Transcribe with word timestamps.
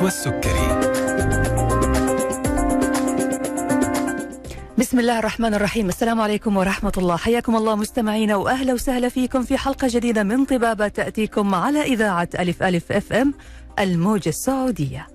نشوى 0.00 0.08
السكري 0.08 0.68
بسم 4.78 4.98
الله 4.98 5.18
الرحمن 5.18 5.54
الرحيم. 5.54 5.88
السلام 5.88 6.20
عليكم 6.20 6.56
ورحمة 6.56 6.92
الله. 6.98 7.16
حياكم 7.16 7.56
الله 7.56 7.76
مستمعينا 7.76 8.36
وأهلا 8.36 8.72
وسهلا 8.72 9.08
فيكم 9.08 9.42
في 9.42 9.56
حلقة 9.56 9.88
جديدة 9.90 10.22
من 10.22 10.44
طبابة 10.44 10.88
تأتيكم 10.88 11.54
على 11.54 11.82
إذاعة 11.82 12.28
ألف 12.38 12.62
ألف 12.62 12.92
FM 12.92 13.34
الموجة 13.78 14.28
السعودية. 14.28 15.06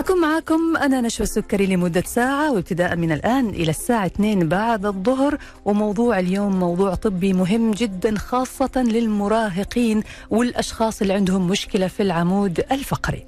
حأكون 0.00 0.20
معاكم 0.20 0.76
أنا 0.76 1.00
نشوى 1.00 1.24
السكري 1.24 1.66
لمدة 1.66 2.02
ساعة 2.06 2.52
وابتداء 2.52 2.96
من 2.96 3.12
الآن 3.12 3.48
إلى 3.48 3.70
الساعة 3.70 4.06
2 4.06 4.48
بعد 4.48 4.86
الظهر. 4.86 5.38
وموضوع 5.64 6.18
اليوم 6.18 6.60
موضوع 6.60 6.94
طبي 6.94 7.32
مهم 7.32 7.70
جدا 7.70 8.18
خاصة 8.18 8.70
للمراهقين 8.76 10.02
والأشخاص 10.30 11.00
اللي 11.00 11.12
عندهم 11.12 11.48
مشكلة 11.48 11.86
في 11.86 12.02
العمود 12.02 12.64
الفقري. 12.72 13.26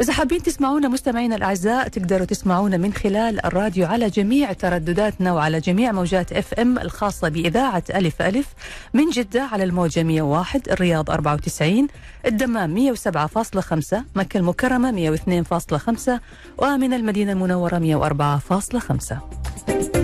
إذا 0.00 0.12
حابين 0.12 0.42
تسمعونا 0.42 0.88
مستمعينا 0.88 1.36
الأعزاء 1.36 1.88
تقدروا 1.88 2.26
تسمعونا 2.26 2.76
من 2.76 2.92
خلال 2.92 3.46
الراديو 3.46 3.86
على 3.86 4.08
جميع 4.08 4.52
تردداتنا 4.52 5.32
وعلى 5.32 5.60
جميع 5.60 5.92
موجات 5.92 6.32
إف 6.32 6.54
إم 6.54 6.78
الخاصة 6.78 7.28
بإذاعة 7.28 7.82
ألف 7.94 8.22
ألف. 8.22 8.46
من 8.94 9.10
جدة 9.10 9.42
على 9.42 9.64
الموجة 9.64 10.02
101 10.02 10.68
الرياض 10.68 11.10
94 11.10 11.86
الدمام 12.26 12.94
107.5 12.94 13.96
مكة 14.14 14.38
المكرمة 14.38 15.16
102.5 15.16 16.10
ومن 16.58 16.94
المدينة 16.94 17.32
المنورة 17.32 17.78
104.5 17.78 19.99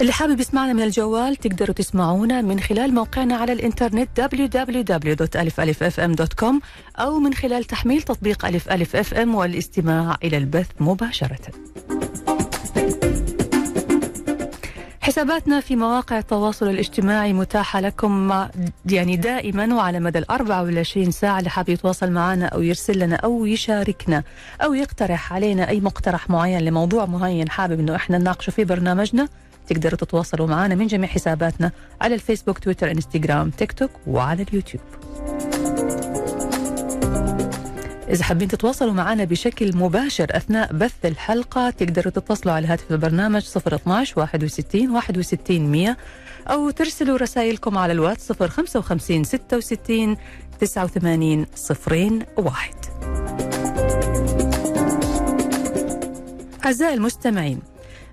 اللي 0.00 0.12
حابب 0.12 0.40
يسمعنا 0.40 0.72
من 0.72 0.82
الجوال 0.82 1.36
تقدروا 1.36 1.74
تسمعونا 1.74 2.42
من 2.42 2.60
خلال 2.60 2.94
موقعنا 2.94 3.36
على 3.36 3.52
الإنترنت 3.52 4.20
www.alifalifm.com 4.20 6.54
أو 6.96 7.18
من 7.18 7.34
خلال 7.34 7.64
تحميل 7.64 8.02
تطبيق 8.02 8.46
ألف 8.46 8.68
ألف 8.72 8.96
أف 8.96 9.14
إم 9.14 9.34
والاستماع 9.34 10.16
إلى 10.24 10.36
البث 10.36 10.66
مباشرة. 10.80 11.38
حساباتنا 15.00 15.60
في 15.60 15.76
مواقع 15.76 16.18
التواصل 16.18 16.68
الاجتماعي 16.68 17.32
متاحة 17.32 17.80
لكم 17.80 18.46
يعني 18.86 19.16
دائما 19.16 19.74
وعلى 19.74 20.00
مدى 20.00 20.18
ال 20.18 20.30
24 20.30 21.10
ساعة. 21.10 21.38
اللي 21.38 21.50
حاب 21.50 21.68
يتواصل 21.68 22.10
معنا 22.10 22.46
أو 22.46 22.62
يرسل 22.62 22.98
لنا 22.98 23.16
أو 23.16 23.46
يشاركنا 23.46 24.22
أو 24.64 24.74
يقترح 24.74 25.32
علينا 25.32 25.68
أي 25.68 25.80
مقترح 25.80 26.30
معين 26.30 26.60
لموضوع 26.60 27.06
معين 27.06 27.50
حابب 27.50 27.80
أنه 27.80 27.96
إحنا 27.96 28.18
نناقشه 28.18 28.50
في 28.50 28.64
برنامجنا 28.64 29.28
تقدروا 29.68 29.96
تتواصلوا 29.96 30.46
معنا 30.46 30.74
من 30.74 30.86
جميع 30.86 31.08
حساباتنا 31.08 31.72
على 32.00 32.14
الفيسبوك 32.14 32.58
تويتر 32.58 32.90
إنستغرام 32.90 33.50
تيك 33.50 33.72
توك 33.72 33.90
وعلى 34.06 34.42
اليوتيوب. 34.42 34.82
إذا 38.10 38.24
حابين 38.24 38.48
تتواصلوا 38.48 38.92
معنا 38.92 39.24
بشكل 39.24 39.76
مباشر 39.76 40.26
أثناء 40.30 40.72
بث 40.72 40.94
الحلقة 41.04 41.70
تقدروا 41.70 42.12
تتصلوا 42.12 42.54
على 42.54 42.66
هاتف 42.66 42.90
البرنامج 42.90 43.46
012 43.56 44.20
61 44.20 44.90
61 44.90 45.60
100 45.60 45.96
أو 46.46 46.70
ترسلوا 46.70 47.16
رسائلكم 47.16 47.78
على 47.78 47.92
الواتس 47.92 48.32
055 48.32 49.24
66 49.24 50.16
89 50.60 51.46
01 52.36 52.74
أعزائي 56.64 56.94
المستمعين 56.94 57.60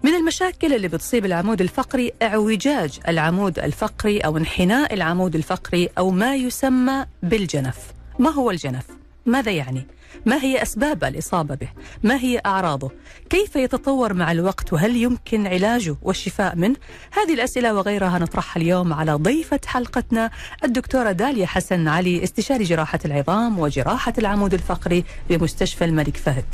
من 0.06 0.16
المشاكل 0.16 0.74
اللي 0.74 0.88
بتصيب 0.88 1.26
العمود 1.26 1.62
الفقري 1.62 2.12
اعوجاج 2.22 3.00
العمود 3.08 3.60
الفقري 3.60 4.20
أو 4.20 4.38
انحناء 4.38 4.94
العمود 4.94 5.36
الفقري 5.36 5.90
أو 5.98 6.12
ما 6.12 6.36
يسمى 6.36 7.06
بالجنف. 7.24 7.78
ما 8.20 8.30
هو 8.30 8.52
الجنف؟ 8.52 8.86
ماذا 9.26 9.52
يعني؟ 9.52 9.88
ما 10.26 10.44
هي 10.44 10.62
أسباب 10.62 11.04
الإصابة 11.04 11.56
به؟ 11.56 11.68
ما 12.04 12.16
هي 12.16 12.42
أعراضه؟ 12.46 12.92
كيف 13.30 13.56
يتطور 13.56 14.14
مع 14.14 14.32
الوقت 14.32 14.74
وهل 14.74 14.96
يمكن 14.96 15.48
علاجه 15.48 15.96
والشفاء 16.02 16.56
منه؟ 16.56 16.76
هذه 17.12 17.34
الأسئلة 17.34 17.74
وغيرها 17.74 18.20
نطرحها 18.20 18.62
اليوم 18.62 18.94
على 18.94 19.14
ضيفة 19.14 19.60
حلقتنا 19.66 20.32
الدكتورة 20.64 21.12
داليا 21.12 21.46
حسن 21.46 21.88
علي 21.88 22.24
استشاري 22.24 22.64
جراحة 22.64 23.00
العظام 23.06 23.60
وجراحة 23.60 24.14
العمود 24.18 24.54
الفقري 24.54 25.04
بمستشفى 25.30 25.86
الملك 25.86 26.18
فهد. 26.18 26.46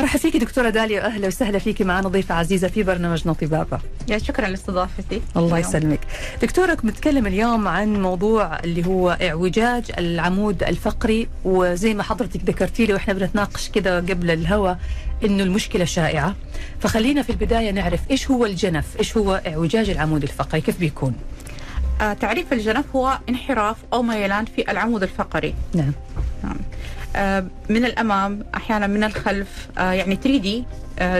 أرحب 0.00 0.18
فيك 0.18 0.36
دكتورة 0.36 0.70
داليا 0.70 1.02
واهلا 1.04 1.26
وسهلا 1.26 1.58
فيك 1.58 1.82
معنا 1.82 2.08
ضيفة 2.08 2.34
عزيزة 2.34 2.68
في 2.68 2.82
برنامجنا 2.82 3.32
طبابه. 3.32 3.78
يا 4.08 4.18
شكرا 4.18 4.48
لاستضافتي. 4.48 5.20
الله 5.36 5.58
يسلمك. 5.58 6.00
دكتوره 6.42 6.74
بنتكلم 6.74 7.26
اليوم 7.26 7.68
عن 7.68 8.02
موضوع 8.02 8.58
اللي 8.64 8.86
هو 8.86 9.18
اعوجاج 9.22 9.84
العمود 9.98 10.62
الفقري 10.62 11.28
وزي 11.44 11.94
ما 11.94 12.02
حضرتك 12.02 12.40
ذكرتي 12.44 12.86
لي 12.86 12.94
وإحنا 12.94 13.14
بنتناقش 13.14 13.68
كذا 13.68 13.96
قبل 13.96 14.30
الهواء 14.30 14.78
إنه 15.24 15.42
المشكلة 15.42 15.84
شائعة 15.84 16.34
فخلينا 16.80 17.22
في 17.22 17.30
البداية 17.30 17.70
نعرف 17.70 18.00
إيش 18.10 18.30
هو 18.30 18.46
الجنف؟ 18.46 18.86
إيش 18.98 19.16
هو 19.16 19.42
اعوجاج 19.46 19.90
العمود 19.90 20.22
الفقري؟ 20.22 20.60
كيف 20.60 20.78
بيكون؟ 20.80 21.14
آه 22.00 22.12
تعريف 22.12 22.52
الجنف 22.52 22.96
هو 22.96 23.18
انحراف 23.28 23.76
أو 23.92 24.02
ميلان 24.02 24.44
في 24.44 24.70
العمود 24.70 25.02
الفقري. 25.02 25.54
نعم. 25.74 25.92
نعم. 26.44 26.56
آه 27.16 27.46
من 27.68 27.84
الأمام 27.84 28.44
أحيانا 28.54 28.86
من 28.86 29.04
الخلف 29.04 29.68
آه 29.78 29.92
يعني 29.92 30.14
3D 30.24 30.64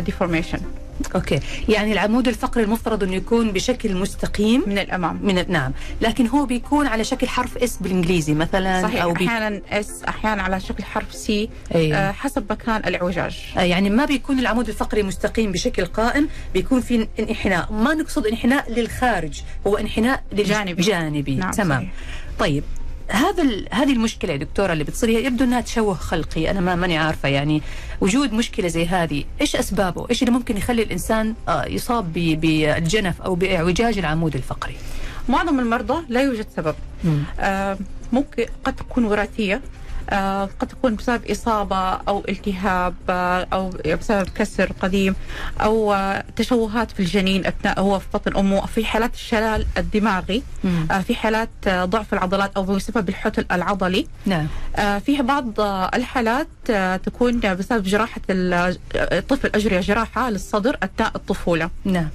deformation 0.00 0.58
okay. 1.14 1.41
يعني 1.69 1.93
العمود 1.93 2.28
الفقري 2.28 2.65
المفترض 2.65 3.03
انه 3.03 3.15
يكون 3.15 3.50
بشكل 3.53 3.97
مستقيم؟ 3.97 4.62
من 4.66 4.78
الأمام. 4.78 5.19
من 5.22 5.44
نعم. 5.49 5.72
لكن 6.00 6.27
هو 6.27 6.47
بيكون 6.47 6.87
على 6.87 7.05
شكل 7.05 7.28
حرف 7.28 7.59
S 7.58 7.76
بالإنجليزي 7.77 8.34
مثلا 8.34 8.83
صحيح. 8.83 9.03
أو 9.03 9.12
بي... 9.12 9.27
أحيانا 9.27 9.61
اس 9.71 10.03
أحيانا 10.09 10.43
على 10.43 10.61
شكل 10.61 10.84
حرف 10.84 11.15
C 11.14 11.50
أيوة. 11.75 11.97
آه 11.97 12.12
حسب 12.12 12.53
مكان 12.53 12.77
الاعوجاج 12.77 13.38
آه 13.56 13.61
يعني 13.61 13.91
ما 13.91 14.05
بيكون 14.05 14.38
العمود 14.38 14.69
الفقري 14.69 15.03
مستقيم 15.03 15.53
بشكل 15.53 15.84
قائم 15.84 16.28
بيكون 16.55 16.81
في 16.81 17.09
انحناء. 17.21 17.72
ما 17.72 17.94
نقصد 17.94 18.27
انحناء 18.27 18.72
للخارج 18.72 19.41
هو 19.67 19.77
انحناء 19.77 20.22
جانبي. 20.32 20.82
جانبي. 20.82 21.34
نعم 21.34 21.50
تمام. 21.50 21.78
صحيح. 21.78 21.91
طيب. 22.38 22.65
هذا 23.10 23.43
هذه 23.72 23.93
المشكلة 23.93 24.32
يا 24.32 24.37
دكتورة 24.37 24.72
اللي 24.72 24.84
بتصير 24.84 25.09
هي 25.09 25.25
يبدو 25.25 25.44
إنها 25.44 25.60
تشوه 25.60 25.94
خلقي 25.94 26.50
أنا 26.50 26.60
ما 26.60 26.75
ماني 26.75 26.98
عارفة 26.98 27.28
يعني 27.28 27.62
وجود 28.00 28.32
مشكلة 28.32 28.69
زي 28.69 28.87
هذه 28.87 29.25
إيش 29.41 29.56
أسبابه؟ 29.56 30.06
إيش 30.10 30.22
اللي 30.22 30.32
ممكن 30.34 30.56
يخلي 30.56 30.82
الإنسان 30.82 31.34
يصاب 31.66 32.12
بالجنف 32.12 33.22
أو 33.22 33.34
باعوجاج 33.34 33.99
العمود 33.99 34.34
الفقري؟ 34.34 34.76
معظم 35.28 35.60
المرضى 35.60 36.04
لا 36.09 36.22
يوجد 36.22 36.47
سبب. 36.56 36.75
آه 37.41 37.78
ممكن 38.12 38.47
قد 38.65 38.76
تكون 38.76 39.04
وراثية 39.04 39.54
آه 39.54 39.60
قد 40.60 40.69
تكون 40.69 40.97
بسبب 40.97 41.31
إصابة 41.31 41.76
أو 41.93 42.25
التهاب 42.28 42.94
آه 43.10 43.47
أو 43.53 43.71
بسبب 44.00 44.28
كسر 44.28 44.72
قديم 44.81 45.15
أو 45.60 45.93
آه 45.94 46.25
تشوهات 46.37 46.91
في 46.91 47.00
الجنين 47.00 47.47
أثناء 47.47 47.81
هو 47.81 47.98
في 47.98 48.06
بطن 48.15 48.37
أمه 48.37 48.66
في 48.66 48.84
حالات 48.84 49.15
الشلل 49.15 49.66
الدماغي 49.78 50.43
في 51.06 51.15
حالات 51.15 51.49
ضعف 51.69 52.15
العضلات 52.15 52.53
أو 52.56 52.62
بسبب 52.62 53.09
الحتل 53.09 53.47
العضلي. 53.53 54.06
نعم. 54.26 54.47
في 54.76 55.22
بعض 55.22 55.60
الحالات 55.94 56.49
تكون 57.04 57.41
بسبب 57.41 57.82
جراحة 57.82 58.20
الطفل 58.31 59.50
أجري 59.54 59.81
جراحة 59.81 60.31
للصدر 60.31 60.76
أثناء 60.82 61.12
الطفولة. 61.16 61.70
نعم. 61.84 62.09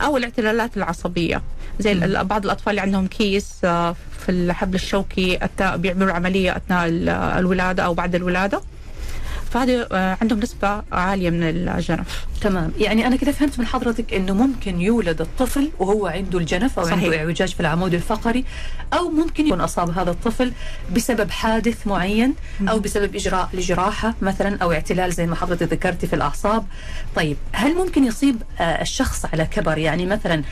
أو 0.00 0.16
الاعتلالات 0.16 0.76
العصبية. 0.76 1.42
زي 1.80 1.94
مم. 1.94 2.22
بعض 2.22 2.44
الأطفال 2.44 2.70
اللي 2.70 2.80
عندهم 2.80 3.06
كيس 3.06 3.66
في 4.26 4.32
الحبل 4.32 4.74
الشوكي 4.74 5.38
بيعملوا 5.60 6.12
عملية 6.12 6.56
أثناء 6.56 6.88
الولادة 7.38 7.82
أو 7.82 7.94
بعد 7.94 8.14
الولادة. 8.14 8.60
فهذه 9.56 9.86
عندهم 9.92 10.40
نسبة 10.40 10.82
عالية 10.92 11.30
من 11.30 11.42
الجنف. 11.42 12.26
تمام. 12.40 12.72
يعني 12.78 13.06
أنا 13.06 13.16
كده 13.16 13.32
فهمت 13.32 13.58
من 13.58 13.66
حضرتك 13.66 14.14
أنه 14.14 14.34
ممكن 14.34 14.80
يولد 14.80 15.20
الطفل 15.20 15.70
وهو 15.78 16.06
عنده 16.06 16.38
الجنف 16.38 16.78
أو 16.78 16.84
صحيح. 16.84 17.04
عنده 17.04 17.18
إعوجاج 17.18 17.54
في 17.54 17.60
العمود 17.60 17.94
الفقري 17.94 18.44
أو 18.92 19.10
ممكن 19.10 19.46
يكون 19.46 19.60
أصاب 19.60 19.98
هذا 19.98 20.10
الطفل 20.10 20.52
بسبب 20.96 21.30
حادث 21.30 21.86
معين 21.86 22.34
أو 22.68 22.78
بسبب 22.78 23.14
إجراء 23.16 23.48
لجراحة 23.54 24.14
مثلا 24.22 24.58
أو 24.62 24.72
اعتلال 24.72 25.12
زي 25.12 25.26
ما 25.26 25.36
حضرتك 25.36 25.72
ذكرتي 25.72 26.06
في 26.06 26.16
الأعصاب. 26.16 26.66
طيب 27.16 27.36
هل 27.52 27.74
ممكن 27.74 28.04
يصيب 28.04 28.42
الشخص 28.60 29.26
على 29.26 29.44
كبر؟ 29.44 29.78
يعني 29.78 30.06
مثلا 30.06 30.42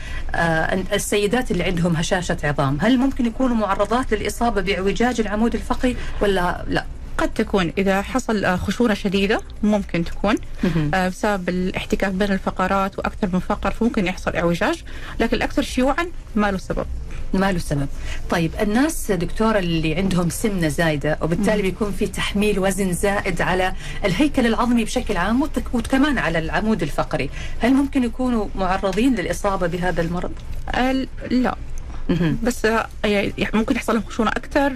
السيدات 0.93 1.51
اللي 1.51 1.63
عندهم 1.63 1.95
هشاشة 1.95 2.37
عظام 2.43 2.77
هل 2.81 2.97
ممكن 2.97 3.25
يكونوا 3.25 3.55
معرضات 3.55 4.13
للإصابة 4.13 4.61
بإعوجاج 4.61 5.19
العمود 5.21 5.55
الفقري 5.55 5.97
ولا 6.21 6.65
لا؟ 6.67 6.85
قد 7.17 7.33
تكون 7.33 7.73
إذا 7.77 8.01
حصل 8.01 8.57
خشونة 8.57 8.93
شديدة 8.93 9.41
ممكن 9.63 10.03
تكون 10.05 10.35
آه 10.93 11.07
بسبب 11.09 11.49
الاحتكاك 11.49 12.11
بين 12.11 12.31
الفقرات 12.31 12.99
وأكثر 12.99 13.29
من 13.33 13.39
فقر 13.39 13.71
فممكن 13.71 14.05
يحصل 14.07 14.35
اعوجاج 14.35 14.83
لكن 15.19 15.37
الأكثر 15.37 15.61
شيوعا 15.61 16.05
ما 16.35 16.51
له 16.51 16.57
سبب. 16.57 16.85
ما 17.33 17.51
له 17.51 17.59
سبب. 17.59 17.87
طيب 18.29 18.51
الناس 18.61 19.11
دكتورة 19.11 19.59
اللي 19.59 19.95
عندهم 19.95 20.29
سمنة 20.29 20.67
زايدة 20.67 21.17
وبالتالي 21.21 21.61
بيكون 21.61 21.91
في 21.91 22.07
تحميل 22.07 22.59
وزن 22.59 22.93
زائد 22.93 23.41
على 23.41 23.73
الهيكل 24.05 24.45
العظمي 24.45 24.83
بشكل 24.83 25.17
عام 25.17 25.49
وكمان 25.73 26.17
على 26.17 26.39
العمود 26.39 26.81
الفقري. 26.83 27.29
هل 27.59 27.73
ممكن 27.73 28.03
يكونوا 28.03 28.47
معرضين 28.55 29.15
للإصابة 29.15 29.67
بهذا 29.67 30.01
المرض؟ 30.01 30.31
ال- 30.75 31.07
لا. 31.31 31.55
بس 32.43 32.65
آه، 32.65 32.87
يعني 33.05 33.33
ممكن 33.53 33.75
يحصل 33.75 33.93
لهم 33.93 34.03
خشونة 34.03 34.29
أكثر 34.31 34.73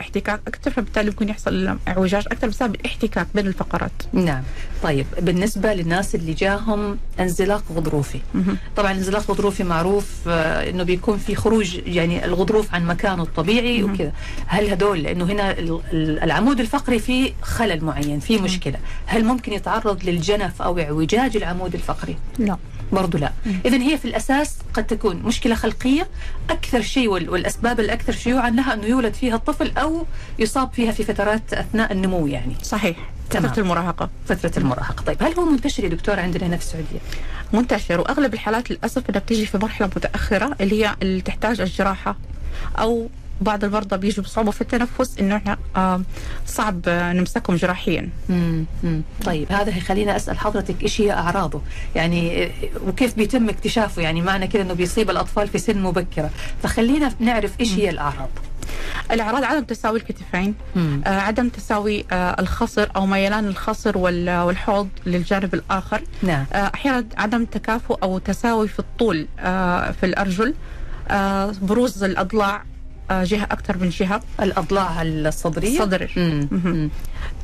احتكاك 0.00 0.40
أكثر 0.48 0.70
فبالتالي 0.70 1.10
ممكن 1.10 1.28
يحصل 1.28 1.78
اعوجاج 1.88 2.24
أكثر 2.32 2.48
بسبب 2.48 2.74
الاحتكاك 2.74 3.26
بين 3.34 3.46
الفقرات. 3.46 3.92
نعم. 4.12 4.42
طيب 4.82 5.06
بالنسبة 5.20 5.74
للناس 5.74 6.14
اللي 6.14 6.32
جاهم 6.32 6.98
انزلاق 7.20 7.64
غضروفي. 7.74 8.20
طبعا 8.76 8.92
الانزلاق 8.92 9.22
الغضروفي 9.28 9.64
معروف 9.64 10.06
آه، 10.28 10.70
إنه 10.70 10.82
بيكون 10.82 11.18
في 11.18 11.34
خروج 11.34 11.74
يعني 11.86 12.24
الغضروف 12.24 12.74
عن 12.74 12.86
مكانه 12.86 13.22
الطبيعي. 13.22 13.82
وكذا. 13.82 14.12
هل 14.46 14.70
هدول 14.70 15.02
لأنه 15.02 15.24
هنا 15.24 15.50
ال- 15.58 15.80
ال- 15.92 16.22
العمود 16.22 16.60
الفقري 16.60 16.98
فيه 16.98 17.32
خلل 17.42 17.84
معين 17.84 18.20
فيه 18.20 18.40
مشكلة. 18.40 18.78
هل 19.06 19.24
ممكن 19.24 19.52
يتعرض 19.52 20.04
للجنف 20.04 20.62
أو 20.62 20.78
اعوجاج 20.78 21.36
العمود 21.36 21.74
الفقري؟ 21.74 22.16
لا. 22.38 22.56
برضو 22.92 23.18
لا. 23.18 23.32
اذا 23.64 23.76
هي 23.76 23.98
في 23.98 24.04
الأساس 24.04 24.54
قد 24.74 24.86
تكون 24.86 25.16
مشكلة 25.16 25.54
خلقية 25.54 26.08
أكثر 26.50 26.80
شيء 26.82 27.08
وال- 27.08 27.30
والأسباب 27.30 27.80
الأكثر 27.80 28.12
شيوعا 28.12 28.50
لها 28.50 28.74
أنه 28.74 28.86
يولد 28.86 29.14
فيها 29.14 29.34
الطفل 29.34 29.72
أو 29.78 30.06
يصاب 30.38 30.72
فيها 30.72 30.92
في 30.92 31.04
فترات 31.04 31.52
أثناء 31.52 31.92
النمو 31.92 32.26
يعني. 32.26 32.54
صحيح. 32.62 32.96
تمام. 33.30 33.52
فترة 33.52 33.62
المراهقة. 33.62 34.08
فترة 34.28 34.52
المراهقة. 34.58 35.02
طيب 35.04 35.22
هل 35.22 35.34
هو 35.34 35.44
منتشر 35.44 35.84
يا 35.84 35.88
دكتور 35.88 36.20
عندنا 36.20 36.46
هنا 36.46 36.56
في 36.56 36.62
السعودية؟ 36.62 36.98
منتشر 37.52 38.00
وأغلب 38.00 38.34
الحالات 38.34 38.70
للأسف 38.70 39.10
انها 39.10 39.20
بتيجي 39.20 39.46
في 39.46 39.58
مرحلة 39.58 39.86
متأخرة 39.86 40.56
اللي 40.60 40.84
هي 40.84 40.96
اللي 41.02 41.20
تحتاج 41.20 41.60
الجراحه 41.60 42.16
أو 42.78 43.08
بعض 43.40 43.64
المرضى 43.64 43.96
بيجوا 43.96 44.24
بصعوبة 44.24 44.50
في 44.50 44.60
التنفس 44.60 45.18
إنه 45.18 45.36
إحنا 45.36 45.56
صعب 46.46 46.88
نمسكهم 46.88 47.56
جراحيا 47.56 48.08
مم. 48.28 48.64
مم. 48.82 49.02
طيب 49.24 49.52
هذا 49.52 49.76
يخلينا 49.76 50.16
أسأل 50.16 50.38
حضرتك 50.38 50.82
إيش 50.82 51.00
هي 51.00 51.12
أعراضه؟ 51.12 51.60
يعني 51.94 52.50
وكيف 52.86 53.14
بيتم 53.14 53.48
اكتشافه؟ 53.48 54.02
يعني 54.02 54.22
معنى 54.22 54.46
كده 54.46 54.62
إنه 54.62 54.74
بيصيب 54.74 55.10
الأطفال 55.10 55.48
في 55.48 55.58
سن 55.58 55.78
مبكرة، 55.82 56.30
فخلينا 56.62 57.12
نعرف 57.20 57.60
إيش 57.60 57.72
هي 57.74 57.90
الأعراض. 57.90 58.28
الأعراض 59.12 59.44
عدم 59.44 59.64
تساوي 59.64 59.98
الكتفين. 59.98 60.54
آه، 60.76 61.08
عدم 61.08 61.48
تساوي 61.48 62.04
آه، 62.12 62.36
الخصر 62.40 62.88
أو 62.96 63.06
ميلان 63.06 63.46
الخصر 63.46 63.98
وال- 63.98 64.40
والحوض 64.42 64.88
للجانب 65.06 65.54
الآخر 65.54 66.02
نعم 66.22 66.44
آه، 66.52 66.70
أحيانا 66.74 67.04
عدم 67.16 67.44
تكافؤ 67.44 67.98
أو 68.02 68.18
تساوي 68.18 68.68
في 68.68 68.78
الطول 68.78 69.26
آه، 69.40 69.90
في 69.90 70.06
الأرجل 70.06 70.54
آه، 71.10 71.52
بروز 71.62 72.04
الأضلاع 72.04 72.56
آه، 72.56 72.62
جهة 73.10 73.44
أكثر 73.44 73.78
من 73.78 73.88
جهة 73.88 74.20
الأضلاع 74.42 75.02
الصدرية 75.02 75.78
صدر 75.78 76.10
مم. 76.16 76.48
مهم. 76.52 76.72
مم. 76.76 76.90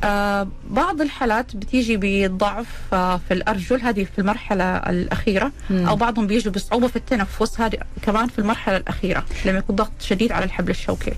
آه، 0.03 0.47
بعض 0.69 1.01
الحالات 1.01 1.55
بتيجي 1.55 1.97
بضعف 2.27 2.67
آه، 2.93 3.17
في 3.27 3.33
الأرجل 3.33 3.81
هذه 3.81 4.03
في 4.03 4.19
المرحلة 4.19 4.63
الأخيرة 4.77 5.51
مم. 5.69 5.87
أو 5.87 5.95
بعضهم 5.95 6.27
بيجوا 6.27 6.53
بصعوبة 6.53 6.87
في 6.87 6.95
التنفس 6.95 7.61
هذه 7.61 7.77
كمان 8.01 8.27
في 8.27 8.39
المرحلة 8.39 8.77
الأخيرة 8.77 9.25
لما 9.45 9.57
يكون 9.57 9.75
ضغط 9.75 9.91
شديد 9.99 10.31
على 10.31 10.45
الحبل 10.45 10.69
الشوكي 10.69 11.13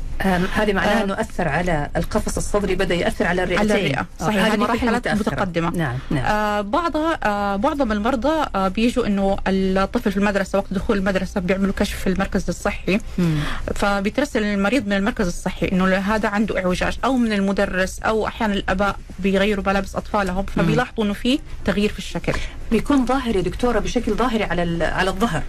هذه 0.53 0.73
معناها 0.73 1.01
آه. 1.01 1.03
إنه 1.03 1.13
أثر 1.13 1.47
على 1.47 1.89
القفص 1.97 2.37
الصدري 2.37 2.75
بدأ 2.75 2.95
يأثر 2.95 3.27
على 3.27 3.43
الرئتين 3.43 3.71
على 3.71 3.81
الرئة. 3.81 3.99
آه، 3.99 4.05
صحيح. 4.25 4.45
هذه 4.45 4.57
مرحلات 4.57 5.07
متأخرة. 5.07 5.33
متقدمة. 5.33 5.69
نعم 5.69 5.97
نعم 6.11 6.25
آه 6.25 6.61
بعضها 6.61 7.19
آه 7.23 7.57
معظم 7.57 7.91
المرضى 7.91 8.45
آه 8.55 8.67
بيجوا 8.67 9.07
إنه 9.07 9.37
الطفل 9.47 10.11
في 10.11 10.17
المدرسة 10.17 10.57
وقت 10.57 10.73
دخول 10.73 10.97
المدرسة 10.97 11.41
بيعملوا 11.41 11.73
كشف 11.77 11.99
في 11.99 12.07
المركز 12.07 12.49
الصحي 12.49 12.99
مم. 13.17 13.37
فبيترسل 13.75 14.43
المريض 14.43 14.85
من 14.87 14.93
المركز 14.93 15.27
الصحي 15.27 15.67
إنه 15.71 15.85
هذا 15.85 16.29
عنده 16.29 16.59
اعوجاج 16.59 16.97
أو 17.05 17.17
من 17.17 17.33
المدرس 17.33 17.99
أو 17.99 18.27
أحيانا 18.27 18.46
الاباء 18.53 18.99
بيغيروا 19.19 19.63
ملابس 19.67 19.95
أطفالهم 19.95 20.45
فبيلاحظوا 20.45 21.05
إنه 21.05 21.13
في 21.13 21.39
تغيير 21.65 21.91
في 21.91 21.99
الشكل 21.99 22.33
بيكون 22.71 23.05
ظاهر 23.05 23.35
يا 23.35 23.41
دكتورة 23.41 23.79
بشكل 23.79 24.13
ظاهري 24.13 24.43
على 24.43 24.85
على 24.85 25.09
الظهر 25.09 25.43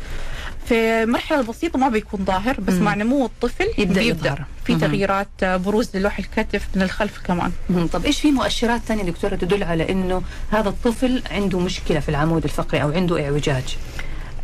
في 0.68 1.06
مرحلة 1.06 1.42
بسيطة 1.42 1.78
ما 1.78 1.88
بيكون 1.88 2.24
ظاهر 2.24 2.60
بس 2.60 2.74
مم. 2.74 2.82
مع 2.82 2.94
نمو 2.94 3.26
الطفل 3.26 3.64
يبدأ 3.78 4.00
بيبدأ 4.00 4.28
يظهر. 4.28 4.44
في 4.64 4.72
مم. 4.72 4.78
تغييرات 4.78 5.28
آه، 5.42 5.56
بروز 5.56 5.96
للوح 5.96 6.18
الكتف 6.18 6.66
من 6.74 6.82
الخلف 6.82 7.18
كمان 7.24 7.52
مم. 7.70 7.86
طب 7.86 8.04
إيش 8.06 8.20
في 8.20 8.30
مؤشرات 8.30 8.80
ثانية 8.80 9.02
دكتورة 9.02 9.36
تدل 9.36 9.62
على 9.62 9.90
إنه 9.92 10.22
هذا 10.50 10.68
الطفل 10.68 11.22
عنده 11.30 11.58
مشكلة 11.58 12.00
في 12.00 12.08
العمود 12.08 12.44
الفقري 12.44 12.82
أو 12.82 12.90
عنده 12.92 13.24
اعوجاج؟ 13.24 13.76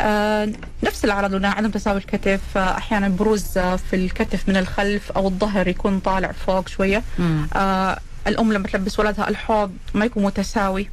آه 0.00 0.48
نفس 0.84 1.04
الأعراض 1.04 1.34
قلنا 1.34 1.48
عدم 1.48 1.70
تساوي 1.70 1.98
الكتف 1.98 2.40
آه 2.56 2.76
أحيانا 2.78 3.08
بروز 3.08 3.58
آه 3.58 3.76
في 3.76 3.96
الكتف 3.96 4.48
من 4.48 4.56
الخلف 4.56 5.12
أو 5.12 5.26
الظهر 5.28 5.68
يكون 5.68 5.98
طالع 6.00 6.32
فوق 6.46 6.68
شوية 6.68 7.02
مم. 7.18 7.46
آه 7.54 7.98
الأم 8.26 8.52
لما 8.52 8.68
تلبس 8.68 9.00
ولدها 9.00 9.28
الحوض 9.28 9.72
ما 9.94 10.04
يكون 10.04 10.22
متساوي. 10.22 10.88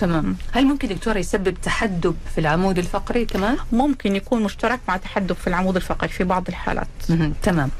تمام. 0.00 0.36
هل 0.52 0.64
ممكن 0.64 0.88
دكتورة 0.88 1.18
يسبب 1.18 1.54
تحدب 1.62 2.16
في 2.34 2.40
العمود 2.40 2.78
الفقري 2.78 3.24
كمان؟ 3.24 3.56
ممكن 3.72 4.16
يكون 4.16 4.42
مشترك 4.42 4.80
مع 4.88 4.96
تحدب 4.96 5.32
في 5.32 5.46
العمود 5.46 5.76
الفقري 5.76 6.08
في 6.08 6.24
بعض 6.24 6.48
الحالات. 6.48 6.86
تمام. 7.42 7.70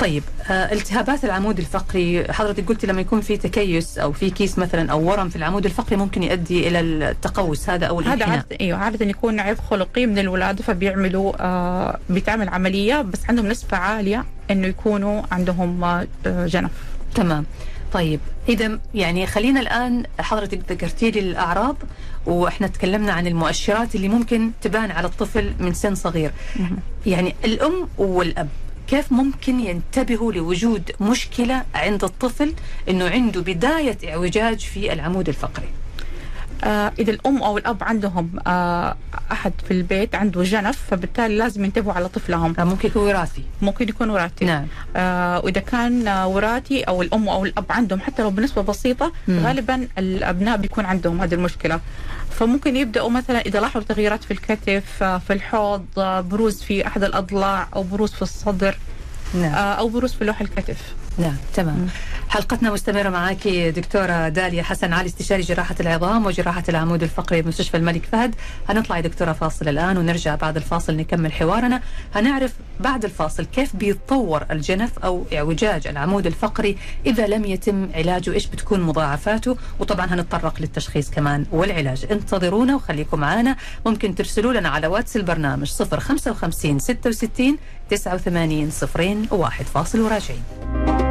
طيب 0.00 0.22
آه 0.50 0.72
التهابات 0.72 1.24
العمود 1.24 1.58
الفقري 1.58 2.32
حضرتك 2.32 2.68
قلتي 2.68 2.86
لما 2.86 3.00
يكون 3.00 3.20
في 3.20 3.36
تكيس 3.36 3.98
أو 3.98 4.12
في 4.12 4.30
كيس 4.30 4.58
مثلا 4.58 4.92
أو 4.92 5.08
ورم 5.10 5.28
في 5.28 5.36
العمود 5.36 5.64
الفقري 5.64 5.96
ممكن 5.96 6.22
يؤدي 6.22 6.68
إلى 6.68 6.80
التقوس 6.80 7.70
هذا 7.70 7.86
أو 7.86 8.00
هذا 8.00 8.14
الانحناء 8.14 8.36
عادة 8.36 8.56
أيوه 8.60 8.78
عادة 8.78 9.06
يكون 9.06 9.40
عيب 9.40 9.58
خلقي 9.58 10.06
من 10.06 10.18
الولادة 10.18 10.62
فبيعملوا 10.62 11.32
آه 11.40 11.98
بيتعمل 12.10 12.48
عملية 12.48 13.02
بس 13.02 13.20
عندهم 13.28 13.46
نسبة 13.46 13.76
عالية 13.76 14.24
إنه 14.50 14.66
يكونوا 14.66 15.22
عندهم 15.32 15.84
آه 15.84 16.06
جنف. 16.26 16.70
تمام. 17.14 17.44
طيب 17.92 18.20
إذا 18.48 18.80
يعني 18.94 19.26
خلينا 19.26 19.60
الآن 19.60 20.04
حضرتك 20.20 20.60
ذكرتي 20.72 21.10
لي 21.10 21.20
الأعراض 21.20 21.76
وإحنا 22.26 22.66
تكلمنا 22.66 23.12
عن 23.12 23.26
المؤشرات 23.26 23.94
اللي 23.94 24.08
ممكن 24.08 24.50
تبان 24.62 24.90
على 24.90 25.06
الطفل 25.06 25.52
من 25.58 25.74
سن 25.74 25.94
صغير. 25.94 26.30
يعني 27.06 27.34
الأم 27.44 27.88
والأب 27.98 28.48
كيف 28.88 29.12
ممكن 29.12 29.60
ينتبهوا 29.60 30.32
لوجود 30.32 30.90
مشكلة 31.00 31.62
عند 31.74 32.04
الطفل 32.04 32.54
إنه 32.88 33.08
عنده 33.08 33.40
بداية 33.40 33.98
اعوجاج 34.08 34.58
في 34.60 34.92
العمود 34.92 35.28
الفقري؟ 35.28 35.68
آه 36.64 36.92
إذا 36.98 37.10
الأم 37.10 37.42
أو 37.42 37.58
الأب 37.58 37.84
عندهم 37.84 38.30
آه 38.46 38.96
أحد 39.32 39.52
في 39.68 39.70
البيت 39.70 40.14
عنده 40.14 40.42
جنف 40.42 40.78
فبالتالي 40.90 41.36
لازم 41.36 41.64
ينتبهوا 41.64 41.92
على 41.92 42.08
طفلهم. 42.08 42.54
ممكن 42.58 42.88
يكون 42.88 43.02
وراثي. 43.02 43.44
ممكن 43.62 43.88
يكون 43.88 44.10
وراثي. 44.10 44.44
نعم. 44.44 44.66
آه 44.96 45.40
وإذا 45.44 45.60
كان 45.60 46.08
آه 46.08 46.26
وراثي 46.26 46.82
أو 46.82 47.02
الأم 47.02 47.28
أو 47.28 47.44
الأب 47.44 47.64
عندهم 47.70 48.00
حتى 48.00 48.22
لو 48.22 48.30
بنسبة 48.30 48.62
بسيطة 48.62 49.12
مم. 49.28 49.46
غالبا 49.46 49.88
الأبناء 49.98 50.56
بيكون 50.56 50.84
عندهم 50.84 51.20
هذه 51.20 51.34
المشكلة. 51.34 51.80
فممكن 52.30 52.76
يبدأوا 52.76 53.10
مثلا 53.10 53.40
إذا 53.40 53.60
لاحظوا 53.60 53.86
تغييرات 53.88 54.24
في 54.24 54.30
الكتف 54.30 55.02
آه 55.02 55.18
في 55.18 55.32
الحوض 55.32 55.86
آه 55.98 56.20
بروز 56.20 56.62
في 56.62 56.86
أحد 56.86 57.04
الأضلاع 57.04 57.68
أو 57.76 57.82
بروز 57.82 58.10
في 58.12 58.22
الصدر 58.22 58.76
نعم. 59.34 59.54
آه 59.54 59.74
أو 59.74 59.88
بروز 59.88 60.12
في 60.12 60.24
لوح 60.24 60.40
الكتف. 60.40 60.94
نعم 61.18 61.36
تمام. 61.54 61.88
حلقتنا 62.28 62.70
مستمرة 62.70 63.08
معك 63.08 63.48
دكتورة 63.48 64.28
داليا 64.28 64.62
حسن 64.62 64.92
علي 64.92 65.06
استشاري 65.06 65.42
جراحة 65.42 65.74
العظام 65.80 66.26
وجراحة 66.26 66.62
العمود 66.68 67.02
الفقري 67.02 67.42
بمستشفى 67.42 67.76
الملك 67.76 68.04
فهد. 68.12 68.34
هنطلع 68.68 68.96
يا 68.96 69.02
دكتورة 69.02 69.32
فاصل 69.32 69.68
الآن 69.68 69.98
ونرجع 69.98 70.34
بعد 70.34 70.56
الفاصل 70.56 70.96
نكمل 70.96 71.32
حوارنا. 71.32 71.80
هنعرف 72.14 72.52
بعد 72.80 73.04
الفاصل 73.04 73.44
كيف 73.44 73.76
بيتطور 73.76 74.44
الجنف 74.50 74.98
أو 74.98 75.24
اعوجاج 75.34 75.86
العمود 75.86 76.26
الفقري 76.26 76.76
إذا 77.06 77.26
لم 77.26 77.44
يتم 77.44 77.88
علاجه 77.94 78.32
إيش 78.32 78.46
بتكون 78.46 78.80
مضاعفاته؟ 78.80 79.56
وطبعا 79.78 80.06
هنتطرق 80.06 80.60
للتشخيص 80.60 81.10
كمان 81.10 81.46
والعلاج. 81.52 82.06
انتظرونا 82.10 82.74
وخليكم 82.74 83.20
معنا 83.20 83.56
ممكن 83.86 84.14
ترسلوا 84.14 84.52
لنا 84.52 84.68
على 84.68 84.86
واتس 84.86 85.16
البرنامج 85.16 85.72
055 85.72 86.78
66 86.78 87.58
89 87.90 88.70
صفرين 88.70 89.26
واحد 89.30 89.64
فاصل 89.64 90.00
وراجعين. 90.00 91.09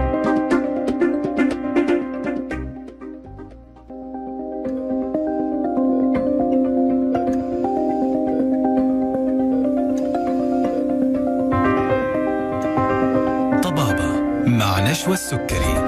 مع 14.99 15.03
نشوى 15.03 15.13
السكري 15.13 15.78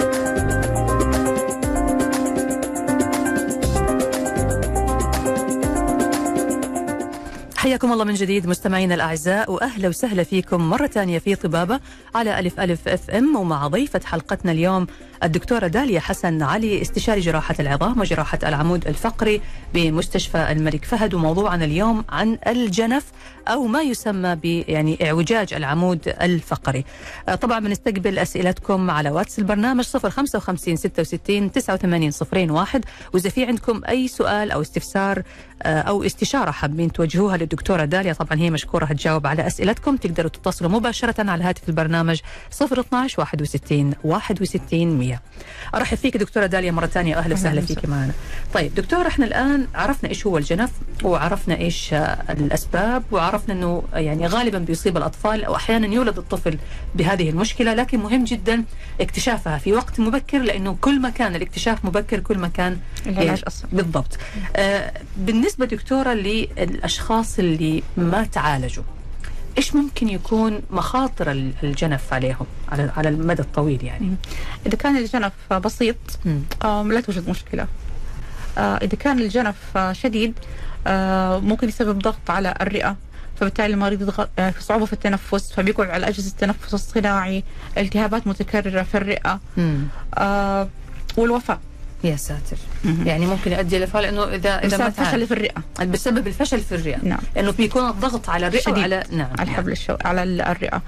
حياكم 7.71 7.91
الله 7.93 8.03
من 8.03 8.13
جديد 8.13 8.47
مستمعينا 8.47 8.95
الأعزاء 8.95 9.51
وأهلا 9.51 9.89
وسهلا 9.89 10.23
فيكم 10.23 10.69
مرة 10.69 10.87
ثانية 10.87 11.19
في 11.19 11.35
طبابة 11.35 11.79
على 12.15 12.39
ألف 12.39 12.59
ألف 12.59 12.87
أف 12.87 13.09
إم 13.09 13.35
ومع 13.35 13.67
ضيفة 13.67 14.01
حلقتنا 14.05 14.51
اليوم 14.51 14.87
الدكتورة 15.23 15.67
داليا 15.67 15.99
حسن 15.99 16.41
علي 16.41 16.81
استشاري 16.81 17.19
جراحة 17.19 17.55
العظام 17.59 17.99
وجراحة 17.99 18.39
العمود 18.43 18.87
الفقري 18.87 19.41
بمستشفى 19.73 20.51
الملك 20.51 20.85
فهد 20.85 21.13
وموضوعنا 21.13 21.65
اليوم 21.65 22.05
عن 22.09 22.37
الجنف 22.47 23.03
أو 23.47 23.67
ما 23.67 23.81
يسمى 23.81 24.35
ب 24.35 24.45
يعني 24.45 25.07
اعوجاج 25.07 25.53
العمود 25.53 26.13
الفقري. 26.21 26.85
آه، 27.29 27.35
طبعا 27.35 27.59
بنستقبل 27.59 28.19
أسئلتكم 28.19 28.91
على 28.91 29.09
واتس 29.09 29.39
البرنامج 29.39 29.83
055 29.85 30.75
66 30.75 31.51
89 31.51 32.11
01 32.51 32.85
وإذا 33.13 33.29
في 33.29 33.45
عندكم 33.45 33.81
أي 33.89 34.07
سؤال 34.07 34.51
أو 34.51 34.61
استفسار 34.61 35.23
آه، 35.61 35.81
أو 35.81 36.03
استشارة 36.03 36.51
حابين 36.51 36.91
توجهوها 36.91 37.37
للدكتورة 37.37 37.85
داليا. 37.85 38.13
طبعا 38.13 38.39
هي 38.39 38.49
مشكورة 38.49 38.85
هتجاوب 38.85 39.27
على 39.27 39.47
أسئلتكم. 39.47 39.95
تقدروا 39.97 40.29
تتصلوا 40.29 40.71
مباشرة 40.71 41.31
على 41.31 41.43
هاتف 41.43 41.69
البرنامج 41.69 42.19
012 42.61 43.19
61 43.21 43.93
61 44.03 44.87
100 44.87 45.19
أرحب 45.75 45.97
فيك 45.97 46.17
دكتورة 46.17 46.45
داليا 46.45 46.71
مرة 46.71 46.85
ثانية. 46.85 47.17
أهلا 47.17 47.33
وسهلا 47.33 47.61
فيك 47.61 47.89
معنا. 47.89 48.13
طيب 48.53 48.75
دكتور 48.75 49.07
إحنا 49.07 49.25
الآن 49.25 49.67
عرفنا 49.75 50.09
إيش 50.09 50.27
هو 50.27 50.37
الجنف 50.37 50.71
وعرفنا 51.03 51.57
إيش 51.57 51.93
آه، 51.93 52.17
الأسباب 52.29 53.03
وعرفنا 53.11 53.53
أنه 53.53 53.83
يعني 53.93 54.27
غالبا 54.27 54.57
بيصيب 54.57 54.97
الأطفال 54.97 55.43
أو 55.45 55.55
أحيانا 55.55 55.87
يولد 55.87 56.17
الطفل 56.17 56.57
بهذه 56.95 57.29
المشكلة. 57.29 57.73
لكن 57.73 57.99
مهم 57.99 58.23
جدا 58.23 58.63
اكتشافها 59.01 59.57
في 59.57 59.73
وقت 59.73 59.99
مبكر 59.99 60.37
لأنه 60.37 60.77
كل 60.81 60.99
ما 61.01 61.09
كان 61.09 61.35
الاكتشاف 61.35 61.85
مبكر 61.85 62.19
كل 62.19 62.37
ما 62.37 62.47
كان 62.47 62.77
العلاج 63.07 63.43
أسرع 63.47 63.69
بالضبط. 63.73 64.17
آه 64.55 64.91
بالنسبة 65.57 65.77
دكتورة 65.77 66.13
للأشخاص 66.13 67.39
اللي 67.39 67.83
ما 67.97 68.23
تعالجوا 68.23 68.83
إيش 69.57 69.75
ممكن 69.75 70.09
يكون 70.09 70.61
مخاطر 70.69 71.31
ال- 71.31 71.51
الجنف 71.63 72.13
عليهم 72.13 72.45
على 72.71 72.91
على 72.97 73.09
المدى 73.09 73.41
الطويل 73.41 73.83
يعني؟ 73.83 74.15
إذا 74.65 74.75
كان 74.77 74.97
الجنف 74.97 75.31
بسيط 75.53 75.95
آم، 76.65 76.91
لا 76.91 77.01
توجد 77.01 77.29
مشكلة. 77.29 77.67
آه، 78.57 78.75
إذا 78.77 78.95
كان 78.97 79.19
الجنف 79.19 79.55
آه، 79.77 79.93
شديد 79.93 80.33
آه، 80.87 81.39
ممكن 81.39 81.67
يسبب 81.67 81.99
ضغط 81.99 82.29
على 82.29 82.53
الرئة 82.61 82.95
فبالتالي 83.39 83.73
المريض 83.73 84.01
يضغط 84.01 84.29
آه، 84.39 84.49
في 84.49 84.63
صعوبة 84.63 84.85
في 84.85 84.93
التنفس 84.93 85.53
فبيقعد 85.53 85.89
على 85.89 86.07
أجهزة 86.07 86.29
التنفس 86.29 86.73
الصناعي 86.73 87.43
التهابات 87.77 88.27
متكررة 88.27 88.83
في. 88.83 89.39
آه، 90.17 90.67
والوفاة. 91.17 91.59
يا 92.03 92.15
ساتر. 92.15 92.57
يعني 93.05 93.25
ممكن 93.25 93.51
يؤدي 93.51 93.77
إلى 93.77 93.87
فعل 93.87 94.05
إنه 94.05 94.23
اذا 94.23 94.65
إذا 94.65 94.77
ما 94.77 94.89
فشل 94.89 95.27
في 95.27 95.33
الرئة. 95.33 95.85
بسبب 95.85 96.27
الفشل 96.27 96.59
في 96.59 96.75
الرئة. 96.75 96.97
نعم. 97.03 97.19
لأنه 97.35 97.51
بيكون 97.51 97.89
الضغط 97.89 98.29
على 98.29 98.47
الرئة 98.47 98.61
شديد. 98.61 98.77
وعلى 98.77 99.03
نعم. 99.11 99.29
على 99.39 99.49
الحبل 99.49 99.71
الشو... 99.71 99.95
على 100.05 100.23
ال- 100.23 100.41
الرئة. 100.41 100.81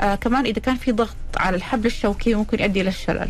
آه 0.00 0.14
كمان 0.14 0.44
إذا 0.44 0.60
كان 0.60 0.76
في 0.76 0.92
ضغط 0.92 1.16
على 1.36 1.56
الحبل 1.56 1.86
الشوكي 1.86 2.34
ممكن 2.34 2.60
يؤدي 2.60 2.80
إلى 2.80 2.88
الشلل. 2.88 3.28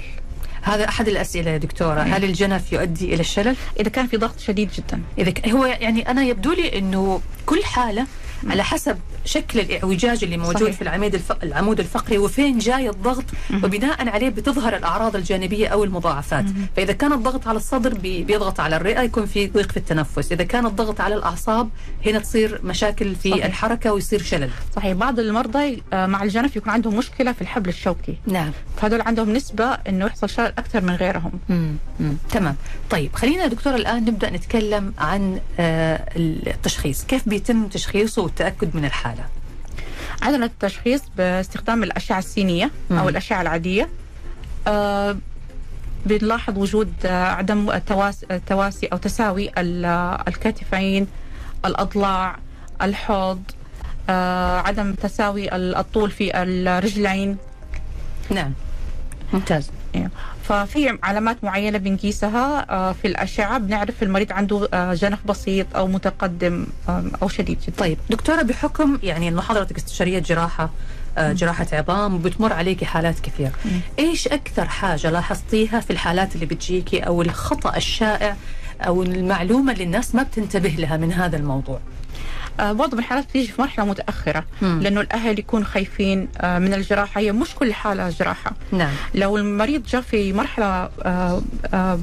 هذا 0.63 0.89
أحد 0.89 1.09
الأسئلة 1.09 1.51
يا 1.51 1.57
دكتورة. 1.59 2.01
هل 2.01 2.25
الجنف 2.25 2.73
يؤدي 2.73 3.15
إلى 3.15 3.21
الشلل؟ 3.21 3.57
إذا 3.81 3.89
كان 3.89 4.07
في 4.07 4.17
ضغط 4.17 4.39
شديد 4.41 4.71
جدا. 4.77 5.01
إذا 5.19 5.31
ك- 5.31 5.49
هو 5.49 5.67
يعني 5.67 6.11
أنا 6.11 6.23
يبدو 6.23 6.53
لي 6.53 6.79
إنه 6.79 7.21
كل 7.47 7.65
حالة 7.65 8.07
على 8.47 8.65
حسب 8.65 8.99
شكل 9.25 9.61
الاعوجاج 9.61 10.25
اللي 10.25 10.37
موجود 10.37 10.63
صحيح. 10.63 10.77
في 10.77 10.83
العمود 10.83 11.15
الف... 11.15 11.33
العمود 11.43 11.81
الفقري 11.81 12.19
وفين 12.19 12.59
جاي 12.59 12.89
الضغط 12.91 13.25
وبناء 13.65 14.09
عليه 14.09 14.29
بتظهر 14.29 14.77
الأعراض 14.77 15.17
الجانبية 15.17 15.69
أو 15.69 15.85
المضاعفات. 15.85 16.45
فإذا 16.77 16.93
كان 16.93 17.13
الضغط 17.13 17.49
على 17.49 17.57
الصدر 17.57 17.95
بي... 17.95 18.25
بيضغط 18.25 18.61
على 18.61 18.77
الرئة 18.77 19.01
يكون 19.01 19.27
في 19.27 19.47
ضيق 19.47 19.71
في 19.71 19.77
التنفس. 19.77 20.33
إذا 20.33 20.45
كان 20.45 20.67
الضغط 20.67 21.01
على 21.01 21.15
الأعصاب 21.15 21.69
هنا 22.07 22.19
تصير 22.19 22.61
مشاكل 22.65 23.15
في 23.15 23.31
صحيح. 23.31 23.45
الحركة 23.45 23.93
ويصير 23.93 24.23
شلل. 24.23 24.51
صحيح. 24.77 24.93
بعض 24.93 25.19
المرضى 25.19 25.83
آه 25.93 26.07
مع 26.07 26.23
الجنف 26.23 26.57
يكون 26.57 26.73
عندهم 26.73 26.97
مشكلة 26.97 27.33
في 27.33 27.43
الحبل 27.43 27.69
الشوكي. 27.69 28.17
نعم. 28.27 28.51
فهذول 28.77 29.01
عندهم 29.01 29.33
نسبة 29.33 29.65
إنه 29.65 30.07
يحصل 30.07 30.29
شلل 30.29 30.53
أكثر 30.59 30.81
من 30.81 30.95
غيرهم. 30.95 31.33
مم. 31.49 31.77
مم. 32.01 32.17
تمام. 32.31 32.57
طيب 32.91 33.15
خلينا 33.15 33.47
دكتور 33.47 33.75
الآن 33.75 34.05
نبدأ 34.05 34.31
نتكلم 34.31 34.95
عن 34.99 35.41
آه، 35.61 36.09
التشخيص. 36.17 37.05
كيف 37.05 37.29
بيتم 37.29 37.67
تشخيصه 37.69 38.28
والتأكد 38.33 38.77
من 38.77 38.85
الحالة. 38.85 39.25
عندنا 40.23 40.47
التشخيص 40.47 41.03
باستخدام 41.17 41.83
الأشعة 41.83 42.19
السينية 42.19 42.71
مم. 42.91 42.99
أو 42.99 43.09
الأشعة 43.09 43.43
العادية. 43.43 43.89
آه 44.67 45.17
بنلاحظ 46.07 46.59
وجود 46.59 46.93
عدم 47.07 47.79
تواس- 47.79 48.25
تواسي 48.47 48.87
أو 48.87 48.97
تساوي 48.97 49.51
ال- 49.59 49.85
الكتفين 50.29 51.07
الأضلاع 51.65 52.37
الحوض 52.83 53.43
آه 54.11 54.59
عدم 54.61 54.95
تساوي 54.95 55.57
ال- 55.57 55.75
الطول 55.77 56.11
في 56.11 56.43
الرجلين. 56.43 57.37
نعم. 58.31 58.53
ممتاز. 59.33 59.71
إيه. 59.95 60.11
ففي 60.49 60.99
علامات 61.03 61.45
معينة 61.45 61.79
بنقيسها 61.79 62.67
آه، 62.71 62.93
في 62.93 63.07
الأشعة 63.07 63.59
بنعرف 63.59 64.03
المريض 64.03 64.33
عنده 64.33 64.69
آه، 64.73 64.95
جنف 64.95 65.19
بسيط 65.27 65.77
أو 65.77 65.87
متقدم 65.87 66.67
أو 67.23 67.29
شديد 67.29 67.59
جدا. 67.61 67.77
طيب 67.79 67.99
دكتورة 68.11 68.43
بحكم 68.43 68.99
يعني 69.03 69.29
إنه 69.29 69.43
حضرتك 69.43 69.77
استشارية 69.77 70.19
جراحة 70.19 70.71
آه، 71.19 71.33
جراحة 71.33 71.67
عظام 71.73 72.15
وبتمر 72.15 72.53
عليكي 72.53 72.85
حالات 72.85 73.21
كثير 73.21 73.51
إيش 73.99 74.29
أكثر 74.29 74.69
حاجة 74.69 75.11
لاحظتيها 75.11 75.81
في 75.81 75.91
الحالات 75.91 76.35
اللي 76.35 76.47
بتجيكي 76.47 77.01
أو 77.01 77.23
الخطأ 77.23 77.77
الشائع 77.77 78.37
أو 78.81 79.03
المعلومة 79.03 79.73
اللي 79.73 79.85
الناس 79.85 80.15
ما 80.15 80.23
بتنتبه 80.23 80.69
لها 80.69 80.97
من 80.97 81.13
هذا 81.13 81.37
الموضوع؟ 81.37 81.81
معظم 82.61 82.99
الحالات 82.99 83.25
بتيجي 83.25 83.53
في 83.53 83.61
مرحلة 83.63 83.85
متأخرة 83.85 84.45
مم. 84.63 84.81
لأنه 84.83 85.01
الأهل 85.01 85.39
يكونوا 85.39 85.67
خايفين 85.67 86.29
آه، 86.39 86.59
من 86.59 86.75
الجراحة. 86.75 87.21
هي 87.21 87.33
مش 87.33 87.55
كل 87.55 87.75
حالة 87.75 88.09
جراحة. 88.11 88.53
نعم. 88.73 88.91
لو 89.15 89.37
المريض 89.37 89.83
جاء 89.87 90.01
في 90.01 90.33
مرحلة 90.33 90.67
آه، 91.03 91.43
آه، 91.75 91.99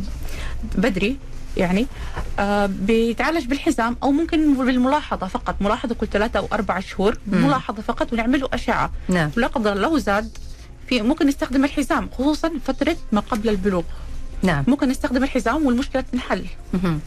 بدري 0.75 1.17
يعني 1.57 1.87
آه، 2.39 2.65
بيتعالج 2.65 3.45
بالحزام 3.45 3.97
أو 4.03 4.11
ممكن 4.11 4.53
بالملاحظة 4.65 5.27
فقط. 5.27 5.55
ملاحظة 5.61 5.95
كل 5.95 6.07
ثلاثة 6.07 6.39
أو 6.39 6.47
أربع 6.53 6.79
شهور 6.79 7.17
مم. 7.27 7.45
ملاحظة 7.47 7.81
فقط 7.81 8.13
ونعمل 8.13 8.39
له 8.39 8.49
أشعة. 8.53 8.91
نعم. 9.09 9.29
ولا 9.37 9.47
قدر 9.47 9.73
الله 9.73 9.81
لو 9.89 9.97
زاد 9.97 10.37
في 10.87 11.01
ممكن 11.01 11.27
نستخدم 11.27 11.65
الحزام 11.65 12.09
خصوصا 12.17 12.51
فترة 12.65 12.97
ما 13.11 13.21
قبل 13.21 13.49
البلوغ. 13.49 13.83
نعم. 14.43 14.63
ممكن 14.67 14.89
نستخدم 14.89 15.23
الحزام 15.23 15.65
والمشكلة 15.65 16.01
تنحل. 16.11 16.45
آه 16.73 16.97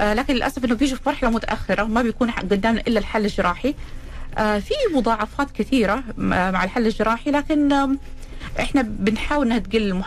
لكن 0.00 0.34
للأسف 0.34 0.64
إنه 0.64 0.74
بيجوا 0.74 0.96
في 0.96 1.02
مرحلة 1.06 1.30
متأخرة 1.30 1.84
ما 1.84 2.02
بيكون 2.02 2.30
قدامنا 2.30 2.80
إلا 2.80 2.98
الحل 2.98 3.24
الجراحي 3.24 3.74
آه 4.38 4.58
في 4.58 4.74
مضاعفات 4.94 5.50
كثيرة 5.50 5.94
م- 6.18 6.24
مع 6.52 6.64
الحل 6.64 6.86
الجراحي 6.86 7.30
لكن 7.30 7.96
إحنا 8.60 8.82
بنحاول 8.82 9.46
إنها 9.46 9.58
تقل. 9.58 10.02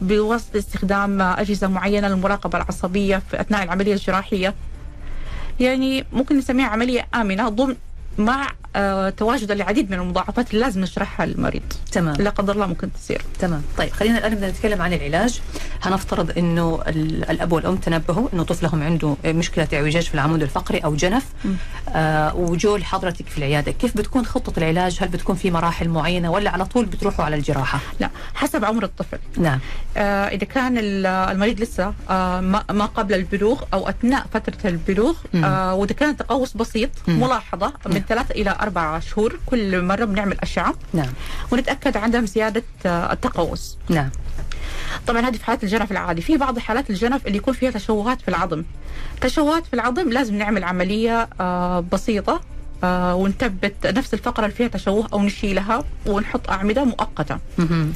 بواسطة 0.00 0.58
استخدام 0.58 1.20
آه، 1.22 1.40
أجهزة 1.40 1.68
معينة 1.68 2.08
للمراقبة 2.08 2.58
العصبية 2.58 3.22
في 3.30 3.40
أثناء 3.40 3.62
العملية 3.62 3.92
الجراحية 3.92 4.54
يعني 5.60 6.04
ممكن 6.12 6.38
نسميها 6.38 6.66
عملية 6.66 7.06
آمنة 7.14 7.48
ضمن 7.48 7.76
مع 8.18 8.42
آه 8.44 8.48
تواجد 9.16 9.50
العديد 9.50 9.90
من 9.90 9.98
المضاعفات 9.98 10.50
اللي 10.50 10.64
لازم 10.64 10.80
نشرحها 10.80 11.26
للمريض. 11.26 11.62
تمام. 11.92 12.14
لا 12.16 12.30
قدر 12.30 12.52
الله 12.52 12.66
ممكن 12.66 12.92
تصير. 12.92 13.22
تمام. 13.38 13.62
طيب 13.78 13.92
خلينا 13.92 14.18
الآن 14.18 14.32
نبدأ 14.32 14.50
نتكلم 14.50 14.82
عن 14.82 14.92
العلاج. 14.92 15.40
هنفترض 15.82 16.38
إنه 16.38 16.80
ال- 16.86 17.30
الأب 17.30 17.52
والأم 17.52 17.76
تنبهوا 17.76 18.28
إنه 18.34 18.42
طفلهم 18.42 18.82
عنده 18.82 19.16
مشكلة 19.24 19.68
اعوجاج 19.74 20.02
في 20.02 20.14
العمود 20.14 20.42
الفقري 20.42 20.78
أو 20.78 20.94
جنف. 20.94 21.24
آه 21.88 22.36
وجو 22.36 22.76
لحضرتك 22.76 23.26
في 23.28 23.38
العيادة 23.38 23.72
كيف 23.72 23.96
بتكون 23.96 24.26
خطة 24.26 24.58
العلاج؟ 24.58 24.98
هل 25.00 25.08
بتكون 25.08 25.36
في 25.36 25.50
مراحل 25.50 25.88
معينة 25.88 26.30
ولا 26.30 26.50
على 26.50 26.64
طول 26.66 26.84
بتروحوا 26.86 27.24
على 27.24 27.36
الجراحة؟ 27.36 27.78
لا 28.00 28.10
حسب 28.34 28.64
عمر 28.64 28.84
الطفل. 28.84 29.18
نعم. 29.36 29.58
آه، 29.96 30.28
إذا 30.28 30.44
كان 30.44 30.78
ال- 30.78 31.06
المريض 31.06 31.60
لسه 31.60 31.94
آه، 32.10 32.40
ما 32.70 32.84
قبل 32.86 33.14
البلوغ 33.14 33.62
أو 33.74 33.88
أثناء 33.88 34.26
فترة 34.32 34.70
البلوغ. 34.70 35.14
آه، 35.34 35.74
وإذا 35.74 35.92
كان 35.92 36.16
تقوس 36.16 36.56
بسيط 36.56 36.90
مم. 37.08 37.20
ملاحظة 37.20 37.72
من. 37.86 38.02
ثلاثة 38.08 38.34
إلى 38.34 38.50
أربعة 38.64 39.00
شهور 39.00 39.38
كل 39.46 39.82
مرة 39.82 40.04
بنعمل 40.04 40.36
أشعة. 40.40 40.74
نعم. 40.92 41.12
ونتأكد 41.50 41.96
عدم 41.96 42.26
زيادة 42.26 42.62
آه، 42.86 43.12
التقوس. 43.12 43.78
نعم. 43.88 44.10
طبعا 45.06 45.20
هذه 45.28 45.36
في 45.36 45.44
حالات 45.44 45.64
الجنف 45.64 45.92
العادي. 45.92 46.22
في 46.22 46.36
بعض 46.36 46.58
حالات 46.58 46.90
الجنف 46.90 47.26
اللي 47.26 47.38
يكون 47.38 47.54
فيها 47.54 47.70
تشوهات 47.70 48.20
في 48.20 48.28
العظم. 48.28 48.62
تشوهات 49.20 49.66
في 49.66 49.74
العظم 49.74 50.08
لازم 50.10 50.34
نعمل 50.34 50.64
عملية 50.64 51.28
آه، 51.40 51.80
بسيطة 51.92 52.40
آه، 52.84 53.14
ونثبت 53.14 53.86
نفس 53.86 54.14
الفقرة 54.14 54.44
اللي 54.44 54.56
فيها 54.56 54.68
تشوه 54.68 55.08
أو 55.12 55.22
نشيلها 55.22 55.84
ونحط 56.06 56.50
أعمدة 56.50 56.84
مؤقتة. 56.84 57.38
مهم. 57.58 57.92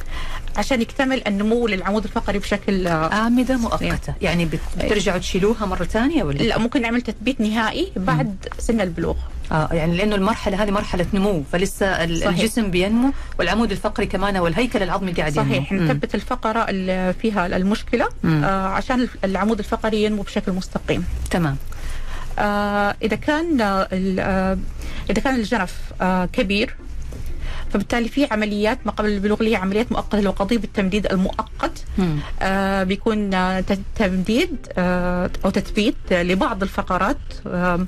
عشان 0.57 0.81
يكتمل 0.81 1.27
النمو 1.27 1.67
للعمود 1.67 2.03
الفقري 2.03 2.39
بشكل 2.39 2.87
أعمدة 2.87 3.57
مؤقتة. 3.57 4.13
يعني 4.21 4.45
بت- 4.45 4.59
بترجعوا 4.77 5.17
تشيلوها 5.17 5.65
مرة 5.65 5.83
ثانية 5.83 6.23
ولا؟ 6.23 6.37
لا 6.37 6.57
ممكن 6.57 6.81
نعمل 6.81 7.01
تثبيت 7.01 7.41
نهائي 7.41 7.91
بعد 7.95 8.35
سن 8.59 8.81
البلوغ. 8.81 9.15
آه 9.51 9.69
يعني 9.71 9.97
لأنه 9.97 10.15
المرحلة 10.15 10.63
هذه 10.63 10.71
مرحلة 10.71 11.05
نمو 11.13 11.43
فلسه 11.51 11.91
صحيح. 11.93 12.27
الجسم 12.29 12.71
بينمو 12.71 13.11
والعمود 13.39 13.71
الفقري 13.71 14.05
كمان 14.05 14.37
والهيكل 14.37 14.83
العظمي 14.83 15.11
قاعد 15.11 15.35
ينمو 15.35 15.49
صحيح. 15.49 15.73
نثبت 15.73 16.15
الفقرة 16.15 16.59
اللي 16.69 17.13
فيها 17.21 17.45
المشكلة 17.47 18.09
مم. 18.23 18.43
آه 18.43 18.67
عشان 18.67 19.07
العمود 19.23 19.59
الفقري 19.59 20.03
ينمو 20.03 20.21
بشكل 20.21 20.51
مستقيم 20.51 21.05
تمام 21.31 21.57
آه 22.39 22.95
إذا 23.01 23.15
كان 23.15 23.61
آه 23.61 23.87
ال- 23.93 24.19
آه 24.19 24.57
إذا 25.09 25.21
كان 25.21 25.35
الجنف 25.35 25.75
آه 26.01 26.25
كبير 26.25 26.75
فبالتالي 27.73 28.09
في 28.09 28.27
عمليات 28.31 28.79
ما 28.85 28.91
قبل 28.91 29.09
البلوغ 29.09 29.39
اللي 29.39 29.51
هي 29.51 29.55
عمليات 29.55 29.91
مؤقتة 29.91 30.17
اللي 30.17 30.29
هو 30.29 30.33
قضيب 30.33 30.63
التمديد 30.63 31.05
المؤقت 31.11 31.83
مم. 31.97 32.17
آه 32.41 32.83
بيكون 32.83 33.33
آه، 33.33 33.63
تمديد 33.95 34.55
آه 34.77 35.29
أو 35.45 35.49
تثبيت 35.49 35.95
آه، 36.11 36.23
لبعض 36.23 36.63
الفقرات 36.63 37.17
آه 37.47 37.85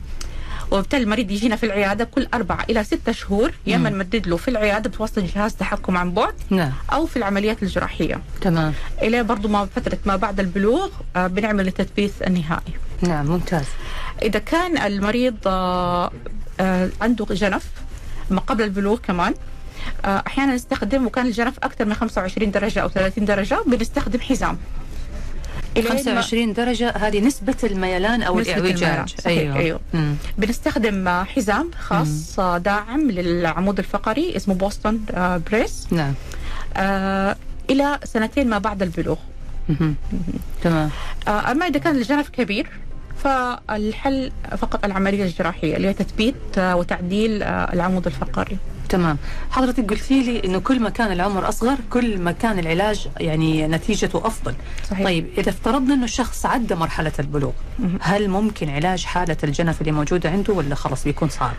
وبالتالي 0.72 1.04
المريض 1.04 1.32
يجينا 1.32 1.56
في 1.56 1.66
العيادة 1.66 2.04
كل 2.06 2.28
اربعه 2.34 2.64
إلى 2.70 2.84
ستة 2.84 3.12
شهور 3.12 3.52
يا 3.68 3.76
اما. 3.76 3.90
نمدد 3.90 4.28
له 4.28 4.38
في 4.38 4.48
العيادة 4.48 4.90
بواسطه 4.90 5.22
جهاز 5.36 5.56
تحكم 5.56 5.98
عن 5.98 6.12
بعد 6.12 6.34
نعم. 6.50 6.72
أو 6.94 7.06
في 7.06 7.18
العمليات 7.18 7.64
الجراحية. 7.64 8.22
تمام. 8.42 8.74
إلى 9.02 9.24
برضو 9.24 9.48
ما 9.48 9.66
فترة 9.76 9.98
ما 10.06 10.16
بعد 10.16 10.40
البلوغ 10.40 10.90
آه 11.16 11.28
بنعمل 11.28 11.68
التثبيت 11.68 12.12
النهائي. 12.28 12.74
نعم 13.02 13.26
ممتاز. 13.26 13.66
إذا 14.22 14.40
كان 14.40 14.78
المريض 14.78 15.36
آه 15.48 16.12
آه 16.60 16.90
عنده 17.02 17.26
جنف 17.26 17.66
ما 18.30 18.40
قبل 18.40 18.64
البلوغ 18.64 18.98
كمان 19.00 19.34
أحيانا 20.06 20.56
نستخدم 20.56 21.06
وكان 21.06 21.26
الجنف 21.26 21.58
أكثر 21.64 21.86
من 21.86 21.94
25 21.94 22.52
درجة 22.52 22.80
أو 22.80 22.90
30 22.90 23.26
درجة 23.26 23.60
بنستخدم 23.68 24.20
حزام. 24.20 24.58
إلين 25.78 25.92
ما- 25.94 25.98
25 25.98 26.54
درجة 26.54 26.90
هذه 26.90 27.20
نسبة 27.20 27.56
الميلان 27.64 28.22
أو 28.24 28.40
نسبة 28.40 28.76
صحيح، 29.22 29.56
أيوه. 29.56 29.80
مم. 29.94 30.16
بنستخدم 30.38 31.10
حزام 31.24 31.72
خاص 31.80 32.40
آه، 32.40 32.58
داعم 32.58 33.12
للعمود 33.12 33.80
الفقري 33.80 34.36
اسمه 34.36 34.54
بوسطن 34.56 35.00
آه، 35.12 35.38
بريس. 35.52 35.88
نعم. 35.92 36.14
آه 36.78 37.36
إلى 37.70 38.00
سنتين 38.04 38.50
ما 38.50 38.58
بعد 38.58 38.82
البلوغ. 38.82 39.18
تمام. 40.64 40.90
آه، 41.28 41.52
أما 41.52 41.68
إذا 41.68 41.80
كان 41.80 41.96
الجنف 41.96 42.30
كبير 42.30 42.68
فالحل 43.24 44.32
فقط 44.58 44.86
العملية 44.86 45.24
الجراحية 45.24 45.76
اللي 45.78 45.88
هي 45.88 45.94
تثبيت 45.94 46.36
آه، 46.58 46.76
وتعديل 46.76 47.44
آه، 47.44 47.74
العمود 47.74 48.06
الفقري. 48.08 48.58
تمام 48.92 49.18
حضرتك 49.52 49.90
قلتي 49.90 50.24
لي 50.24 50.42
إنه 50.46 50.60
كل 50.60 50.80
ما 50.80 50.90
كان 50.90 51.12
العمر 51.12 51.50
أصغر 51.50 51.78
كل 51.90 52.18
ما 52.20 52.32
كان 52.32 52.60
العلاج 52.60 53.08
يعني 53.20 53.68
نتيجته 53.68 54.28
أفضل 54.28 54.56
صحيح. 54.90 55.04
طيب 55.06 55.28
إذا 55.38 55.50
افترضنا 55.50 55.94
إنه 55.94 56.04
الشخص 56.04 56.46
عدى 56.46 56.76
مرحلة 56.76 57.12
البلوغ. 57.20 57.52
هل 58.02 58.30
ممكن 58.30 58.70
علاج 58.70 59.04
حالة 59.04 59.38
الجنف 59.44 59.82
اللي 59.82 59.92
موجودة 59.92 60.30
عنده 60.30 60.54
ولا 60.54 60.76
خلاص 60.76 61.04
بيكون 61.04 61.30
صعب 61.30 61.54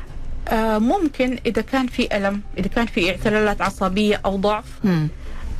آه، 0.49 0.79
ممكن 0.79 1.39
إذا 1.47 1.63
كان 1.63 1.87
في 1.87 2.17
ألم 2.17 2.41
إذا 2.59 2.69
كان 2.69 2.87
في 2.87 3.11
اعتلالات 3.11 3.63
عصبية 3.63 4.21
أو 4.25 4.37
ضعف 4.37 4.65
مم. 4.85 5.09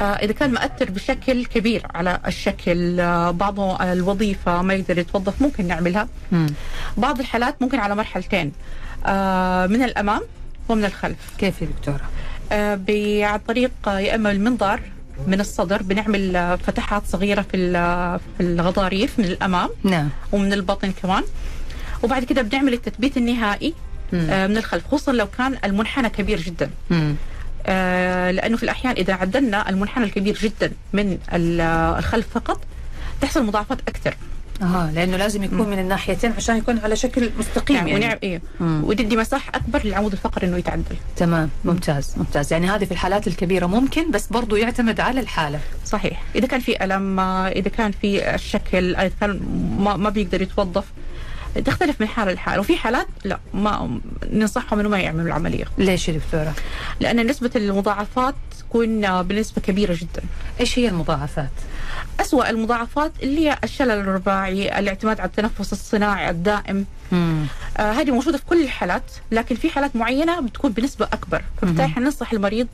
آه، 0.01 0.05
إذا 0.05 0.33
كان 0.33 0.51
مأثر 0.53 0.91
بشكل 0.91 1.45
كبير 1.45 1.87
على 1.95 2.21
الشكل 2.27 3.01
آه، 3.01 3.31
بعضه 3.31 3.93
الوظيفة 3.93 4.63
ما 4.63 4.75
يقدر 4.75 4.99
يتوظف 4.99 5.43
ممكن 5.43 5.67
نعملها 5.67 6.09
مم. 6.33 6.47
بعض 6.97 7.21
الحالات 7.21 7.63
ممكن 7.63 7.79
على 7.79 7.95
مرحلتين 7.95 8.53
آه، 9.07 9.67
من 9.67 9.83
الأمام 9.83 10.21
ومن 10.73 10.85
الخلف. 10.85 11.17
كيف 11.39 11.63
يا 11.63 11.67
دكتورة؟ 11.67 12.01
آه، 12.53 12.79
عن 13.25 13.39
طريق 13.49 13.71
آه، 13.87 13.99
يا 14.01 14.15
إما 14.15 14.31
المنظار 14.33 14.81
من 15.27 15.41
الصدر 15.41 15.83
بنعمل 15.83 16.37
آه، 16.37 16.57
فتحات 16.57 17.03
صغيرة 17.07 17.43
في 17.43 17.73
في 18.37 18.43
الغضاريف 18.43 19.19
من 19.19 19.25
الأمام. 19.25 19.69
نعم. 19.85 20.09
ومن 20.33 20.53
البطن 20.53 20.93
كمان. 21.03 21.23
وبعد 22.03 22.25
كده 22.25 22.43
بنعمل 22.43 22.73
التثبيت 22.73 23.17
النهائي. 23.17 23.75
آه، 24.15 24.47
من 24.47 24.57
الخلف 24.57 24.87
خصوصا 24.87 25.13
لو 25.13 25.27
كان 25.39 25.57
المنحنى 25.65 26.09
كبير 26.09 26.41
جدا. 26.41 26.71
مم. 26.91 27.15
آه، 27.67 28.31
لأنه 28.31 28.57
في 28.57 28.63
الأحيان 28.63 28.93
إذا 28.95 29.15
عدلنا 29.15 29.69
المنحنى 29.69 30.05
الكبير 30.05 30.39
جدا 30.39 30.73
من 30.93 31.19
ال- 31.33 31.61
الخلف 31.99 32.27
فقط 32.35 32.61
تحصل 33.21 33.47
مضاعفات 33.47 33.79
أكثر. 33.89 34.17
آه 34.63 34.91
لأنه 34.91 35.17
لازم 35.17 35.43
يكون 35.43 35.71
من 35.71 35.79
الناحيتين 35.79 36.33
عشان 36.33 36.57
يكون 36.57 36.79
على 36.79 36.97
شكل 36.97 37.31
مستقيم 37.39 37.77
يعني, 37.77 37.91
يعني, 37.91 38.05
ونعم 38.05 38.19
إيه. 38.23 38.41
وتدي 38.61 39.17
مساحة 39.17 39.53
أكبر 39.55 39.81
للعمود 39.85 40.13
الفقري 40.13 40.47
إنه 40.47 40.57
يتعدل. 40.57 40.97
تمام 41.17 41.51
ممتاز 41.65 42.15
ممتاز. 42.17 42.53
يعني 42.53 42.71
هذه 42.71 42.85
في 42.85 42.93
الحالات 42.93 43.27
الكبيرة 43.27 43.67
ممكن 43.67 44.11
بس 44.11 44.27
برضو 44.27 44.57
يعتمد 44.57 45.01
على 45.01 45.21
الحالة. 45.21 45.61
صحيح. 45.87 46.23
إذا 46.35 46.47
كان 46.47 46.61
في 46.61 46.85
ألم 46.85 47.21
إذا 47.21 47.69
كان 47.69 47.93
في 47.93 48.35
الشكل 48.35 48.97
اذا 48.97 49.13
كان 49.21 49.41
ما, 49.79 49.97
ما 49.97 50.11
بيقدر 50.11 50.43
يتوظف. 50.43 50.85
تختلف 51.65 52.01
من 52.01 52.09
حالة 52.09 52.33
لحالة. 52.33 52.61
وفي 52.61 52.77
حالات 52.77 53.07
لا 53.25 53.39
ما 53.55 54.01
ننصحهم 54.33 54.81
إنه 54.81 54.89
ما 54.89 55.01
يعملوا 55.01 55.27
العملية. 55.27 55.65
ليش 55.79 56.09
يا 56.09 56.15
دكتورة؟ 56.15 56.55
لأن 57.01 57.27
نسبة 57.27 57.51
المضاعفات 57.57 58.35
تكون 58.73 59.23
بنسبة 59.23 59.63
كبيرة 59.63 59.95
جدا 60.01 60.23
إيش 60.61 60.79
هي 60.79 60.89
المضاعفات 60.89 61.51
أسوأ 62.21 62.51
المضاعفات 62.51 63.13
اللي 63.23 63.49
هي 63.49 63.59
الشلل 63.65 63.91
الرباعي 63.91 64.79
الاعتماد 64.79 65.21
على 65.21 65.29
التنفس 65.29 65.73
الصناعي 65.73 66.31
الدائم 66.31 66.87
مم. 67.13 67.47
آه 67.77 67.93
هذه 67.93 68.11
موجودة 68.11 68.39
في 68.39 68.45
كل 68.45 68.63
الحالات 68.63 69.03
لكن 69.33 69.55
في 69.55 69.71
حالات 69.71 69.97
معينة 69.97 70.41
بتكون 70.41 70.73
بنسبة 70.73 71.05
أكبر 71.13 71.43
فبالتالي 71.63 71.87
مهم. 71.87 71.95
حننصح 71.95 72.33
المريض 72.33 72.69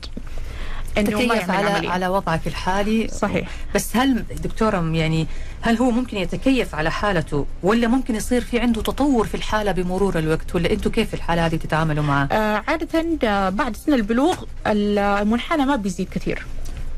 تكيف 0.95 1.19
يعمل 1.19 1.51
على 1.51 1.67
عملية 1.69 1.89
على 1.89 2.07
وضعك 2.07 2.47
الحالي 2.47 3.07
صحيح 3.07 3.47
بس 3.75 3.95
هل 3.95 4.23
دكتورة 4.43 4.91
يعني 4.95 5.27
هل 5.61 5.77
هو 5.77 5.91
ممكن 5.91 6.17
يتكيف 6.17 6.75
على 6.75 6.91
حالته 6.91 7.45
ولا 7.63 7.87
ممكن 7.87 8.15
يصير 8.15 8.41
في 8.41 8.59
عنده 8.59 8.81
تطور 8.81 9.27
في 9.27 9.35
الحالة 9.35 9.71
بمرور 9.71 10.19
الوقت 10.19 10.55
ولا 10.55 10.71
أنتم 10.71 10.91
كيف 10.91 11.07
في 11.07 11.13
الحالة 11.13 11.45
هذه 11.45 11.55
تتعاملوا 11.55 12.03
معه؟ 12.03 12.25
آه 12.31 12.63
عادة 12.67 13.05
آه، 13.23 13.49
بعد 13.49 13.75
سن 13.75 13.93
البلوغ 13.93 14.35
المنحنى 14.67 15.65
ما 15.65 15.75
بيزيد 15.75 16.09
كثير 16.09 16.45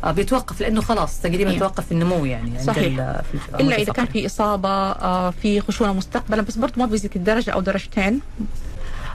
آه 0.03 0.11
بيتوقف 0.11 0.61
لأنه 0.61 0.81
خلاص 0.81 1.21
تقريبا 1.21 1.51
إيه. 1.51 1.59
توقف 1.59 1.91
النمو 1.91 2.25
يعني 2.25 2.57
عند 2.57 2.67
صحيح. 2.67 2.85
ال- 2.99 3.21
في 3.31 3.49
العمود 3.49 3.61
إلا 3.67 3.75
إذا 3.81 3.93
كان. 3.93 4.05
في 4.05 4.25
إصابة 4.25 4.69
آه 4.69 5.29
في 5.41 5.61
خشونة 5.61 5.93
مستقبلا 5.93 6.41
بس 6.41 6.55
برضه 6.57 6.73
ما 6.77 6.85
بيزيد 6.85 7.23
درجة 7.23 7.51
أو 7.51 7.61
درجتين 7.61 8.19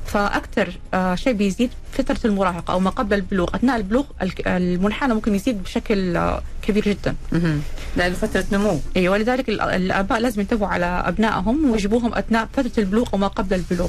فأكثر 0.06 0.78
آه 0.94 1.14
شيء 1.14 1.32
بيزيد 1.32 1.70
فترة 1.92 2.18
المراهقة 2.24 2.72
أو 2.72 2.80
ما 2.80 2.90
قبل 2.90 3.14
البلوغ 3.14 3.48
أثناء 3.54 3.76
البلوغ 3.76 4.04
المنحنى 4.46 5.14
ممكن 5.14 5.34
يزيد 5.34 5.62
بشكل 5.62 6.16
آه 6.16 6.42
كبير 6.62 6.84
جدا 6.84 7.14
مهم. 7.32 7.60
لأنه 7.96 8.14
فترة 8.14 8.44
نمو 8.52 8.80
أيوه 8.96 9.12
ولذلك 9.12 9.48
ال- 9.48 9.60
الآباء 9.60 10.18
لازم 10.20 10.40
ينتبهوا 10.40 10.68
على 10.68 10.86
أبنائهم 10.86 11.70
ويجيبوهم 11.70 12.14
أثناء 12.14 12.48
فترة 12.52 12.70
البلوغ 12.78 13.08
أو 13.12 13.18
ما 13.18 13.26
قبل 13.26 13.54
البلوغ. 13.56 13.88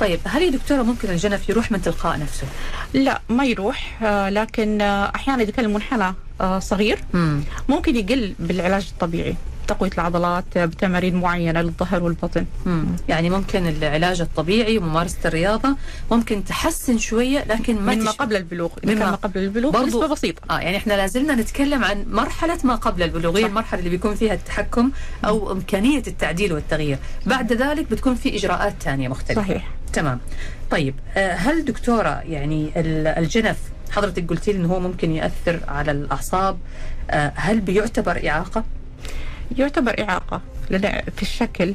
طيب 0.00 0.20
هل 0.24 0.42
يا 0.42 0.50
دكتورة 0.50 0.82
ممكن 0.82 1.10
الجنف 1.10 1.48
يروح 1.48 1.72
من 1.72 1.82
تلقاء 1.82 2.18
نفسه؟ 2.18 2.46
لا 2.94 3.20
ما 3.28 3.44
يروح 3.44 4.02
آه، 4.02 4.28
لكن 4.30 4.80
أحيانا 4.80 5.42
إذا 5.42 5.50
كان 5.50 5.64
المنحنى 5.64 6.14
صغير 6.58 6.98
مم. 7.14 7.40
ممكن 7.68 7.96
يقل 7.96 8.34
بالعلاج 8.38 8.88
الطبيعي 8.92 9.36
تقوية 9.70 9.90
العضلات 9.94 10.58
بتمارين 10.58 11.16
معينة 11.16 11.60
للظهر 11.62 12.02
والبطن. 12.02 12.46
مم. 12.66 12.84
يعني 13.08 13.30
ممكن 13.30 13.66
العلاج 13.66 14.20
الطبيعي 14.20 14.78
وممارسة 14.78 15.18
الرياضة 15.24 15.76
ممكن 16.10 16.44
تحسن 16.44 16.98
شوية 16.98 17.44
لكن 17.44 17.74
ما 17.82 17.94
من 17.94 18.04
ما 18.04 18.10
تش- 18.10 18.16
قبل 18.16 18.36
البلوغ 18.36 18.70
كان 18.82 18.98
ما- 18.98 19.10
قبل 19.14 19.40
البلوغ 19.40 19.72
برضو- 19.72 19.86
نسبه 19.86 20.06
بسيطة. 20.06 20.42
آه 20.50 20.58
يعني 20.60 20.76
إحنا 20.76 20.92
لازلنا 20.92 21.34
نتكلم 21.34 21.84
عن 21.84 22.04
مرحلة 22.10 22.58
ما 22.64 22.74
قبل 22.74 23.02
البلوغ 23.02 23.36
هي 23.36 23.42
صح. 23.42 23.48
المرحلة 23.48 23.78
اللي 23.78 23.90
بيكون 23.90 24.14
فيها 24.14 24.34
التحكم 24.34 24.90
أو 25.24 25.52
إمكانية 25.52 26.02
التعديل 26.06 26.52
والتغيير 26.52 26.98
بعد 27.26 27.52
ذلك 27.52 27.90
بتكون 27.90 28.14
في 28.14 28.36
إجراءات 28.36 28.74
ثانية 28.80 29.08
مختلفة 29.08 29.42
صحيح. 29.42 29.68
تمام 29.92 30.20
طيب 30.70 30.94
آه، 31.16 31.32
هل 31.34 31.64
دكتورة 31.64 32.20
يعني 32.24 32.72
ال- 32.76 33.06
الجنف 33.06 33.56
حضرتك 33.90 34.30
قلتي 34.30 34.52
لي 34.52 34.58
إنه 34.58 34.68
هو 34.68 34.80
ممكن 34.80 35.10
ياثر 35.12 35.60
على 35.68 35.90
الأعصاب 35.92 36.58
آه، 37.10 37.32
هل 37.36 37.60
بيعتبر 37.60 38.28
إعاقة؟ 38.28 38.64
يعتبر 39.58 40.04
إعاقة 40.08 40.40
لأن 40.70 41.02
في 41.16 41.22
الشكل. 41.22 41.74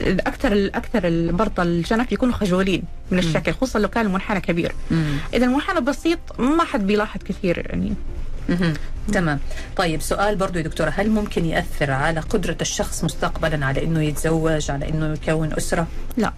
الأكثر 0.00 0.52
الاكثر 0.52 1.00
المرضى 1.08 1.62
الجنف 1.62 2.12
يكونوا 2.12 2.34
خجولين 2.34 2.82
من 3.10 3.18
الشكل 3.18 3.52
خصوصا 3.52 3.78
لو 3.78 3.88
كان 3.88 4.06
المنحنى 4.06 4.40
كبير. 4.40 4.74
إذا 5.34 5.46
المنحنى 5.46 5.80
بسيط 5.80 6.18
ما 6.38 6.64
حد 6.64 6.86
بيلاحظ 6.86 7.20
كثير 7.22 7.66
يعني. 7.66 7.94
تمام. 9.12 9.38
طيب 9.76 10.00
سؤال 10.00 10.36
برضو 10.36 10.58
يا 10.58 10.64
دكتورة 10.64 10.92
هل 10.96 11.10
ممكن 11.10 11.44
يأثر 11.44 11.90
على 11.90 12.20
قدرة 12.20 12.56
الشخص 12.60 13.04
مستقبلا 13.04 13.66
على 13.66 13.84
أنه 13.84 14.02
يتزوج 14.02 14.70
على 14.70 14.88
أنه 14.88 15.12
يكون 15.12 15.52
أسرة؟ 15.52 15.86
لا. 16.16 16.32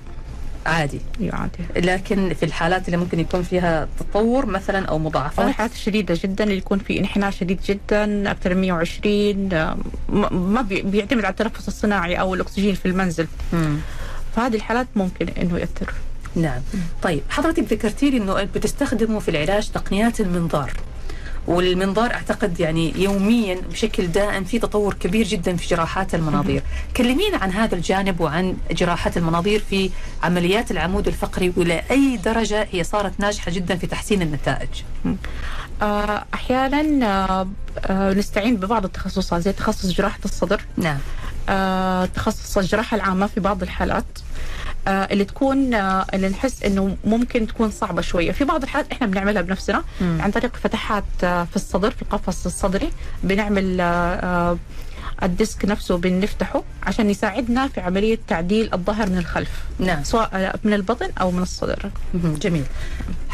عادي. 0.66 1.00
يعني 1.20 1.50
لكن 1.76 2.34
في 2.34 2.44
الحالات 2.44 2.86
اللي 2.86 2.96
ممكن 2.96 3.20
يكون 3.20 3.42
فيها 3.42 3.88
تطور 4.00 4.46
مثلا 4.46 4.86
أو 4.86 4.98
مضاعفات؟ 4.98 5.48
الحالات 5.48 5.72
الشديدة 5.72 6.18
جدا 6.22 6.44
اللي 6.44 6.56
يكون 6.56 6.78
في 6.78 6.98
انحناء 7.00 7.30
شديد 7.30 7.60
جدا 7.68 8.30
أكثر 8.30 8.54
من 8.54 8.60
120 8.60 9.52
آم، 9.52 9.78
ما 10.08 10.28
ما 10.32 10.62
بي- 10.62 10.82
بيعتمد 10.82 11.24
على 11.24 11.32
التنفس 11.32 11.68
الصناعي 11.68 12.14
أو 12.20 12.34
الأكسجين 12.34 12.74
في 12.74 12.86
المنزل. 12.88 13.26
فهذه 14.36 14.54
الحالات 14.54 14.86
ممكن 14.96 15.28
إنه 15.28 15.58
يأثر. 15.58 15.94
نعم. 16.36 16.60
طيب 17.02 17.20
حضرتك 17.28 17.72
ذكرتي 17.72 18.10
لي 18.10 18.16
أنه 18.16 18.42
بتستخدموا 18.44 19.20
في 19.20 19.28
العلاج 19.30 19.70
تقنيات 19.70 20.20
المنظار. 20.20 20.72
والمنظار 21.46 22.14
أعتقد 22.14 22.60
يعني 22.60 22.92
يوميا 22.96 23.60
بشكل 23.70 24.06
دائم 24.06 24.44
في 24.44 24.58
تطور 24.58 24.94
كبير 24.94 25.26
جدا 25.26 25.56
في 25.56 25.68
جراحات 25.68 26.14
المناظير. 26.14 26.62
كلمينا 26.96 27.36
عن 27.36 27.50
هذا 27.50 27.74
الجانب 27.74 28.20
وعن 28.20 28.56
جراحات 28.70 29.16
المناظير 29.16 29.64
في 29.70 29.90
عمليات 30.22 30.70
العمود 30.70 31.08
الفقري 31.08 31.52
وإلى 31.56 31.82
أي 31.90 32.16
درجة 32.16 32.68
هي 32.72 32.84
صارت 32.84 33.20
ناجحة 33.20 33.50
جدا 33.50 33.76
في 33.76 33.86
تحسين 33.86 34.22
النتائج. 34.22 34.68
آه، 35.82 36.24
أحيانا 36.34 37.04
آه، 37.30 37.48
آه، 37.78 38.12
نستعين 38.12 38.56
ببعض 38.56 38.84
التخصصات 38.84 39.42
زي 39.42 39.52
تخصص 39.52 39.86
جراحة 39.86 40.18
الصدر. 40.24 40.60
نعم. 40.76 40.98
تخصص 42.14 42.58
الجراحة 42.58 42.94
العامة 42.94 43.26
في 43.26 43.40
بعض 43.40 43.62
الحالات. 43.62 44.04
اللي 44.88 45.24
تكون 45.24 45.74
آه 45.74 46.06
اللي 46.14 46.28
نحس 46.28 46.62
إنه 46.62 46.96
ممكن 47.04 47.46
تكون 47.46 47.70
صعبة 47.70 48.02
شوية 48.02 48.32
في 48.32 48.44
بعض 48.44 48.62
الحالات 48.62 48.92
إحنا 48.92 49.06
بنعملها 49.06 49.42
بنفسنا. 49.42 49.84
عن 50.00 50.30
طريق 50.30 50.56
فتحات 50.56 51.04
آه 51.24 51.44
في 51.44 51.56
الصدر 51.56 51.90
في 51.90 52.02
القفص 52.02 52.46
الصدري 52.46 52.90
بنعمل 53.22 53.80
آه 53.80 53.84
آه 54.14 54.58
الديسك 55.22 55.64
نفسه 55.64 55.96
بنفتحه 55.98 56.62
عشان 56.82 57.10
يساعدنا 57.10 57.68
في 57.68 57.80
عملية 57.80 58.18
تعديل 58.28 58.74
الظهر 58.74 59.08
من 59.10 59.18
الخلف 59.18 59.50
نعم 59.78 60.04
سواء 60.04 60.30
آه، 60.34 60.54
من 60.64 60.74
البطن 60.74 61.10
أو 61.20 61.30
من 61.30 61.42
الصدر. 61.42 61.90
جميل 62.14 62.64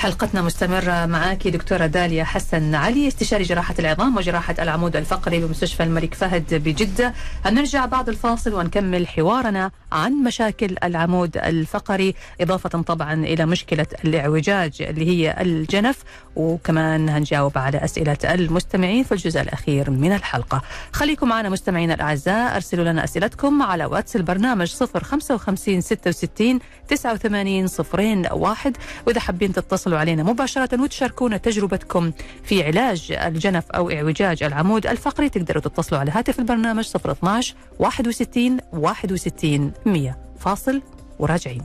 حلقتنا 0.01 0.43
مستمرة 0.43 1.07
معك 1.07 1.49
دكتورة 1.49 1.87
داليا 1.87 2.25
حسن 2.25 2.75
علي 2.75 3.09
استشاري 3.09 3.45
جراحة 3.45 3.75
العظام 3.79 4.17
وجراحة 4.17 4.55
العمود 4.59 4.97
الفقري 4.97 5.41
بمستشفى 5.41 5.83
الملك 5.83 6.15
فهد 6.15 6.55
بجدة. 6.55 7.15
هنرجع 7.45 7.87
بعد 7.87 8.09
الفاصل 8.09 8.55
ونكمل 8.55 9.09
حوارنا 9.09 9.71
عن 9.93 10.13
مشاكل 10.13 10.77
العمود 10.85 11.37
الفقري 11.37 12.15
إضافة 12.41 12.69
طبعا 12.69 13.13
إلى 13.15 13.47
مشكلة 13.47 13.87
الإعوجاج 14.05 14.83
اللي 14.83 15.07
هي 15.07 15.37
الجنف 15.41 15.99
وكمان 16.37 17.09
هنجاوب 17.09 17.59
على 17.59 17.85
أسئلة 17.85 18.19
المستمعين 18.25 19.05
في 19.05 19.13
الجزء 19.13 19.41
الأخير 19.41 19.91
من 19.91 20.13
الحلقة. 20.13 20.63
خليكم 20.93 21.29
معنا 21.29 21.49
مستمعينا 21.49 21.95
الأعزاء 21.95 22.57
أرسلوا 22.57 22.85
لنا 22.85 23.05
أسئلتكم 23.05 23.63
على 23.63 23.85
واتس 23.85 24.17
البرنامج 24.17 24.75
055 25.03 25.81
66 25.81 26.59
89 26.89 27.67
صفرين 27.67 28.27
واحد. 28.33 28.77
وإذا 29.07 29.21
حابين 29.21 29.53
تتصلوا 29.53 29.90
علينا 29.99 30.23
مباشرة 30.23 30.83
وتشاركونا 30.83 31.37
تجربتكم 31.37 32.13
في 32.45 32.63
علاج 32.63 33.13
الجنف 33.27 33.71
أو 33.71 33.91
إعوجاج 33.91 34.43
العمود 34.43 34.87
الفقري. 34.87 35.29
تقدروا 35.29 35.63
تتصلوا 35.63 36.01
على 36.01 36.11
هاتف 36.11 36.39
البرنامج 36.39 36.91
012 36.97 37.55
61 37.79 38.59
61 38.73 39.73
100 39.87 40.17
فاصل 40.39 40.83
وراجعين. 41.19 41.63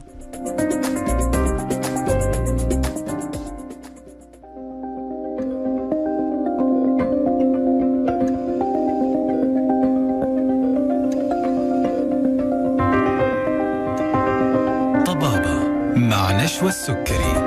نشوى 16.46 16.70
السكري. 16.70 17.45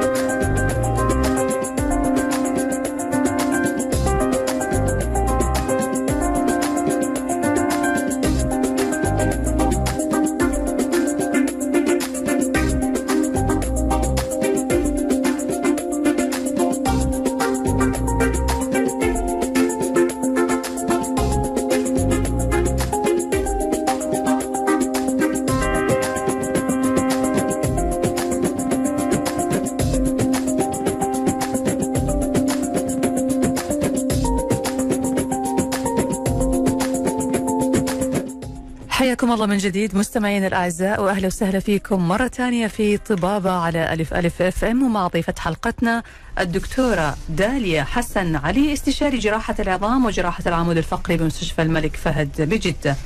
الله 39.38 39.50
من 39.50 39.58
جديد 39.58 39.96
مستمعينا 39.96 40.46
الأعزاء 40.46 41.02
وأهلا 41.02 41.26
وسهلا 41.26 41.60
فيكم 41.60 42.08
مرة 42.08 42.28
ثانية 42.28 42.66
في 42.66 42.96
طبابة 42.96 43.50
على 43.50 43.92
ألف 43.92 44.14
ألف 44.14 44.42
FM 44.42 44.82
ومع 44.82 45.06
ضيفة 45.06 45.34
حلقتنا 45.38 46.02
الدكتورة 46.38 47.16
داليا 47.28 47.84
حسن 47.84 48.36
علي 48.36 48.72
استشاري 48.72 49.18
جراحة 49.18 49.54
العظام 49.58 50.04
وجراحة 50.04 50.42
العمود 50.46 50.76
الفقري 50.76 51.16
بمستشفى 51.16 51.62
الملك 51.62 51.96
فهد 51.96 52.42
بجدة. 52.42 52.96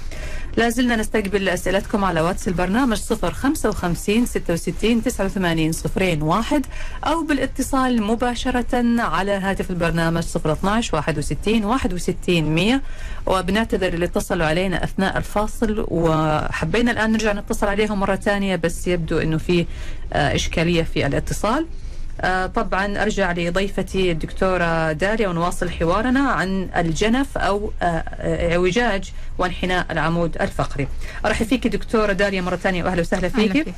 لا 0.56 0.68
زلنا 0.68 0.96
نستقبل 0.96 1.48
أسئلتكم 1.48 2.04
على 2.04 2.20
واتس 2.20 2.48
البرنامج 2.48 2.96
055 3.00 4.26
66 4.26 5.02
89 5.02 5.72
صفرين 5.72 6.22
واحد 6.22 6.66
أو 7.04 7.22
بالاتصال 7.24 8.02
مباشرة 8.02 9.00
على 9.00 9.32
هاتف 9.32 9.70
البرنامج 9.70 10.22
012 10.36 10.96
61 10.96 11.64
61 11.64 12.42
100 12.42 12.80
وبنعتذر 13.26 13.88
اللي 13.88 14.04
اتصلوا 14.04 14.46
علينا 14.46 14.84
أثناء 14.84 15.18
الفاصل 15.18 15.86
وحبينا 15.88 16.90
الآن 16.90 17.12
نرجع 17.12 17.32
نتصل 17.32 17.66
عليهم 17.66 18.00
مرة 18.00 18.16
ثانية 18.16 18.56
بس 18.56 18.88
يبدو 18.88 19.18
إنه 19.18 19.38
في 19.38 19.66
آه، 20.12 20.34
إشكالية 20.34 20.82
في 20.82 21.06
الاتصال. 21.06 21.66
آه، 22.20 22.46
طبعا 22.46 23.03
أرجع 23.03 23.33
لضيفتي 23.33 24.12
الدكتورة 24.12 24.92
داليا 24.92 25.29
ونواصل 25.29 25.70
حوارنا 25.70 26.20
عن 26.20 26.68
الجنف 26.77 27.38
أو 27.38 27.72
آه، 27.83 28.05
اعوجاج 28.53 29.12
وانحناء 29.38 29.87
العمود 29.90 30.37
الفقري. 30.40 30.88
أرحب 31.27 31.46
فيك 31.46 31.66
دكتورة 31.66 32.12
داليا 32.12 32.40
مرة 32.40 32.57
ثانية 32.57 32.85
واهلا 32.85 33.01
وسهلا 33.01 33.29
فيك. 33.29 33.75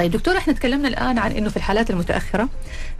طيب 0.00 0.10
دكتور 0.10 0.36
إحنا 0.36 0.52
تكلمنا 0.52 0.88
الآن 0.88 1.18
عن 1.18 1.32
إنه 1.32 1.48
في 1.48 1.56
الحالات 1.56 1.90
المتأخرة 1.90 2.48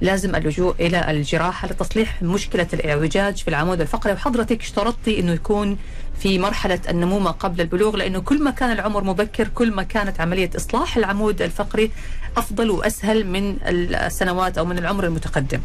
لازم 0.00 0.34
اللجوء 0.34 0.74
إلى 0.80 1.10
الجراحه 1.10 1.68
لتصليح 1.68 2.22
مشكلة 2.22 2.66
الاعوجاج 2.72 3.36
في 3.36 3.48
العمود 3.48 3.80
الفقري 3.80 4.12
وحضرتك 4.12 4.60
اشترطتي 4.60 5.20
إنه 5.20 5.32
يكون 5.32 5.76
في 6.18 6.38
مرحلة 6.38 6.80
النمو 6.88 7.18
ما 7.18 7.30
قبل 7.30 7.60
البلوغ 7.60 7.96
لأنه 7.96 8.20
كل 8.20 8.42
ما 8.42 8.50
كان 8.50 8.72
العمر 8.72 9.04
مبكر 9.04 9.48
كل 9.48 9.72
ما 9.72 9.82
كانت 9.82 10.20
عملية 10.20 10.50
إصلاح 10.56 10.96
العمود 10.96 11.42
الفقري 11.42 11.90
أفضل 12.36 12.70
وأسهل 12.70 13.26
من 13.26 13.56
السنوات 13.66 14.58
أو 14.58 14.64
من 14.64 14.78
العمر 14.78 15.04
المتقدم. 15.04 15.60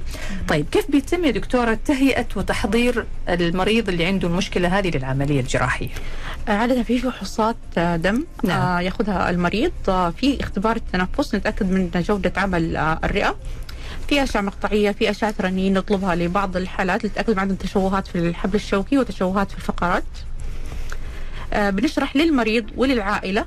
طيب 0.48 0.65
كيف 0.71 0.91
بيتم 0.91 1.26
يا 1.26 1.32
دكتورة 1.32 1.80
تهيئة 1.86 2.28
وتحضير 2.36 3.06
المريض 3.30 3.89
اللي 3.89 4.06
عنده 4.06 4.28
المشكلة 4.28 4.80
هذه 4.80 4.98
للعملية 4.98 5.39
الجراحية؟ 5.39 5.89
عادة 6.47 6.84
في 6.84 6.99
فحوصات 6.99 7.55
آه، 7.77 7.95
دم 7.95 8.25
نعم. 8.43 8.62
آه، 8.62 8.81
ياخذها 8.81 9.29
المريض 9.29 9.71
آه، 9.88 10.10
في 10.10 10.41
اختبار 10.41 10.75
التنفس 10.75 11.36
نتأكد 11.36 11.71
من 11.71 11.89
جودة 11.95 12.34
عمل 12.38 12.77
الرئة 12.77 13.36
في 14.08 14.23
أشعة 14.23 14.41
مقطعية 14.41 14.91
في 14.91 15.10
أشعة 15.10 15.34
رنين 15.41 15.73
نطلبها 15.73 16.15
لبعض 16.15 16.58
الحالات 16.58 17.03
للتأكد 17.03 17.34
من 17.34 17.39
عدم 17.39 17.55
تشوهات 17.55 18.08
في 18.08 18.19
الحبل 18.19 18.55
الشوكي 18.55 18.97
وتشوهات 18.97 19.51
في 19.51 19.58
الفقرات 19.58 20.03
بنشرح 21.55 22.15
للمريض 22.15 22.65
وللعائلة 22.77 23.45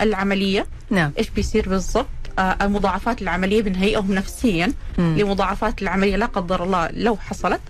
العملية 0.00 0.66
نعم. 0.90 1.12
إيش 1.18 1.30
بيصير 1.30 1.68
بالضبط 1.68 2.06
المضاعفات 2.38 3.22
العملية 3.22 3.62
بنهيئهم 3.62 4.14
نفسيا 4.14 4.72
مم. 4.98 5.16
لمضاعفات 5.18 5.82
العملية 5.82 6.16
لا 6.16 6.26
قدر 6.26 6.64
الله 6.64 6.88
لو 6.92 7.16
حصلت 7.16 7.60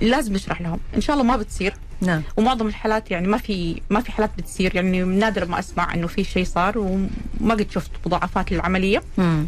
لازم 0.00 0.32
نشرح 0.32 0.60
لهم 0.60 0.80
إن 0.96 1.00
شاء 1.00 1.16
الله 1.16 1.26
ما 1.26 1.36
بتصير 1.36 1.74
نعم. 2.00 2.22
ومعظم 2.36 2.66
الحالات 2.66 3.10
يعني 3.10 3.28
ما 3.28 3.38
في 3.38 3.82
ما 3.90 4.00
في 4.00 4.12
حالات 4.12 4.30
بتصير 4.38 4.76
يعني 4.76 5.02
نادر 5.02 5.44
ما 5.44 5.58
أسمع 5.58 5.94
إنه 5.94 6.06
في 6.06 6.24
شيء 6.24 6.44
صار 6.44 6.78
وما 6.78 7.54
قد 7.54 7.66
شفت 7.70 7.90
مضاعفات 8.06 8.52
للعملية 8.52 9.02
مم. 9.18 9.46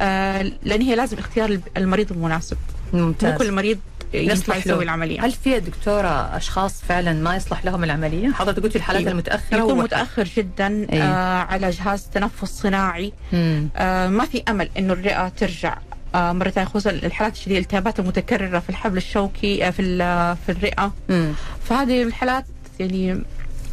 آه 0.00 0.42
لأن 0.62 0.82
هي 0.82 0.94
لازم 0.94 1.18
اختيار 1.18 1.58
المريض 1.76 2.12
المناسب 2.12 2.56
ممتاز. 2.92 3.32
مو 3.32 3.38
كل 3.38 3.52
مريض 3.52 3.78
يصلح 4.14 4.56
له. 4.56 4.62
يسوي 4.62 4.84
العملية 4.84 5.24
هل 5.24 5.32
في 5.32 5.50
يا 5.50 5.58
دكتورة 5.58 6.36
أشخاص 6.36 6.82
فعلا 6.82 7.12
ما 7.12 7.36
يصلح 7.36 7.64
لهم 7.64 7.84
العملية؟ 7.84 8.32
حضرتك 8.32 8.62
قلتي 8.62 8.78
الحالات 8.78 9.00
أيوة. 9.00 9.12
المتأخرة 9.12 9.58
يكون 9.58 9.78
متأخر 9.78 10.24
جدا 10.36 10.66
أيوة. 10.92 11.04
آه 11.04 11.42
على 11.42 11.70
جهاز 11.70 12.06
تنفس 12.14 12.44
صناعي 12.62 13.12
مم. 13.32 13.68
آه 13.76 14.08
ما 14.08 14.24
في 14.24 14.42
أمل 14.48 14.68
إنه 14.78 14.92
الرئة 14.92 15.28
ترجع 15.28 15.78
مرة 16.16 16.50
ثانية 16.50 16.68
خصوصا 16.68 16.90
الحالات 16.90 17.32
الشديدة 17.32 17.58
الالتهابات 17.58 17.98
المتكررة 18.00 18.58
في 18.58 18.70
الحبل 18.70 18.96
الشوكي 18.96 19.66
آه 19.66 19.70
في 19.70 19.82
ال- 19.82 20.36
في 20.46 20.52
الرئة 20.52 20.92
مم. 21.08 21.32
فهذه 21.68 22.02
الحالات 22.02 22.44
يعني 22.80 23.22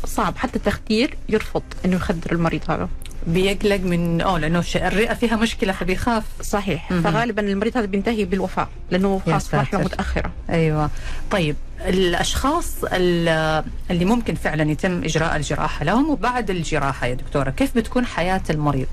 صعب 0.06 0.38
حتى 0.38 0.56
التخدير 0.56 1.18
يرفض 1.30 1.64
إنه 1.86 1.96
يخدر 1.96 2.32
المريض 2.32 2.62
هذا 2.72 2.90
بيقلق 3.28 3.80
من 3.80 4.22
آه 4.22 4.38
لأنه 4.38 4.64
الرئة 4.76 5.14
فيها 5.14 5.36
مشكلة 5.36 5.74
فبيخاف 5.74 6.24
صحيح 6.42 6.92
مهم. 6.92 7.02
فغالبا 7.02 7.42
المريض 7.42 7.78
هذا 7.78 7.86
بينتهي 7.86 8.26
بالوفاة 8.26 8.68
لأنه 8.92 9.22
خلاص 9.26 9.48
في 9.48 9.58
مرحلة. 9.58 9.80
متأخرة 9.82 10.32
أيوه 10.50 10.90
طيب 11.32 11.56
الأشخاص 11.86 12.76
ال- 12.84 13.64
اللي 13.92 14.06
ممكن 14.06 14.36
فعلا 14.36 14.72
يتم 14.72 15.04
إجراء 15.04 15.36
الجراحة 15.36 15.86
لهم 15.86 16.10
وبعد 16.10 16.50
الجراحة 16.50 17.08
يا 17.08 17.14
دكتورة 17.14 17.50
كيف 17.50 17.76
بتكون 17.78 18.06
حياة 18.06 18.42
المريض؟ 18.50 18.88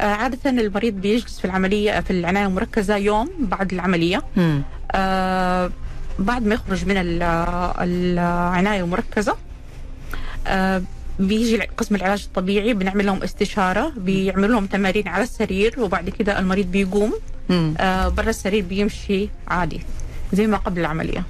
آه 0.00 0.02
عادة 0.04 0.50
المريض 0.50 0.94
بيجلس 0.94 1.38
في 1.38 1.44
العملية 1.44 2.00
في 2.00 2.10
العناية 2.10 2.46
المركزة 2.46 2.96
يوم 2.96 3.30
بعد 3.38 3.72
العملية 3.72 4.22
مم. 4.36 4.62
آه 4.92 5.70
بعد 6.18 6.46
ما 6.46 6.54
يخرج 6.54 6.86
من 6.86 6.96
ال- 6.96 7.22
العناية 7.80 8.80
المركزة 8.84 9.36
آه 10.46 10.82
بيجي 11.18 11.56
قسم 11.76 11.94
العلاج 11.94 12.22
الطبيعي 12.26 12.74
بنعمل 12.74 13.06
لهم 13.06 13.22
استشارة 13.22 13.92
بيعملوا 13.96 14.48
لهم 14.48 14.66
تمارين 14.66 15.08
على 15.08 15.22
السرير 15.22 15.74
وبعد 15.80 16.10
كده 16.10 16.38
المريض 16.38 16.66
بيقوم. 16.66 17.12
آه 17.50 18.08
برا 18.08 18.30
السرير 18.30 18.64
بيمشي 18.64 19.28
عادي 19.48 19.80
زي 20.32 20.46
ما 20.46 20.56
قبل 20.56 20.80
العملية 20.80 21.24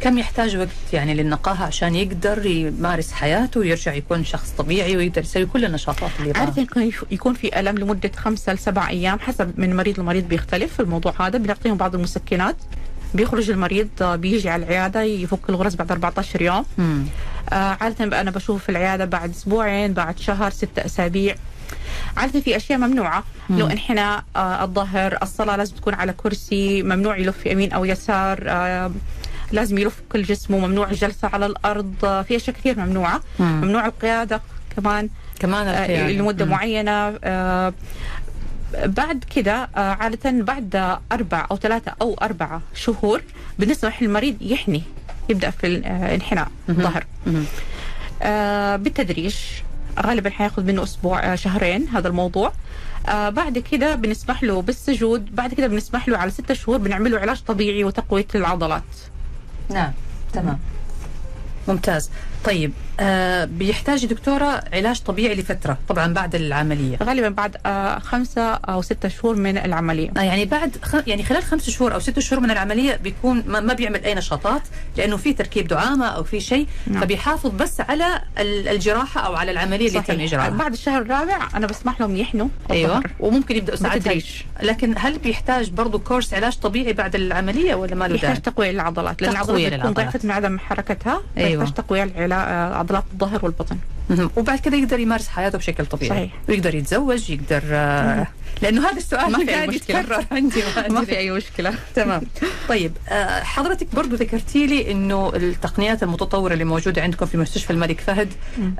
كم 0.00 0.18
يحتاج 0.18 0.56
وقت 0.56 0.68
يعني 0.92 1.14
للنقاهة 1.14 1.64
عشان 1.64 1.94
يقدر 1.94 2.46
يمارس 2.46 3.12
حياته 3.12 3.60
ويرجع 3.60 3.92
يكون 3.94 4.24
شخص 4.24 4.50
طبيعي 4.58 4.96
ويقدر 4.96 5.22
يسوي 5.22 5.46
كل 5.46 5.64
النشاطات 5.64 6.10
اللي 6.20 6.32
عادة 6.38 6.66
يكون- 7.10 7.34
في 7.34 7.60
ألم 7.60 7.78
لمدة 7.78 8.10
خمسة 8.16 8.52
لسبع 8.52 8.88
أيام 8.88 9.18
حسب 9.18 9.52
من 9.60 9.76
مريض 9.76 10.00
لمريض 10.00 10.28
بيختلف 10.28 10.72
في 10.74 10.80
الموضوع 10.80 11.14
هذا 11.20 11.38
بنعطيهم 11.38 11.76
بعض 11.76 11.94
المسكنات. 11.94 12.56
بيخرج 13.14 13.50
المريض 13.50 13.88
آه، 14.02 14.16
بيجي 14.16 14.48
على 14.50 14.64
العيادة 14.64 15.02
يفك 15.02 15.50
الغرز 15.50 15.74
بعد 15.74 15.90
14 15.92 16.42
يوم. 16.42 16.64
مم. 16.78 17.04
آه، 17.52 17.76
عادة 17.80 18.20
أنا 18.20 18.30
بشوف 18.30 18.62
في 18.62 18.68
العيادة 18.68 19.04
بعد 19.04 19.30
أسبوعين 19.30 19.92
بعد 19.92 20.18
شهر 20.18 20.50
ستة 20.50 20.84
أسابيع. 20.84 21.34
عادة 22.16 22.40
في 22.40 22.56
أشياء 22.56 22.78
ممنوعة. 22.78 23.24
لو 23.50 23.66
إنحناء 23.66 24.24
آه، 24.36 24.64
الظهر 24.64 25.18
الصلاة 25.22 25.56
لازم 25.56 25.76
تكون 25.76 25.94
على 25.94 26.12
كرسي 26.12 26.82
ممنوع 26.82 27.16
يلف 27.16 27.46
يمين 27.46 27.72
أو 27.72 27.84
يسار 27.84 28.44
آه، 28.46 28.90
لازم 29.52 29.78
يلف 29.78 30.00
كل 30.12 30.22
جسمه 30.22 30.58
ممنوع 30.58 30.90
الجلسة 30.90 31.28
على 31.28 31.46
الأرض. 31.46 31.94
آه، 32.04 32.22
في 32.22 32.36
أشياء 32.36 32.56
كثير 32.56 32.78
ممنوعة. 32.78 33.20
مم. 33.38 33.60
ممنوع 33.60 33.86
القيادة 33.86 34.40
كمان. 34.76 35.08
كمان 35.40 35.66
آه، 35.66 35.84
القيادة. 35.84 36.12
لمدة 36.12 36.44
مم. 36.44 36.50
معينة. 36.50 37.18
آه، 37.24 37.72
بعد 38.84 39.24
كده 39.34 39.68
آه، 39.76 39.80
عادة 39.94 40.30
بعد 40.30 40.98
أربع 41.12 41.46
أو 41.50 41.56
ثلاثة 41.56 41.92
أو 42.02 42.14
أربعة 42.14 42.62
شهور 42.74 43.22
بنسمح 43.58 44.02
للمريض 44.02 44.36
يحني 44.40 44.82
يبدأ 45.28 45.50
في 45.50 45.66
الانحناء 45.66 46.48
الظهر 46.68 47.04
بالتدريج 48.76 49.36
غالبا 50.00 50.30
حيأخذ 50.30 50.64
منه 50.64 50.82
أسبوع 50.82 51.34
شهرين 51.34 51.88
هذا 51.88 52.08
الموضوع. 52.08 52.52
آه 53.08 53.28
بعد 53.28 53.58
كده 53.58 53.94
بنسمح 53.94 54.42
له 54.42 54.62
بالسجود 54.62 55.34
بعد 55.34 55.54
كده 55.54 55.66
بنسمح 55.66 56.08
له 56.08 56.18
على 56.18 56.30
ستة 56.30 56.54
شهور 56.54 56.78
بنعمل 56.78 57.12
له 57.12 57.18
علاج 57.18 57.40
طبيعي 57.46 57.84
وتقوية 57.84 58.26
العضلات 58.34 58.82
نعم 59.70 59.92
تمام. 60.32 60.58
ممتاز. 61.68 62.10
طيب 62.44 62.72
آه 63.00 63.44
بيحتاج 63.44 64.06
دكتورة 64.06 64.62
علاج 64.72 65.00
طبيعي 65.00 65.34
لفترة 65.34 65.78
طبعا 65.88 66.12
بعد 66.14 66.34
العملية 66.34 66.96
غالبا 67.02 67.28
بعد 67.28 67.56
آه 67.66 67.98
خمسة 67.98 68.42
أو 68.54 68.82
ستة 68.82 69.08
شهور 69.08 69.36
من 69.36 69.58
العملية 69.58 70.10
آه 70.16 70.20
يعني 70.20 70.44
بعد 70.44 70.76
خ... 70.82 70.94
يعني 71.06 71.22
خلال 71.22 71.42
خمس 71.42 71.70
شهور 71.70 71.94
أو 71.94 71.98
ست 72.00 72.18
شهور 72.18 72.42
من 72.42 72.50
العملية 72.50 72.96
بيكون 72.96 73.44
ما, 73.46 73.60
ما 73.60 73.74
بيعمل 73.74 74.04
أي 74.04 74.14
نشاطات 74.14 74.62
لأنه 74.96 75.16
في 75.16 75.32
تركيب 75.32 75.68
دعامة 75.68 76.06
أو 76.06 76.24
في 76.24 76.40
شيء 76.40 76.66
نعم. 76.86 77.00
فبيحافظ 77.02 77.50
بس 77.50 77.80
على 77.80 78.22
ال- 78.38 78.68
الجراحة 78.68 79.20
أو 79.20 79.34
على 79.34 79.50
العملية 79.50 79.88
اللي 79.88 80.00
تم 80.00 80.04
صحيح. 80.14 80.20
إجراءها 80.22 80.48
بعد 80.50 80.72
الشهر 80.72 81.02
الرابع 81.02 81.48
أنا 81.54 81.66
بسمح 81.66 82.00
لهم 82.00 82.16
يحنوا 82.16 82.48
الظهر. 82.70 83.10
وممكن 83.20 83.56
يبدأوا 83.56 83.76
ساعتها. 83.76 84.14
لكن 84.62 84.94
هل 84.98 85.18
بيحتاج 85.18 85.70
برضه 85.70 85.98
كورس 85.98 86.34
علاج 86.34 86.56
طبيعي 86.58 86.92
بعد 86.92 87.14
العملية 87.14 87.74
ولا 87.74 87.94
ما 87.94 88.04
له 88.04 88.14
يحتاج 88.14 88.30
داعي؟ 88.30 88.40
تقوية 88.40 88.70
للعضلات 88.70 89.22
لأن 89.22 89.30
العضلات 89.30 89.60
بتكون 89.60 89.78
للعضلات. 89.78 89.96
ضعفت 90.06 90.24
من 90.24 90.30
عدم 90.30 90.58
حركتها 90.58 91.22
أيوة. 91.38 91.62
يحتاج 91.64 91.74
تقوية 91.84 92.04
لعضلات 92.30 93.04
الظهر 93.12 93.44
والبطن. 93.44 93.76
وبعد 94.36 94.58
كده 94.58 94.76
يقدر 94.76 94.98
يمارس 95.00 95.28
حياته 95.28 95.58
بشكل 95.58 95.86
طبيعي. 95.86 96.10
صحيح. 96.10 96.32
ويقدر 96.48 96.74
يتزوج 96.74 97.30
يقدر 97.30 97.62
آه 97.66 98.26
لأنه 98.62 98.88
هذا 98.88 98.96
السؤال 98.96 99.32
ما 99.32 99.38
في 99.38 99.46
قاعد. 99.50 99.72
يتكرر. 99.74 100.24
عندي 100.32 100.62
ما 100.94 101.04
في 101.04 101.18
أي 101.18 101.30
مشكلة. 101.30 101.74
تمام. 101.94 102.22
طيب 102.68 102.92
آه، 103.08 103.40
حضرتك 103.42 103.86
برضو 103.94 104.16
ذكرتي 104.16 104.66
لي 104.66 104.92
إنه 104.92 105.32
التقنيات 105.36 106.02
المتطورة 106.02 106.52
اللي 106.52 106.64
موجودة 106.64 107.02
عندكم 107.02 107.26
في 107.26 107.36
مستشفى 107.36 107.70
الملك 107.72 108.00
فهد. 108.00 108.28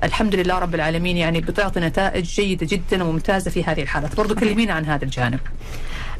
الحمد 0.04 0.34
لله 0.34 0.58
رب 0.58 0.74
العالمين 0.74 1.16
يعني 1.16 1.40
بتعطي 1.40 1.80
نتائج 1.80 2.24
جيدة 2.24 2.66
جدا 2.70 3.04
وممتازة 3.04 3.50
في 3.50 3.64
هذه 3.64 3.82
الحالات. 3.82 4.16
برضو 4.16 4.34
كلمينا 4.34 4.72
عن 4.72 4.84
هذا 4.84 5.04
الجانب. 5.04 5.40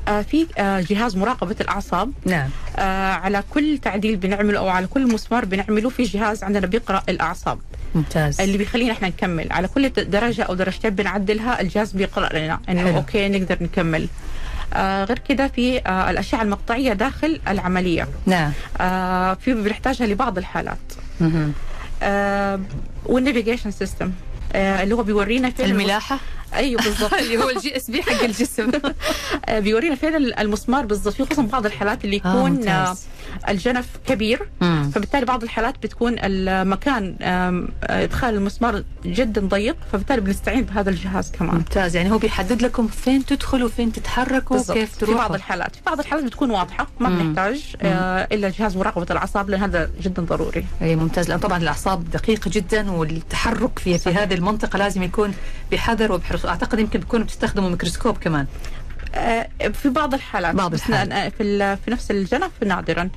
في 0.06 0.46
آه 0.58 0.80
جهاز 0.80 1.16
مراقبة 1.16 1.56
الأعصاب. 1.60 2.12
نعم. 2.24 2.50
آه 2.76 3.12
على 3.12 3.42
كل 3.50 3.78
تعديل 3.82 4.16
بنعمله 4.16 4.58
أو 4.58 4.68
على 4.68 4.86
كل 4.86 5.12
مسمار 5.12 5.44
بنعمله 5.44 5.88
في 5.88 6.02
جهاز 6.02 6.44
عندنا 6.44 6.66
بيقرأ 6.66 7.02
الأعصاب. 7.08 7.58
ممتاز. 7.94 8.40
اللي 8.40 8.58
بيخلينا 8.58 8.92
إحنا 8.92 9.08
نكمل. 9.08 9.52
على 9.52 9.68
كل 9.68 9.88
درجة 9.88 10.42
أو 10.42 10.54
درجتين 10.54 10.90
بنعدلها 10.90 11.60
الجهاز 11.60 11.92
بيقرأ 11.92 12.38
لنا 12.38 12.60
إنه 12.68 12.84
حلو. 12.84 12.96
أوكي 12.96 13.28
نقدر 13.28 13.56
نكمل. 13.60 14.08
آه 14.74 15.04
غير 15.04 15.18
كده 15.18 15.48
في 15.48 15.78
آه 15.78 16.10
الأشعة 16.10 16.42
المقطعية 16.42 16.92
داخل 16.92 17.40
العملية. 17.48 18.08
نعم. 18.26 18.52
آه 18.80 19.34
في 19.34 19.54
بنحتاجها 19.54 20.06
لبعض 20.06 20.38
الحالات. 20.38 20.78
آه 22.02 22.60
وال 23.06 23.17
navigation 23.17 23.70
system. 23.70 24.12
آه 24.52 24.82
اللي 24.82 24.94
هو 24.94 25.02
بيورينا 25.02 25.50
فين 25.50 25.66
الملاحة؟ 25.66 26.18
أيوه 26.54 26.82
بالضبط. 26.82 27.14
اللي 27.22 27.38
هو 27.38 27.50
ال 27.50 27.76
GPS 27.76 28.02
حق 28.02 28.24
الجسم. 28.30 28.70
آه، 29.46 29.58
بيورينا 29.58 29.94
فين 29.94 30.16
المسمار 30.16 30.86
بالضبط 30.86 31.14
في 31.14 31.24
خصوصا 31.24 31.42
بعض 31.42 31.66
الحالات 31.66 32.04
اللي 32.04 32.16
آه، 32.24 32.28
يكون 32.28 32.68
آه. 32.68 32.96
الجنف 33.48 33.86
كبير. 34.06 34.48
مم. 34.60 34.90
فبالتالي 34.94 35.24
بعض 35.26 35.42
الحالات 35.42 35.74
بتكون 35.82 36.16
المكان 36.18 37.16
آه، 37.22 37.64
إدخال 37.82 38.34
المسمار 38.34 38.84
جدا 39.04 39.40
ضيق 39.40 39.76
فبالتالي 39.92 40.20
بنستعين 40.20 40.64
بهذا 40.64 40.90
الجهاز 40.90 41.30
كمان. 41.30 41.54
ممتاز. 41.54 41.96
يعني 41.96 42.10
هو 42.10 42.18
بيحدد 42.18 42.62
لكم 42.62 42.86
فين 42.88 43.24
تدخلوا 43.26 43.66
وفين 43.66 43.92
تتحركوا 43.92 44.56
بالضبط. 44.56 44.76
وكيف 44.76 44.94
في 44.98 45.04
بعض 45.04 45.14
تروحوا. 45.16 45.36
الحالات. 45.36 45.76
في 45.76 45.82
بعض 45.86 45.98
الحالات 46.00 46.24
بتكون 46.24 46.50
واضحة 46.50 46.86
ما. 47.00 47.08
بنحتاج 47.08 47.74
آه 47.82 48.28
إلا 48.32 48.48
جهاز 48.48 48.76
مراقبة 48.76 49.06
الأعصاب 49.10 49.50
لأن 49.50 49.60
هذا 49.62 49.90
جدا 50.02 50.22
ضروري. 50.22 50.64
أي 50.82 50.96
ممتاز. 50.96 51.28
لأن 51.28 51.38
طبعا 51.38 51.58
الأعصاب 51.58 52.10
دقيقة 52.10 52.50
جدا 52.52 52.90
والتحرك 52.90 53.78
في 53.78 53.98
في. 53.98 54.10
هذه 54.10 54.34
المنطقة 54.34 54.76
لازم 54.78 55.02
يكون 55.02 55.34
بحذر 55.72 56.12
وبحرص 56.12 56.39
أعتقد 56.48 56.79
يمكن 56.79 56.98
بيكونوا 56.98 57.24
بتستخدموا 57.26 57.70
ميكروسكوب 57.70 58.18
كمان. 58.18 58.46
آه 59.14 59.48
في 59.72 59.88
بعض 59.88 60.14
الحالات. 60.14 60.55
بعض 60.55 60.74
الحالات. 60.74 61.33
في 61.33 61.76
في 61.85 61.90
نفس 61.90 62.11
الجنف 62.11 62.50
نادرا 62.66 63.09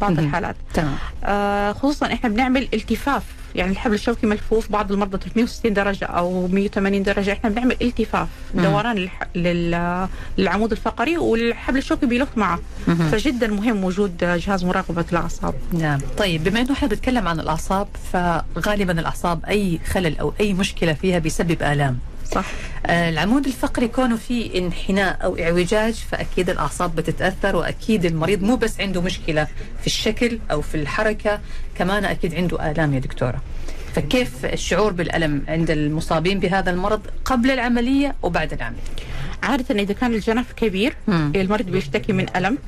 بعض. 0.00 0.18
الحالات. 0.18 0.56
تمام. 0.74 0.94
آه 1.24 1.72
خصوصا 1.72 2.06
إحنا 2.06 2.28
بنعمل 2.28 2.68
التفاف. 2.74 3.22
يعني 3.54 3.72
الحبل 3.72 3.94
الشوكي 3.94 4.26
ملفوف 4.26 4.72
بعض 4.72 4.92
المرضى 4.92 5.18
360 5.18 5.74
درجة 5.74 6.04
أو 6.04 6.48
180 6.48 7.02
درجة. 7.02 7.32
إحنا 7.32 7.50
بنعمل 7.50 7.76
التفاف 7.82 8.28
مم. 8.54 8.62
دوران 8.62 8.96
للح... 8.96 9.22
لل... 9.34 10.08
للعمود 10.38 10.70
الفقري 10.72 11.18
والحبل 11.18 11.78
الشوكي 11.78 12.06
بيلف 12.06 12.28
معه. 12.36 12.58
فجدا 12.86 13.46
مهم 13.46 13.84
وجود 13.84 14.16
جهاز 14.18 14.64
مراقبة 14.64 15.04
الأعصاب. 15.12 15.54
نعم. 15.72 16.00
طيب 16.18 16.44
بما 16.44 16.60
إنه 16.60 16.72
إحنا 16.72 16.88
بنتكلم 16.88 17.28
عن 17.28 17.40
الأعصاب 17.40 17.88
فغالبا 18.12 19.00
الأعصاب 19.00 19.44
أي 19.44 19.80
خلل 19.90 20.18
أو 20.18 20.32
أي 20.40 20.52
مشكلة 20.54 20.92
فيها 20.92 21.18
بيسبب 21.18 21.62
آلام. 21.62 21.98
صح. 22.34 22.44
آه، 22.86 23.08
العمود 23.08 23.46
الفقري 23.46 23.88
كونه 23.88 24.16
فيه 24.16 24.58
انحناء 24.58 25.24
أو 25.24 25.38
اعوجاج 25.38 25.94
فأكيد 26.10 26.50
الأعصاب 26.50 26.96
بتتأثر 26.96 27.56
وأكيد 27.56 28.04
المريض 28.04 28.42
مو 28.42 28.56
بس 28.56 28.80
عنده 28.80 29.00
مشكلة 29.02 29.44
في 29.80 29.86
الشكل 29.86 30.38
أو 30.50 30.60
في 30.62 30.74
الحركة 30.74 31.40
كمان 31.78 32.04
أكيد 32.04 32.34
عنده 32.34 32.70
آلام 32.70 32.94
يا 32.94 32.98
دكتورة. 32.98 33.42
فكيف 33.94 34.44
الشعور 34.44 34.92
بالألم 34.92 35.42
عند 35.48 35.70
المصابين 35.70 36.40
بهذا 36.40 36.70
المرض 36.70 37.00
قبل 37.24 37.50
العملية 37.50 38.14
وبعد 38.22 38.52
العملية؟ 38.52 38.80
عادة 39.42 39.74
إذا 39.82 39.92
كان 39.94 40.14
الجنف 40.14 40.52
كبير 40.52 40.96
مم. 41.08 41.32
المريض 41.36 41.66
بيشتكي 41.66 42.12
من 42.12 42.26
ألم 42.36 42.58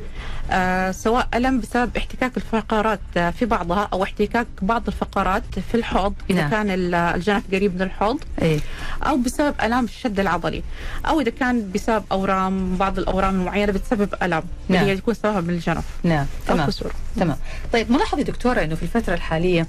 آه 0.51 0.91
سواء 0.91 1.29
ألم 1.35 1.61
بسبب 1.61 1.97
احتكاك 1.97 2.37
الفقرات 2.37 3.01
آه، 3.17 3.31
في 3.31 3.45
بعضها 3.47 3.89
أو 3.93 4.03
احتكاك 4.03 4.47
بعض 4.63 4.83
الفقرات 4.89 5.43
في 5.73 5.75
الحوض 5.75 6.15
إذا 6.31 6.41
نعم. 6.41 6.51
كان 6.51 6.71
ال- 6.71 6.95
الجنف 6.95 7.43
قريب 7.53 7.75
من 7.75 7.83
الحوض 7.83 8.21
اي 8.43 8.61
أو 9.03 9.17
بسبب 9.17 9.55
ألام 9.63 9.85
الشد 9.85 10.21
العضلي 10.21 10.63
أو 11.07 11.21
إذا 11.21 11.31
كان 11.31 11.71
بسبب 11.73 12.05
أورام 12.13 12.77
بعض 12.77 12.99
الأورام 12.99 13.35
المعينة 13.41 13.73
بتسبب 13.73 14.15
ألم 14.23 14.43
نعم. 14.69 14.81
اللي 14.83 14.93
هي 14.93 14.97
تكون 14.97 15.15
سببها 15.15 15.41
من 15.41 15.51
الجنف 15.51 15.85
نعم 16.05 16.27
أو 16.51 16.55
تمام 16.55 16.67
كسور 16.67 16.93
تمام 17.17 17.37
طيب 17.73 17.91
ملاحظة 17.93 18.23
دكتورة 18.23 18.61
إنه 18.65 18.75
في 18.75 18.83
الفترة 18.83 19.15
الحالية 19.15 19.67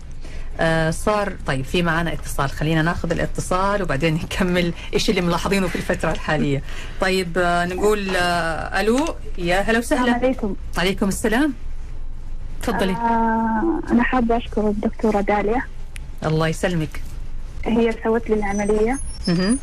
آه 0.60 0.92
صار 0.92 1.34
طيب 1.48 1.66
في 1.66 1.82
معنا 1.82 2.14
اتصال. 2.14 2.50
خلينا 2.50 2.82
ناخذ 2.82 3.12
الاتصال 3.12 3.84
وبعدين 3.84 4.14
نكمل 4.14 4.74
إيش 4.94 5.10
اللي 5.10 5.22
ملاحظينه 5.22 5.68
في 5.68 5.76
الفترة 5.76 6.12
الحالية. 6.12 6.64
طيب 7.02 7.38
آه 7.38 7.66
نقول 7.66 8.16
آه 8.16 8.82
ألو 8.82 9.16
يا 9.38 9.62
هلا 9.62 9.78
السلام 9.78 10.02
وسهلا 10.04 10.14
عليكم. 10.14 10.56
عليكم 10.78 11.08
السلام. 11.08 11.54
تفضلي. 12.64 12.92
آه 12.92 13.80
أنا 13.92 14.04
حابة 14.04 14.38
أشكر 14.38 14.70
الدكتورة 14.70 15.22
داليا. 15.22 15.62
الله 16.26 16.48
يسلمك. 16.48 17.02
هي 17.66 17.96
سوت 18.04 18.30
لي 18.30 18.36
العملية 18.36 19.00
مهم. 19.28 19.58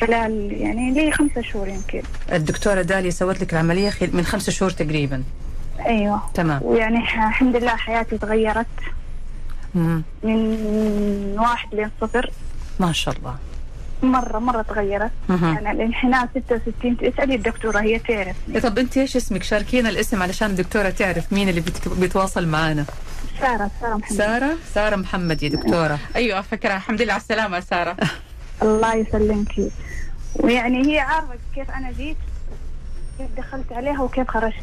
خلال 0.00 0.52
يعني 0.52 0.90
لي 0.90 1.12
خمسة 1.12 1.42
شهور 1.42 1.68
يمكن. 1.68 2.02
الدكتورة 2.32 2.82
داليا 2.82 3.10
سوت 3.10 3.40
لك 3.40 3.52
العملية 3.52 3.92
من 4.12 4.24
خمسة 4.24 4.52
شهور 4.52 4.70
تقريبا. 4.70 5.22
أيوة. 5.86 6.22
تمام. 6.34 6.60
ويعني 6.62 6.98
الحمد 6.98 7.56
لله 7.56 7.76
حياتي 7.76 8.18
تغيرت. 8.18 8.66
من 9.74 11.36
واحد 11.38 11.74
لين 11.74 11.90
صفر. 12.00 12.30
ما 12.80 12.92
شاء 12.92 13.14
الله. 13.18 13.36
مرة 14.02 14.38
مرة 14.38 14.62
تغيرت. 14.62 15.10
يعني 15.30 15.70
الانحناء 15.70 16.28
66 16.46 16.96
اسألي 17.02 17.34
الدكتورة 17.34 17.80
هي 17.80 17.98
تعرف. 17.98 18.36
طب 18.62 18.78
انت 18.78 18.96
إيش 18.96 19.16
اسمك؟ 19.16 19.42
شاركينا 19.42 19.88
الاسم 19.88 20.22
علشان 20.22 20.50
الدكتورة 20.50 20.90
تعرف 20.90 21.32
مين 21.32 21.48
اللي 21.48 21.60
بت- 21.60 21.88
بيتواصل 21.88 22.46
معانا. 22.48 22.84
سارة 23.40 23.70
سارة 23.80 23.96
محمد. 23.96 24.18
سارة؟ 24.18 24.56
سارة 24.74 24.96
محمد 24.96 25.42
يا 25.42 25.48
دكتورة. 25.48 25.98
أيوة 26.16 26.40
فكرة. 26.40 26.76
الحمد 26.76 27.02
لله 27.02 27.12
على 27.12 27.20
السلامة 27.22 27.60
سارة. 27.60 27.96
الله 28.62 28.94
يسلمك. 28.94 29.54
ويعني 30.34 30.92
هي 30.94 30.98
عارفة 31.00 31.34
كيف 31.54 31.70
أنا 31.70 31.92
جيت 31.92 32.16
كيف 33.18 33.28
دخلت 33.36 33.72
عليها 33.72 34.02
وكيف 34.02 34.28
خرجت. 34.30 34.62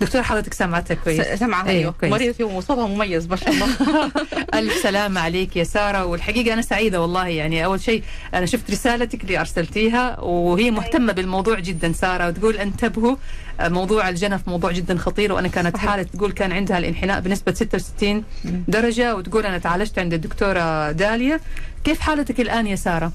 دكتور 0.00 0.22
حضرتك 0.22 0.54
سمعتها 0.54 0.94
كويس. 0.94 1.20
سمعها 1.26 1.68
أيوة، 1.68 1.80
أيوه. 1.80 1.92
كويس. 2.00 2.12
مريضتي 2.12 2.44
وصوتها 2.44 2.86
مميز 2.86 3.26
ما 3.26 3.36
شاء 3.36 3.50
الله. 3.50 3.66
ألف 4.58 4.72
سلامة 4.74 5.20
عليك 5.20 5.56
يا 5.56 5.64
سارة. 5.64 6.04
والحقيقة 6.04 6.52
أنا 6.52 6.62
سعيدة 6.62 7.00
والله. 7.02 7.26
يعني 7.28 7.64
أول 7.64 7.80
شيء 7.80 8.02
أنا 8.34 8.46
شفت 8.46 8.70
رسالتك 8.70 9.22
اللي 9.22 9.40
أرسلتيها 9.40 10.20
وهي 10.20 10.70
مهتمة 10.70 11.12
بالموضوع 11.12 11.58
جدا 11.60 11.92
سارة 11.92 12.28
وتقول 12.28 12.56
انتبهوا 12.56 13.16
آه، 13.60 13.68
موضوع 13.68 14.08
الجنف 14.08 14.48
موضوع 14.48 14.72
جدا 14.72 14.98
خطير 14.98 15.32
وأنا 15.32 15.48
كانت. 15.48 15.76
حالة 15.76 16.02
تقول 16.02 16.32
كان 16.32 16.52
عندها 16.52 16.78
الانحناء 16.78 17.20
بنسبة 17.20 17.52
66 17.54 18.24
درجة 18.68 19.16
وتقول 19.16 19.46
أنا 19.46 19.58
تعالجت 19.58 19.98
عند 19.98 20.14
الدكتورة 20.14 20.92
داليا. 20.92 21.40
كيف 21.84 22.00
حالتك 22.00 22.40
الآن 22.40 22.66
يا 22.66 22.76
سارة؟ 22.76 23.12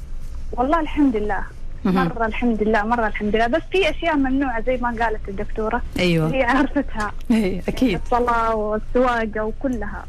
والله 0.52 0.80
الحمد 0.80 1.15
لله. 1.15 1.44
مرة 1.86 2.26
الحمد 2.26 2.63
لله 2.63 2.84
مرة 2.86 3.08
الحمد 3.08 3.36
لله. 3.36 3.48
بس 3.48 3.62
في 3.72 3.89
أشياء 3.89 4.15
ممنوعة 4.15 4.62
زي 4.62 4.78
ما 4.78 4.96
قالت 5.00 5.30
الدكتورة. 5.30 5.82
أيوه. 6.00 6.34
هي 6.34 6.44
عرفتها. 6.44 7.12
إيه، 7.32 7.62
أكيد. 7.67 8.00
الصلاة 8.06 8.56
والسواقة 8.56 9.44
وكلها. 9.44 10.06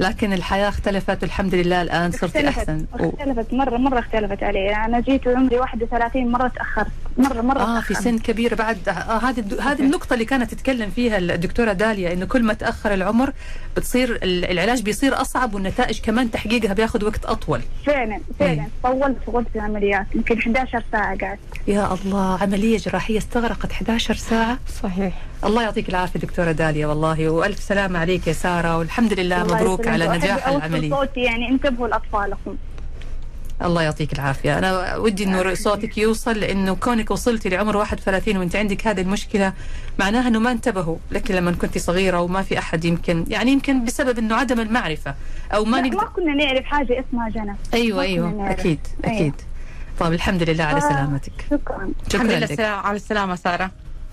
لكن 0.00 0.32
الحياة 0.32 0.68
اختلفت 0.68 1.22
والحمد 1.22 1.54
لله 1.54 1.82
الآن 1.82 2.10
صرتي 2.10 2.26
اختلفت 2.48 2.58
أحسن. 2.58 2.86
و... 3.00 3.08
اختلفت. 3.18 3.52
مرة 3.54 3.76
مرة 3.76 3.98
اختلفت 3.98 4.42
علي. 4.42 4.76
أنا 4.76 5.00
جيت 5.00 5.26
وعمري 5.26 5.56
31 5.58 6.32
مرة 6.32 6.48
تأخرت. 6.48 6.86
مرة 7.18 7.40
مرة 7.42 7.60
آه 7.60 7.80
في 7.80 7.88
تأخرت. 7.94 8.04
سن 8.08 8.18
كبير 8.18 8.54
بعد. 8.54 8.88
آه 8.88 8.92
هذه 9.18 9.38
الد- 9.40 9.60
هذه 9.60 9.80
النقطة 9.82 10.14
اللي 10.14 10.24
كانت 10.24 10.54
تتكلم 10.54 10.90
فيها 10.90 11.18
الدكتورة 11.18 11.72
داليا 11.72 12.12
إنه 12.12 12.26
كل 12.26 12.42
ما 12.42 12.54
تأخر 12.54 12.94
العمر 12.94 13.32
بتصير 13.76 14.10
ال- 14.22 14.44
العلاج 14.44 14.82
بيصير 14.82 15.20
أصعب 15.20 15.54
والنتائج 15.54 16.00
كمان 16.00 16.30
تحقيقها 16.30 16.72
بياخذ 16.72 17.04
وقت 17.04 17.24
أطول. 17.24 17.60
فعلا 17.86 18.14
إيه. 18.14 18.20
فعلا. 18.38 18.66
طولت 18.82 19.16
في 19.24 19.30
غرفة 19.30 19.48
العمليات. 19.56 20.06
يمكن 20.14 20.38
11 20.38 20.84
ساعة 20.92 21.18
قعدت. 21.18 21.38
يا 21.68 21.94
الله 21.94 22.38
عملية 22.42 22.78
جراحية 22.78 23.18
استغرقت 23.18 23.70
11 23.70 24.14
ساعة. 24.14 24.58
صحيح. 24.82 25.12
الله 25.44 25.62
يعطيك 25.62 25.88
العافية 25.88 26.20
دكتورة 26.20 26.52
داليا 26.52 26.86
والله 26.86 27.28
وألف 27.28 27.58
سلامة 27.58 27.98
عليك 27.98 28.26
يا 28.26 28.32
سارة 28.32 28.78
والحمد 28.78 29.12
لله 29.12 29.44
مبروك. 29.44 29.88
على 29.88 30.08
نجاح 30.08 30.46
أوصل 30.48 30.58
العملية. 30.58 30.90
صوتي 30.90 31.20
يعني 31.20 31.48
انتبهوا 31.48 31.88
لأطفالكم 31.88 32.56
الله 33.62 33.82
يعطيك 33.82 34.12
العافية. 34.12 34.58
أنا 34.58 34.96
ودي 34.96 35.24
إنه 35.24 35.54
صوتك 35.54 35.98
يوصل 35.98 36.38
لأنه 36.38 36.74
كونك 36.74 37.10
وصلتي 37.10 37.48
لعمر 37.48 37.76
31 37.76 38.36
وأنت 38.36 38.56
عندك 38.56 38.86
هذه 38.86 39.00
المشكلة 39.00 39.52
معناها 39.98 40.28
إنه 40.28 40.38
ما 40.38 40.52
انتبهوا 40.52 40.96
لك 41.10 41.30
لما 41.30 41.52
كنت 41.52 41.78
صغيرة 41.78 42.20
وما 42.20 42.42
في 42.42 42.58
أحد 42.58 42.84
يمكن 42.84 43.24
يعني 43.28 43.50
يمكن 43.52 43.84
بسبب 43.84 44.18
إنه 44.18 44.34
عدم 44.36 44.60
المعرفة 44.60 45.14
أو 45.54 45.64
ما 45.64 45.76
لا، 45.76 45.82
نقدر 45.82 45.96
ما 45.96 46.04
كنا 46.04 46.34
نعرف 46.34 46.64
حاجة 46.64 47.04
اسمها 47.08 47.28
جنف 47.28 47.56
أيوة 47.74 48.02
أيوة 48.02 48.30
كنا 48.30 48.42
نعرف. 48.42 48.60
أكيد 48.60 48.78
أيوة. 49.04 49.16
أكيد. 49.16 49.34
طيب 50.00 50.12
الحمد 50.12 50.42
لله 50.42 50.64
على 50.64 50.76
آه. 50.76 50.88
سلامتك. 50.88 51.32
شكرا. 51.50 51.88
شكرا 52.08 52.22
الحمد 52.22 52.50
لله 52.52 52.64
على 52.66 52.96
السلامة 52.96 53.34
سارة. 53.34 53.70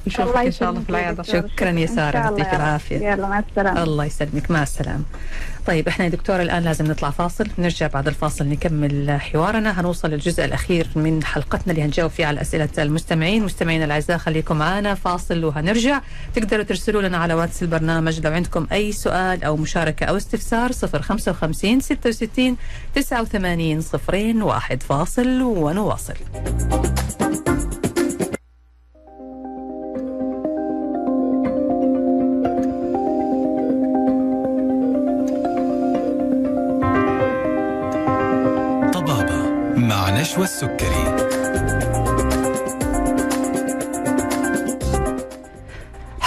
نشوفك 0.07 0.37
إن 0.37 0.51
شاء 0.51 0.69
الله 0.69 0.81
في 0.81 0.89
العيادة. 0.89 1.23
شكراً 1.23 1.69
يا 1.69 1.85
الله 1.85 2.19
يعطيك. 2.19 2.53
العافية. 2.53 2.97
يلا 2.97 3.27
مع 3.27 3.39
السلامة. 3.39 3.83
الله 3.83 4.05
يسلمك. 4.05 4.51
مع 4.51 4.63
السلامة. 4.63 5.03
طيب 5.67 5.87
إحنا 5.87 6.05
يا 6.05 6.09
دكتورة 6.09 6.41
الآن 6.41 6.63
لازم 6.63 6.87
نطلع 6.87 7.09
فاصل. 7.09 7.47
نرجع 7.57 7.87
بعد 7.87 8.07
الفاصل 8.07 8.45
نكمل 8.45 9.17
حوارنا. 9.21 9.81
هنوصل 9.81 10.09
للجزء 10.09 10.45
الأخير 10.45 10.87
من 10.95 11.23
حلقتنا 11.23 11.73
اللي 11.73 11.83
هنجاوب 11.83 12.11
فيه 12.11 12.25
على 12.25 12.41
أسئلة 12.41 12.69
المستمعين. 12.77 13.43
مستمعينا 13.43 13.85
الأعزاء 13.85 14.17
خليكم 14.17 14.57
معنا. 14.57 14.95
فاصل 14.95 15.43
وهنرجع. 15.45 16.01
تقدروا 16.35 16.63
ترسلوا 16.63 17.01
لنا 17.01 17.17
على 17.17 17.33
واتس 17.33 17.63
البرنامج 17.63 18.19
لو 18.19 18.31
عندكم 18.31 18.67
أي 18.71 18.91
سؤال 18.91 19.43
أو 19.43 19.57
مشاركة 19.57 20.05
أو 20.05 20.17
استفسار 20.17 20.71
055 20.71 21.79
66 21.79 22.57
89 22.95 23.81
صفرين 23.81 24.41
واحد 24.41 24.83
فاصل 24.83 25.41
ونواصل. 25.41 26.13
مع 40.21 40.25
نشوى 40.25 40.43
السكري 40.43 41.20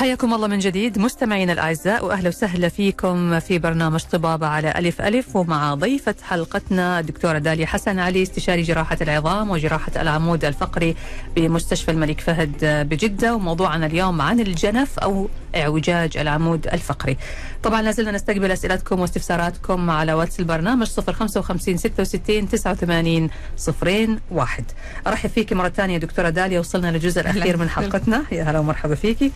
حياكم 0.05 0.35
الله 0.35 0.47
من 0.47 0.59
جديد 0.59 0.99
مستمعينا 0.99 1.53
الأعزاء 1.53 2.05
وأهلا 2.05 2.29
وسهلا 2.29 2.69
فيكم 2.69 3.41
في 3.41 3.59
برنامج 3.59 4.01
طبابه 4.01 4.47
على 4.47 4.75
ألف 4.79 5.03
ألف 5.03 5.37
ومع 5.37 5.75
ضيفة 5.75 6.15
حلقتنا 6.23 7.01
الدكتورة 7.01 7.39
داليا 7.39 7.67
حسن 7.67 7.99
علي 7.99 8.23
استشاري 8.23 8.63
جراحة 8.63 8.99
العظام 9.01 9.51
وجراحة 9.51 9.93
العمود 9.97 10.45
الفقري 10.45 10.97
بمستشفى 11.37 11.91
الملك 11.91 12.21
فهد 12.21 12.57
بجدة 12.63 13.35
وموضوعنا 13.35 13.87
اليوم 13.87 14.21
عن 14.21 14.41
الجنف 14.41 14.99
أو 14.99 15.29
اعوجاج 15.57 16.17
العمود 16.17 16.67
الفقري. 16.67 17.17
طبعا 17.63 17.83
لازلنا 17.83 18.11
نستقبل 18.11 18.51
أسئلتكم 18.51 19.01
واستفساراتكم 19.01 19.91
على 19.91 20.13
واتس 20.13 20.41
البرنامج 20.41 20.87
055 20.87 21.77
66 21.77 22.49
89 22.49 23.31
صفرين 23.57 24.19
واحد. 24.31 24.65
أرحب 25.07 25.31
فيك 25.31 25.53
مرة 25.53 25.69
ثانية 25.69 25.99
دكتورة 25.99 26.29
داليا 26.29 26.61
وصلنا 26.61 26.91
للجزء 26.91 27.21
الأخير 27.21 27.57
من 27.57 27.69
حلقتنا 27.69 28.25
يا 28.33 28.43
هلا 28.45 28.59
ومرحبا 28.59 28.95
فيكي. 28.95 29.33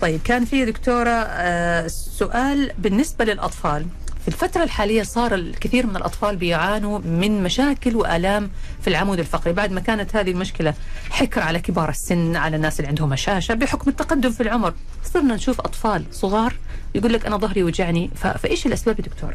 طيب 0.00 0.09
كان 0.18 0.44
في 0.44 0.64
دكتورة 0.64 1.10
آه، 1.10 1.86
سؤال 1.86 2.72
بالنسبة 2.78 3.24
للأطفال 3.24 3.86
في 4.22 4.28
الفترة 4.28 4.62
الحالية 4.62 5.02
صار 5.02 5.34
الكثير 5.34 5.86
من 5.86 5.96
الأطفال 5.96 6.36
بيعانوا 6.36 6.98
من 6.98 7.42
مشاكل 7.42 7.96
وآلام 7.96 8.50
في 8.82 8.88
العمود 8.90 9.18
الفقري 9.18 9.52
بعد 9.52 9.72
ما 9.72 9.80
كانت 9.80 10.16
هذه 10.16 10.30
المشكلة 10.30 10.74
حكر 11.10 11.40
على 11.40 11.60
كبار 11.60 11.88
السن 11.88 12.36
على 12.36 12.56
الناس 12.56 12.80
اللي 12.80 12.88
عندهم 12.88 13.12
هشاشة 13.12 13.54
بحكم 13.54 13.90
التقدم 13.90 14.30
في 14.30 14.42
العمر 14.42 14.74
صرنا 15.04 15.34
نشوف 15.34 15.60
أطفال 15.60 16.04
صغار 16.12 16.54
يقول 16.94 17.12
لك 17.12 17.26
أنا 17.26 17.36
ظهري 17.36 17.62
وجعني. 17.62 18.10
فإيش 18.16 18.66
الأسباب 18.66 18.98
يا 19.00 19.04
دكتورة؟ 19.04 19.34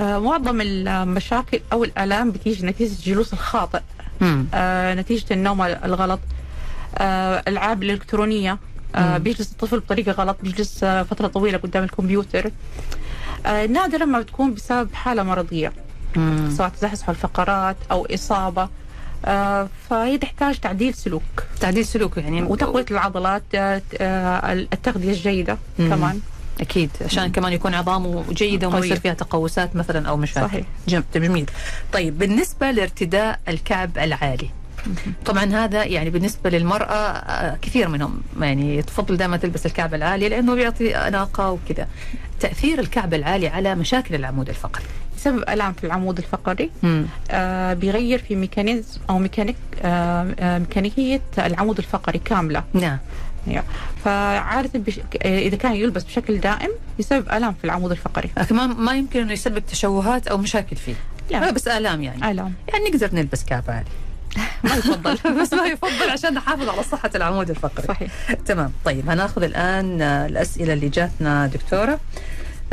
آه، 0.00 0.18
معظم 0.18 0.60
المشاكل 0.60 1.60
أو 1.72 1.84
الآلام 1.84 2.30
بتيجي 2.30 2.66
نتيجة 2.66 2.92
الجلوس 2.92 3.32
الخاطئ. 3.32 3.80
آه، 4.54 4.94
نتيجة 4.94 5.34
النوم 5.34 5.62
الغلط 5.62 6.20
آه، 6.98 7.38
الالعاب 7.48 7.82
الالكترونيه 7.82 8.58
آه، 8.94 9.18
مم. 9.18 9.22
بيجلس 9.24 9.52
الطفل 9.52 9.80
بطريقة 9.80 10.12
غلط 10.12 10.36
بيجلس 10.42 10.84
آه، 10.84 11.02
فترة 11.02 11.26
طويلة 11.26 11.58
قدام 11.58 11.84
الكمبيوتر 11.84 12.50
آه، 13.46 13.66
نادرا 13.66 14.04
ما 14.04 14.20
بتكون 14.20 14.54
بسبب 14.54 14.94
حالة 14.94 15.22
مرضية 15.22 15.72
مم. 16.16 16.50
سواء 16.56 16.68
تزحزح 16.68 17.08
الفقرات 17.08 17.76
أو 17.90 18.06
إصابة 18.14 18.68
آه، 19.24 19.68
فهي 19.90 20.18
تحتاج 20.18 20.58
تعديل 20.58 20.94
سلوك 20.94 21.22
تعديل 21.60 21.84
سلوك 21.86 22.16
يعني 22.16 22.42
وتقوية 22.42 22.86
العضلات 22.90 23.42
آه، 23.54 23.82
آه، 24.00 24.52
التغذية 24.52 25.10
الجيدة 25.12 25.58
مم. 25.78 25.88
كمان 25.88 26.20
أكيد 26.60 26.90
عشان 27.04 27.32
كمان 27.32 27.52
يكون 27.52 27.74
عظامه 27.74 28.24
جيدة 28.30 28.68
وما. 28.68 28.78
يصير 28.78 29.00
فيها 29.00 29.14
تقوسات 29.14 29.76
مثلا 29.76 30.08
أو 30.08 30.16
مشاكل 30.16 30.46
صحيح. 30.46 30.66
جم- 30.88 31.02
جميل 31.14 31.46
طيب 31.92 32.18
بالنسبة 32.18 32.70
لارتداء 32.70 33.40
الكعب 33.48 33.98
العالي 33.98 34.50
طبعا 35.24 35.44
هذا 35.44 35.84
يعني 35.84 36.10
بالنسبة 36.10 36.50
للمرأة 36.50 36.94
آه، 36.94 37.56
كثير 37.62 37.88
منهم 37.88 38.20
يعني 38.40 38.82
تفضل 38.82 39.16
دائما 39.16 39.36
تلبس 39.36 39.66
الكعب 39.66 39.94
العالي 39.94 40.28
لأنه 40.28 40.54
بيعطي 40.54 40.96
اناقه 40.96 41.50
وكذا. 41.50 41.88
تأثير 42.40 42.78
الكعب 42.78 43.14
العالي 43.14 43.48
على 43.48 43.74
مشاكل 43.74 44.14
العمود 44.14 44.48
الفقري. 44.48 44.84
بسبب 45.16 45.38
الام 45.38 45.72
في 45.72 45.84
العمود 45.84 46.18
الفقري 46.18 46.70
مم. 46.82 47.06
آه، 47.30 47.74
بيغير 47.74 48.18
في 48.18 48.36
mechanism 48.36 49.00
أو 49.10 49.18
ميكانيك 49.18 49.56
آه، 49.82 50.34
آه، 50.40 50.58
ميكانيكية 50.58 51.20
العمود 51.38 51.78
الفقري 51.78 52.18
كاملة. 52.18 52.64
نعم. 52.74 52.98
فعادة 54.04 54.78
بش... 54.78 55.00
إذا 55.24 55.56
كان 55.56 55.74
يلبس 55.74 56.04
بشكل 56.04 56.38
دائم 56.38 56.70
يسبب 56.98 57.28
آلام 57.32 57.54
في 57.54 57.64
العمود 57.64 57.90
الفقري. 57.90 58.30
لكن 58.38 58.56
ما 58.56 58.94
يمكن 58.94 59.20
إنه 59.20 59.32
يسبب 59.32 59.66
تشوهات 59.66 60.28
أو 60.28 60.38
مشاكل 60.38 60.76
فيه. 60.76 60.94
لا. 61.30 61.50
بس 61.50 61.68
آلام 61.68 62.02
يعني. 62.02 62.30
آلام. 62.30 62.54
يعني 62.68 62.84
نقدر 62.84 63.10
نلبس 63.14 63.44
كعب 63.44 63.64
عالي. 63.68 63.90
ما 64.64 64.74
يفضل. 64.76 65.18
بس 65.42 65.52
ما 65.52 65.66
يفضل 65.66 66.10
عشان 66.10 66.34
نحافظ 66.34 66.68
على 66.68 66.82
صحة 66.82 67.10
العمود 67.14 67.50
الفقري. 67.50 67.86
صحيح. 67.86 68.12
تمام. 68.46 68.72
طيب 68.84 69.10
هناخذ 69.10 69.42
الآن 69.42 70.02
الأسئلة 70.02 70.72
اللي 70.72 70.88
جاتنا 70.88 71.46
دكتورة. 71.46 72.00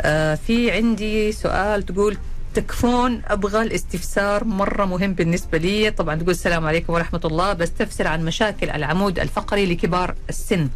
آه، 0.00 0.34
في 0.34 0.70
عندي 0.70 1.32
سؤال 1.32 1.82
تقول 1.86 2.16
تكفون 2.54 3.22
أبغى 3.28 3.62
الاستفسار 3.62 4.44
مرة 4.44 4.84
مهم 4.84 5.12
بالنسبة 5.12 5.58
لي. 5.58 5.90
طبعا 5.90 6.14
تقول 6.16 6.30
السلام 6.30 6.66
عليكم 6.66 6.92
ورحمة 6.92 7.20
الله 7.24 7.52
بستفسر 7.52 8.06
عن 8.06 8.24
مشاكل 8.24 8.70
العمود 8.70 9.18
الفقري 9.18 9.66
لكبار 9.66 10.14
السن. 10.28 10.68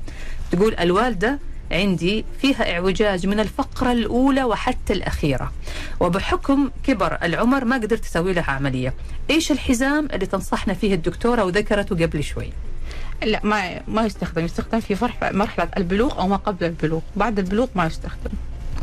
تقول 0.53 0.75
الوالدة 0.75 1.39
عندي 1.73 2.25
فيها 2.41 2.73
اعوجاج 2.73 3.27
من 3.27 3.41
الفقرة 3.41 3.93
الأولى 3.93 4.45
وحتى 4.45 4.93
الأخيرة. 4.93 5.53
وبحكم 6.01 6.71
كبر 6.85 7.19
العمر 7.23 7.65
ما 7.65 7.77
قدرت 7.77 8.05
أسوي 8.05 8.33
لها 8.33 8.51
عملية. 8.51 8.95
إيش 9.31 9.53
الحزام 9.53 10.09
اللي 10.13 10.27
تنصحنا 10.27 10.75
فيه 10.75 10.95
الدكتورة 10.95 11.45
وذكرته 11.45 12.07
قبل 12.07 12.25
شوي؟ 12.25 12.53
لا 13.23 13.41
ما 13.45 13.81
ما 13.89 14.07
يستخدم. 14.07 14.45
يستخدم 14.45 14.81
في 14.81 14.95
فرح 14.95 15.33
مرحلة 15.33 15.69
البلوغ 15.77 16.19
أو 16.19 16.29
ما 16.29 16.37
قبل 16.37 16.65
البلوغ. 16.67 17.01
بعد 17.17 17.39
البلوغ 17.39 17.67
ما 17.75 17.87
يستخدم. 17.87 18.31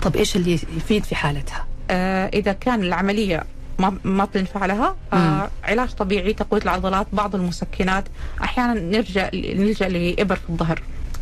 طب 0.02 0.16
إيش 0.16 0.36
اللي 0.36 0.54
يفيد 0.54 1.04
في 1.04 1.16
حالتها؟ 1.16 1.68
آه، 1.92 2.28
إذا 2.28 2.54
كان 2.54 2.84
العملية 2.84 3.44
ما 3.80 3.98
ما 4.04 4.26
بتنفع 4.26 4.66
لها. 4.66 4.96
آه 5.14 5.50
علاج 5.64 5.90
طبيعي 5.90 6.34
تقوية 6.34 6.62
العضلات 6.62 7.08
بعض 7.14 7.36
المسكنات. 7.36 8.04
أحيانا 8.44 8.74
نرجع 8.74 9.30
نلجأ 9.34 9.90
لإبر 9.90 10.36
في 10.36 10.50
الظهر. 10.50 10.82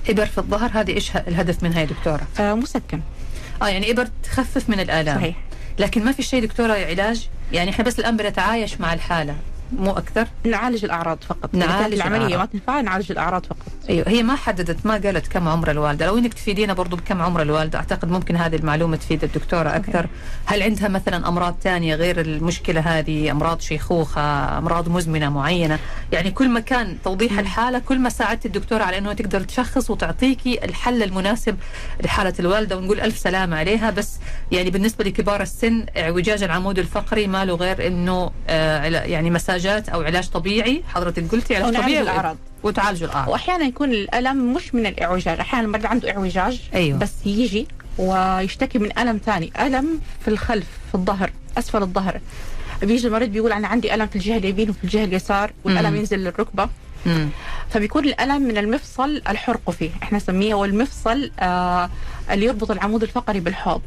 إبر 0.10 0.26
في 0.26 0.38
الظهر 0.38 0.72
هذه 0.74 0.92
إيش 0.92 1.18
الهدف 1.18 1.64
منها 1.64 1.80
يا 1.80 1.86
دكتورة؟ 1.86 2.28
آه 2.40 2.54
مسكن. 2.54 3.02
آه 3.62 3.68
يعني 3.68 3.92
إبر 3.92 4.08
تخفف 4.24 4.70
من 4.70 4.80
الآلام. 4.80 5.18
صحيح. 5.18 5.36
لكن 5.80 6.06
ما 6.06 6.12
في 6.12 6.24
شيء 6.24 6.46
دكتورة 6.46 6.74
علاج؟ 6.74 7.30
يعني 7.52 7.70
إحنا 7.70 7.86
بس 7.86 8.00
الان 8.00 8.18
بنتعايش 8.18 8.82
مع 8.82 8.94
الحالة 8.94 9.36
مو 9.72 9.92
أكثر؟ 9.92 10.28
نعالج 10.44 10.86
الأعراض 10.86 11.18
فقط. 11.30 11.56
إذا 11.56 11.66
نعالج 11.66 11.94
العملية. 11.94 12.38
ما 12.38 12.46
تنفع 12.46 12.82
نعالج 12.82 13.12
الأعراض 13.12 13.46
فقط. 13.46 13.72
أيوه 13.90 14.10
هي 14.10 14.24
ما 14.24 14.36
حددت 14.36 14.86
ما 14.86 14.94
قالت 14.94 15.28
كم 15.28 15.48
عمر 15.48 15.72
الوالدة. 15.72 16.06
لو 16.06 16.18
إنك 16.18 16.34
تفيدينا 16.34 16.74
برضو 16.74 16.96
بكم 16.96 17.22
عمر 17.22 17.42
الوالدة 17.42 17.80
أعتقد 17.80 18.12
ممكن 18.12 18.36
هذه 18.36 18.56
المعلومة 18.56 18.98
تفيد 18.98 19.24
الدكتورة 19.24 19.70
أكثر. 19.70 20.08
هل 20.46 20.64
عندها 20.64 20.88
مثلا 20.88 21.28
أمراض 21.28 21.56
ثانية 21.64 21.96
غير 21.96 22.22
المشكلة 22.22 22.82
هذه؟ 22.82 23.32
أمراض 23.32 23.60
شيخوخة 23.60 24.58
أمراض 24.58 24.90
مزمنة 24.90 25.30
معينة؟ 25.30 25.80
يعني 26.12 26.32
كل 26.32 26.50
ما 26.50 26.60
كان 26.60 26.98
توضيح 27.04 27.40
الحالة 27.40 27.80
كل 27.80 28.00
ما 28.00 28.10
ساعدت 28.10 28.46
الدكتورة 28.46 28.84
على 28.84 28.98
إنه 28.98 29.14
تقدر 29.14 29.42
تشخص 29.42 29.90
وتعطيكي 29.90 30.66
الحل 30.66 31.04
المناسب 31.04 31.58
لحالة 32.04 32.34
الوالدة 32.40 32.78
ونقول 32.78 33.00
ألف 33.00 33.18
سلامة 33.18 33.58
عليها. 33.58 33.90
بس 33.90 34.20
يعني 34.52 34.70
بالنسبة 34.70 35.04
لكبار 35.04 35.42
السن 35.42 35.86
اعوجاج 35.98 36.44
العمود 36.44 36.80
الفقري 36.80 37.28
ما 37.28 37.46
له 37.46 37.56
غير 37.56 37.88
إنه 37.88 38.32
آه 38.48 38.84
يعني 38.84 39.30
مساجات 39.30 39.90
أو 39.90 40.02
علاج 40.02 40.30
طبيعي. 40.30 40.84
حضرتك 40.88 41.32
قلتي 41.32 41.56
علاج 41.56 41.74
طبيعي. 41.74 42.02
الأعراض. 42.02 42.38
وتعالجوا 42.64 43.08
الاعراض 43.08 43.30
وأحيانا 43.30 43.66
يكون 43.66 43.92
الألم 43.92 44.54
مش 44.54 44.76
من 44.76 44.86
الإعوجاج 44.86 45.40
أحيانا 45.40 45.66
المريض 45.66 45.86
عنده 45.86 46.12
إعوجاج 46.12 46.62
أيوه. 46.74 47.00
بس 47.00 47.12
يجي 47.26 47.68
ويشتكي 47.98 48.80
من 48.80 49.00
ألم 49.00 49.20
ثاني 49.26 49.52
ألم 49.60 50.00
في 50.22 50.28
الخلف 50.28 50.68
في 50.90 50.96
الظهر 50.96 51.32
أسفل 51.58 51.82
الظهر 51.82 52.20
بيجي 52.82 53.08
المريض 53.08 53.30
بيقول 53.30 53.52
أنا 53.52 53.68
عندي 53.68 53.94
ألم 53.94 54.08
في 54.08 54.16
الجهة 54.16 54.38
اليمين 54.38 54.70
وفي 54.70 54.84
الجهة 54.84 55.04
اليسار 55.04 55.52
والألم. 55.64 55.96
ينزل 55.96 56.20
للركبة. 56.20 56.70
فبيكون 57.70 58.06
الألم 58.06 58.42
من 58.42 58.58
المفصل 58.58 59.22
الحرقفي 59.30 59.90
إحنا 60.04 60.18
نسميه 60.18 60.54
هو 60.54 60.66
المفصل 60.66 61.32
آه 61.40 61.90
اللي 62.32 62.46
يربط 62.46 62.72
العمود 62.72 63.04
الفقري 63.04 63.40
بالحوض 63.40 63.82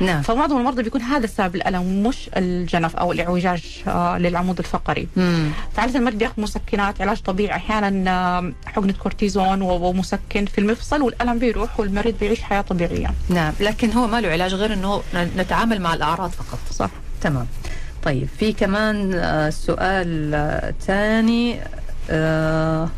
نعم. 0.00 0.22
فمعظم 0.22 0.58
المرضى 0.58 0.82
بيكون 0.82 1.00
هذا 1.02 1.24
السبب 1.24 1.54
الالم 1.54 2.02
مش 2.06 2.30
الجنف 2.36 2.96
أو 2.96 3.12
الإعوجاج 3.12 3.82
آه 3.86 4.18
للعمود 4.18 4.58
الفقري. 4.58 5.08
مم. 5.16 5.50
فعادة 5.76 5.98
المريض 5.98 6.18
بياخذ 6.18 6.42
مسكنات 6.42 7.00
علاج 7.00 7.20
طبيعي 7.22 7.56
أحيانا 7.56 8.10
آه، 8.10 8.52
حقنه 8.66 8.92
كورتيزون 8.92 9.62
ومسكن 9.62 10.46
في 10.46 10.58
المفصل 10.58 11.02
والألم 11.02 11.38
بيروح 11.38 11.80
والمريض 11.80 12.14
بيعيش 12.20 12.42
حياة 12.42 12.60
طبيعية. 12.60 13.10
نعم 13.28 13.52
لكن 13.60 13.92
هو 13.92 14.06
ما 14.06 14.20
له 14.20 14.28
علاج 14.28 14.54
غير 14.54 14.72
إنه 14.72 15.02
نتعامل 15.14 15.80
مع 15.80 15.94
الأعراض 15.94 16.30
فقط. 16.30 16.58
صح. 16.70 16.90
تمام. 17.20 17.46
طيب 18.02 18.28
في 18.38 18.52
كمان 18.52 19.14
آه، 19.14 19.50
سؤال 19.50 20.74
ثاني 20.86 21.60
آه، 22.10 22.88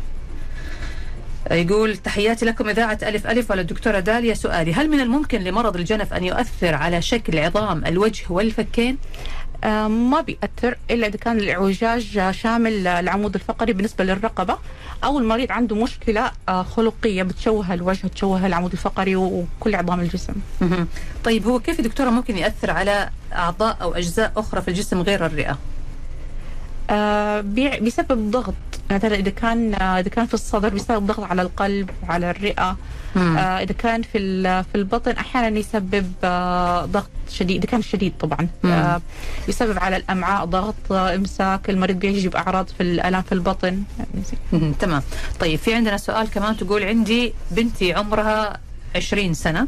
يقول 1.51 1.97
تحياتي 1.97 2.45
لكم 2.45 2.69
إذاعة 2.69 2.97
ألف 3.03 3.27
ألف 3.27 3.51
ولا 3.51 3.61
الدكتورة 3.61 3.99
داليا 3.99 4.33
سؤالي 4.33 4.73
هل 4.73 4.89
من 4.89 4.99
الممكن 4.99 5.41
لمرض 5.41 5.75
الجنف 5.75 6.13
أن 6.13 6.23
يؤثر 6.23 6.75
على 6.75 7.01
شكل 7.01 7.39
عظام 7.39 7.85
الوجه 7.85 8.23
والفكين؟ 8.29 8.97
آه، 9.63 9.87
ما 9.87 10.21
بيأثر 10.21 10.77
إلا 10.91 11.07
إذا 11.07 11.17
كان 11.17 11.37
الإعوجاج 11.37 12.17
آه، 12.17 12.31
شامل 12.31 12.87
العمود 12.87 13.35
الفقري 13.35 13.73
بالنسبة 13.73 14.03
للرقبة 14.03 14.57
أو 15.03 15.19
المريض 15.19 15.51
عنده 15.51 15.75
مشكلة 15.75 16.31
آه، 16.49 16.63
خلقية 16.63 17.23
بتشوه 17.23 17.73
الوجه 17.73 18.07
تشوه 18.07 18.45
العمود 18.45 18.71
الفقري 18.71 19.15
وكل 19.15 19.75
عظام 19.75 19.99
الجسم. 19.99 20.33
طيب 21.23 21.47
هو 21.47 21.59
كيف 21.59 21.81
دكتورة 21.81 22.09
ممكن 22.09 22.37
يأثر 22.37 22.71
على 22.71 23.09
أعضاء 23.33 23.77
أو 23.81 23.93
أجزاء 23.93 24.31
أخرى 24.37 24.61
في 24.61 24.67
الجسم 24.67 25.01
غير 25.01 25.25
الرئة؟ 25.25 25.57
آه، 26.89 27.41
بي- 27.41 27.79
بيسبب 27.79 28.31
ضغط 28.31 28.53
مثلا 28.91 29.15
إذا 29.15 29.29
كان 29.29 29.73
إذا 29.73 30.09
كان 30.09 30.25
في 30.25 30.33
الصدر 30.33 30.69
بيسبب 30.69 31.07
ضغط 31.07 31.23
على 31.23 31.41
القلب 31.41 31.89
وعلى 32.03 32.29
الرئة. 32.29 32.77
مم. 33.15 33.37
آه، 33.37 33.59
إذا 33.63 33.73
كان 33.73 34.01
في 34.01 34.43
في 34.63 34.75
البطن 34.75 35.11
أحيانا 35.11 35.59
يسبب 35.59 36.11
آه، 36.23 36.85
ضغط 36.85 37.09
شديد. 37.29 37.57
إذا 37.57 37.71
كان 37.71 37.81
شديد 37.81 38.13
طبعا. 38.19 38.47
مم. 38.63 38.71
آه، 38.71 39.01
يسبب 39.47 39.79
على 39.79 39.97
الأمعاء 39.97 40.45
ضغط 40.45 40.91
إمساك. 40.91 41.69
المريض 41.69 41.99
بيجي 41.99 42.29
بأعراض 42.29 42.67
في 42.67 42.83
الالام 42.83 43.21
في 43.21 43.31
البطن. 43.31 43.83
يعني. 43.99 44.73
تمام. 44.79 45.01
طيب 45.39 45.59
في 45.59 45.73
عندنا 45.73 45.97
سؤال 45.97 46.29
كمان 46.29 46.57
تقول 46.57 46.83
عندي 46.83 47.33
بنتي 47.51 47.93
عمرها 47.93 48.59
20 48.95 49.33
سنة. 49.33 49.67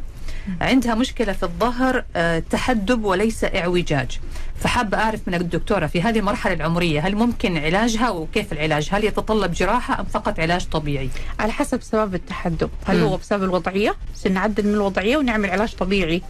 عندها 0.61 0.95
مشكلة 0.95 1.33
في 1.33 1.43
الظهر 1.43 2.03
آه، 2.15 2.39
تحدب 2.39 3.05
وليس 3.05 3.43
اعوجاج. 3.43 4.19
فحابة 4.59 4.97
أعرف 4.97 5.27
من 5.27 5.33
الدكتورة 5.33 5.87
في 5.87 6.01
هذه 6.01 6.19
المرحلة 6.19 6.53
العمرية 6.53 7.07
هل 7.07 7.15
ممكن 7.15 7.57
علاجها 7.57 8.09
وكيف 8.09 8.53
العلاج؟ 8.53 8.89
هل 8.91 9.03
يتطلب 9.03 9.51
جراحة 9.51 9.99
أم 9.99 10.05
فقط 10.05 10.39
علاج 10.39 10.65
طبيعي؟ 10.65 11.09
على 11.39 11.51
حسب 11.51 11.81
سبب 11.81 12.15
التحدب. 12.15 12.69
هل. 12.85 13.01
هو 13.01 13.17
بسبب 13.17 13.43
الوضعية؟ 13.43 13.95
نعدل 14.29 14.67
من 14.67 14.73
الوضعية 14.73 15.17
ونعمل 15.17 15.49
علاج 15.49 15.75
طبيعي. 15.75 16.21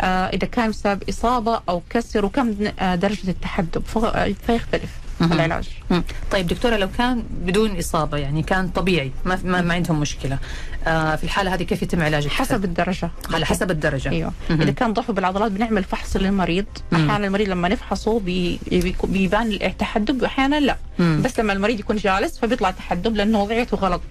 آه، 0.00 0.04
إذا 0.26 0.46
كان 0.46 0.70
بسبب 0.70 1.02
إصابة 1.08 1.60
أو 1.68 1.82
كسر 1.90 2.24
وكم 2.24 2.54
آه، 2.78 2.94
درجة 2.94 3.30
التحدب. 3.30 3.82
آه، 3.96 4.34
فيختلف. 4.46 5.01
العلاج. 5.32 5.68
طيب 6.30 6.46
دكتورة 6.46 6.76
لو 6.76 6.88
كان 6.98 7.24
بدون 7.30 7.78
إصابة 7.78 8.18
يعني 8.18 8.42
كان 8.42 8.68
طبيعي 8.68 9.12
ما, 9.24 9.38
ما, 9.44 9.60
ما 9.60 9.74
عندهم 9.74 10.00
مشكلة 10.00 10.38
آه 10.86 11.16
في 11.16 11.24
الحالة 11.24 11.54
هذه 11.54 11.62
كيف 11.62 11.82
يتم 11.82 12.02
علاج 12.02 12.24
التحدب؟ 12.24 12.48
حسب 12.48 12.64
الدرجة 12.64 13.10
على 13.32 13.46
حسب 13.46 13.70
الدرجة 13.70 14.08
أيوه. 14.08 14.32
إذا 14.50 14.70
كان 14.70 14.92
ضعف 14.92 15.10
بالعضلات 15.10 15.52
بنعمل 15.52 15.84
فحص 15.84 16.16
للمريض. 16.16 16.64
أحيانا 16.92 17.26
المريض 17.26 17.48
لما 17.48 17.68
نفحصه 17.68 18.20
بي 18.20 18.60
بيبان 19.04 19.52
التحدب 19.52 20.22
واحيانا 20.22 20.60
لا 20.60 20.76
مم. 20.98 21.22
بس 21.24 21.40
لما 21.40 21.52
المريض 21.52 21.80
يكون 21.80 21.96
جالس 21.96 22.38
فبيطلع 22.38 22.70
تحدب 22.70 23.16
لأنه 23.16 23.42
وضعيته 23.42 23.76
غلط 23.76 24.02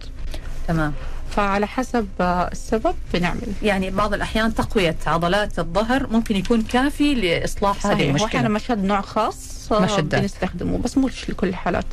تمام 0.67 0.93
فعلى 1.31 1.67
حسب 1.67 2.07
آه، 2.21 2.47
السبب 2.51 2.95
بنعمل 3.13 3.47
يعني 3.63 3.89
بعض 3.89 4.13
الأحيان 4.13 4.53
تقوية 4.55 4.95
عضلات 5.07 5.59
الظهر 5.59 6.07
ممكن 6.07 6.35
يكون 6.35 6.61
كافي 6.61 7.13
لإصلاح 7.13 7.85
هذه 7.85 7.93
صحيح 7.93 8.07
المشكلة 8.07 8.23
واحيانا 8.25 8.49
مشد 8.49 8.83
نوع 8.83 9.01
خاص 9.01 9.71
آه، 9.71 9.79
مشدات. 9.79 10.21
بنستخدمه 10.21 10.77
بس 10.77 10.97
مش 10.97 11.29
لكل 11.29 11.47
الحالات. 11.47 11.85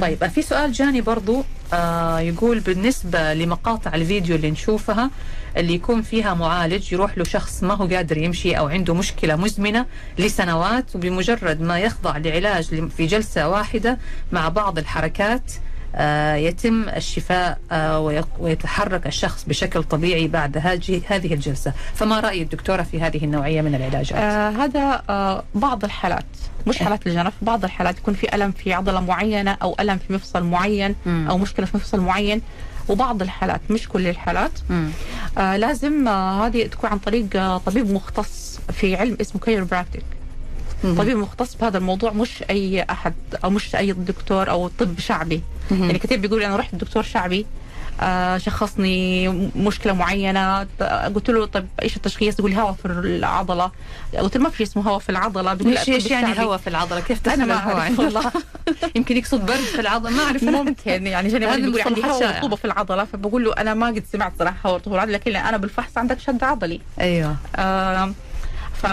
طيب 0.00 0.26
في 0.26 0.42
سؤال 0.42 0.72
جاني 0.72 1.00
برضو 1.00 1.44
آه 1.72 2.18
يقول 2.20 2.60
بالنسبة 2.60 3.34
لمقاطع 3.34 3.94
الفيديو 3.94 4.36
اللي 4.36 4.50
نشوفها 4.50 5.10
اللي 5.56 5.74
يكون 5.74 6.02
فيها 6.02 6.34
معالج 6.34 6.92
يروح 6.92 7.18
له 7.18 7.24
شخص 7.24 7.62
ما 7.62 7.74
هو 7.74 7.86
قادر 7.86 8.18
يمشي 8.18 8.58
أو 8.58 8.68
عنده 8.68 8.94
مشكلة 8.94 9.36
مزمنة 9.36 9.86
لسنوات 10.18 10.96
وبمجرد 10.96 11.60
ما 11.60 11.78
يخضع 11.78 12.16
لعلاج 12.16 12.88
في 12.96 13.06
جلسة 13.06 13.48
واحدة 13.48 13.98
مع 14.32 14.48
بعض 14.48 14.78
الحركات 14.78 15.52
يتم 16.36 16.88
الشفاء 16.88 17.58
آه 17.72 18.00
ويتحرك 18.38 19.06
الشخص 19.06 19.44
بشكل 19.44 19.82
طبيعي 19.82 20.28
بعد 20.28 20.58
هذه 21.08 21.34
الجلسة 21.34 21.72
فما 21.94 22.20
رأي 22.20 22.42
الدكتورة 22.42 22.82
في 22.82 23.00
هذه 23.00 23.24
النوعية 23.24 23.62
من 23.62 23.74
العلاجات؟ 23.74 24.12
آه 24.18 24.50
هذا 24.50 25.02
آه 25.08 25.44
بعض 25.54 25.84
الحالات 25.84 26.24
مش 26.66 26.78
حالات 26.78 27.06
الجنف 27.06 27.32
بعض 27.42 27.64
الحالات 27.64 27.98
يكون 27.98 28.14
في 28.14 28.34
ألم 28.34 28.52
في 28.52 28.72
عضلة 28.72 29.00
معينة 29.00 29.56
أو 29.62 29.76
ألم 29.80 29.98
في 29.98 30.12
مفصل 30.12 30.42
معين 30.44 30.94
مم. 31.06 31.26
أو 31.30 31.38
مشكلة 31.38 31.66
في 31.66 31.76
مفصل 31.76 32.00
معين 32.00 32.42
وبعض 32.88 33.22
الحالات 33.22 33.60
مش 33.70 33.88
كل 33.88 34.06
الحالات. 34.06 34.50
آه 35.38 35.56
لازم 35.56 36.08
آه 36.08 36.46
هذه 36.46 36.66
تكون 36.66 36.90
عن 36.90 36.98
طريق 36.98 37.26
آه 37.36 37.58
طبيب 37.58 37.90
مختص 37.90 38.58
في 38.72 38.96
علم 38.96 39.16
اسمه 39.20 39.40
كايروبراكتيك 39.40 40.02
مم. 40.02 40.15
طبيب 40.82 41.16
مختص 41.16 41.54
بهذا 41.54 41.78
الموضوع 41.78 42.12
مش 42.12 42.44
أي 42.50 42.82
أحد 42.82 43.14
أو 43.44 43.50
مش 43.50 43.76
أي 43.76 43.92
دكتور 43.92 44.50
أو 44.50 44.68
طب 44.68 44.98
شعبي. 44.98 45.42
مم. 45.70 45.84
يعني 45.84 45.98
كثير 45.98 46.18
بيقول 46.18 46.42
أنا 46.42 46.56
رحت 46.56 46.74
دكتور 46.74 47.02
شعبي 47.02 47.46
آه 48.00 48.38
شخصني 48.38 49.28
مشكلة 49.56 49.92
معينة 49.92 50.66
قلت 51.14 51.30
له 51.30 51.46
طيب 51.46 51.66
إيش 51.82 51.96
التشخيص؟ 51.96 52.38
يقول 52.38 52.52
هواء 52.52 52.72
في 52.72 52.86
العضلة. 52.88 53.70
قلت 54.18 54.36
له 54.36 54.42
ما 54.42 54.50
في 54.50 54.62
اسمه 54.62 54.82
هواء 54.82 54.98
في 54.98 55.08
العضلة. 55.08 55.54
بيقول 55.54 55.76
إيش 55.76 56.10
يعني 56.10 56.40
هواء 56.40 56.58
في 56.58 56.66
العضلة؟ 56.66 57.00
كيف 57.00 57.28
أنا 57.28 57.34
تدخل 57.34 57.48
ما 57.48 57.54
أعرف؟ 57.54 57.98
والله. 57.98 58.32
يمكن 58.96 59.16
يقصد 59.16 59.46
برد 59.46 59.56
في 59.56 59.80
العضلة 59.80 60.10
ما 60.10 60.22
أعرف. 60.22 60.44
ممكن. 60.44 61.06
يعني 61.06 61.28
مريض 61.28 61.58
يقول 61.58 61.80
عندي 61.80 62.04
هواء. 62.04 62.34
ورطوبه 62.34 62.56
في 62.56 62.64
العضلة 62.64 63.04
فبقول 63.04 63.44
له 63.44 63.52
أنا 63.52 63.74
ما 63.74 63.86
قد 63.86 64.04
سمعت 64.12 64.32
صراحة 64.38 64.56
هواء 64.64 64.74
ورطوبه 64.74 64.96
في 64.96 64.96
العضلة 64.96 65.14
لكن 65.14 65.36
أنا 65.36 65.56
بالفحص 65.56 65.98
عندك 65.98 66.20
شد 66.20 66.44
عضلي. 66.44 66.80
أيوه. 67.00 67.36
آه 67.56 68.12
ف... 68.82 68.86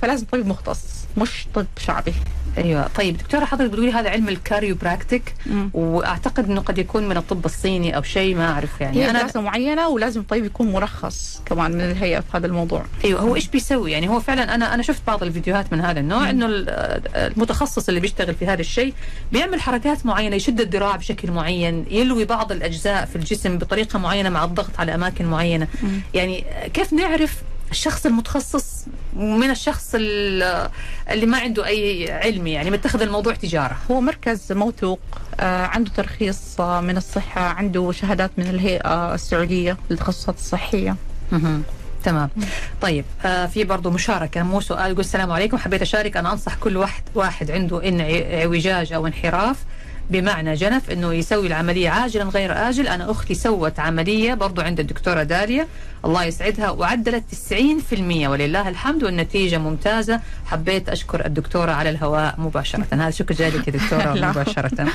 فلازم 0.00 0.26
طبيب 0.32 0.46
مختص 0.46 0.80
مش 1.16 1.46
طب 1.54 1.66
شعبي. 1.78 2.14
أيوه. 2.58 2.88
طيب 2.96 3.16
دكتورة 3.16 3.44
حضرتك 3.44 3.70
بتقولي 3.70 3.92
هذا 3.92 4.10
علم 4.10 4.28
الكاريوبراكتيك. 4.28 5.34
وأعتقد 5.74 6.50
إنه 6.50 6.60
قد 6.60 6.78
يكون 6.78 7.08
من 7.08 7.16
الطب 7.16 7.44
الصيني 7.44 7.96
أو 7.96 8.02
شيء 8.02 8.34
ما 8.34 8.52
أعرف 8.52 8.80
يعني. 8.80 8.96
هي 8.98 9.10
أنا 9.10 9.22
دراسة 9.22 9.40
معينة 9.40 9.88
ولازم 9.88 10.22
طيب 10.22 10.44
يكون 10.44 10.72
مرخص 10.72 11.42
كمان 11.46 11.70
من 11.72 11.80
الهيئة 11.80 12.20
في 12.20 12.26
هذا 12.36 12.46
الموضوع. 12.46 12.84
أيوه 13.04 13.20
هو 13.20 13.34
إيش 13.36 13.48
بيسوي؟ 13.48 13.92
يعني 13.92 14.08
هو 14.08 14.20
فعلا 14.20 14.54
أنا 14.54 14.74
أنا 14.74 14.82
شفت 14.82 15.02
بعض 15.06 15.22
الفيديوهات 15.22 15.72
من 15.72 15.80
هذا 15.80 16.00
النوع 16.00 16.30
إنه 16.30 16.46
ال- 16.46 16.68
المتخصص 17.16 17.88
اللي 17.88 18.00
بيشتغل 18.00 18.34
في 18.34 18.46
هذا 18.46 18.60
الشيء 18.60 18.94
بيعمل 19.32 19.60
حركات 19.60 20.06
معينة 20.06 20.36
يشد 20.36 20.60
الذراع 20.60 20.96
بشكل 20.96 21.30
معين 21.30 21.84
يلوي 21.90 22.24
بعض 22.24 22.52
الأجزاء 22.52 23.04
في 23.04 23.16
الجسم 23.16 23.58
بطريقة 23.58 23.98
معينة 23.98 24.28
مع 24.28 24.44
الضغط 24.44 24.70
على 24.78 24.94
أماكن 24.94 25.24
معينة. 25.26 25.68
مم. 25.82 26.00
يعني 26.14 26.44
كيف 26.74 26.92
نعرف 26.92 27.34
الشخص 27.70 28.06
المتخصص 28.06 28.84
من 29.16 29.50
الشخص 29.50 29.90
ال- 29.94 30.68
اللي 31.10 31.26
ما 31.26 31.38
عنده 31.38 31.66
أي 31.66 32.12
علم 32.12 32.46
يعني 32.46 32.70
متخذ 32.70 33.02
الموضوع 33.02 33.34
تجارة. 33.34 33.76
هو 33.90 34.00
مركز 34.00 34.52
موثوق 34.52 35.00
آه، 35.40 35.66
عنده 35.66 35.90
ترخيص 35.96 36.60
آه، 36.60 36.80
من 36.80 36.96
الصحة 36.96 37.40
عنده 37.40 37.92
شهادات 37.92 38.30
من 38.38 38.46
الهيئة 38.46 39.14
السعودية 39.14 39.76
للتخصصات 39.90 40.34
الصحية. 40.38 40.96
مهم. 41.32 41.62
تمام. 42.04 42.30
طيب 42.82 43.04
آه 43.24 43.46
في 43.46 43.64
برضه 43.64 43.90
مشاركة 43.90 44.42
مو 44.42 44.60
سؤال 44.60 44.86
يقول 44.90 45.00
السلام 45.00 45.32
عليكم 45.32 45.56
حبيت 45.56 45.82
أشارك 45.82 46.16
أنا 46.16 46.32
أنصح 46.32 46.54
كل 46.54 46.76
واحد 46.76 47.02
واحد 47.14 47.50
عنده 47.50 47.88
إن 47.88 48.00
ع- 48.00 48.40
اعوجاج 48.40 48.92
أو 48.92 49.06
انحراف 49.06 49.56
بمعنى 50.10 50.54
جنف 50.54 50.90
إنه 50.90 51.12
يسوي 51.14 51.46
العملية 51.46 51.90
عاجلا 51.90 52.24
غير 52.24 52.68
آجل. 52.68 52.88
أنا 52.88 53.10
أختي 53.10 53.34
سوت 53.34 53.80
عملية 53.80 54.34
برضو 54.34 54.60
عند 54.60 54.80
الدكتورة 54.80 55.22
داليا. 55.22 55.66
الله 56.04 56.24
يسعدها 56.24 56.70
وعدلت 56.70 57.24
90% 57.32 57.94
ولله 58.26 58.68
الحمد 58.68 59.02
والنتيجة 59.04 59.58
ممتازة. 59.58 60.20
حبيت 60.46 60.88
أشكر 60.88 61.26
الدكتورة 61.26 61.72
على 61.72 61.90
الهواء 61.90 62.34
مباشرة. 62.38 62.86
هذا 62.92 63.10
شكر 63.10 63.34
جاي 63.34 63.50
لك 63.50 63.70
دكتورة. 63.70 64.12
مباشرة. 64.30 64.86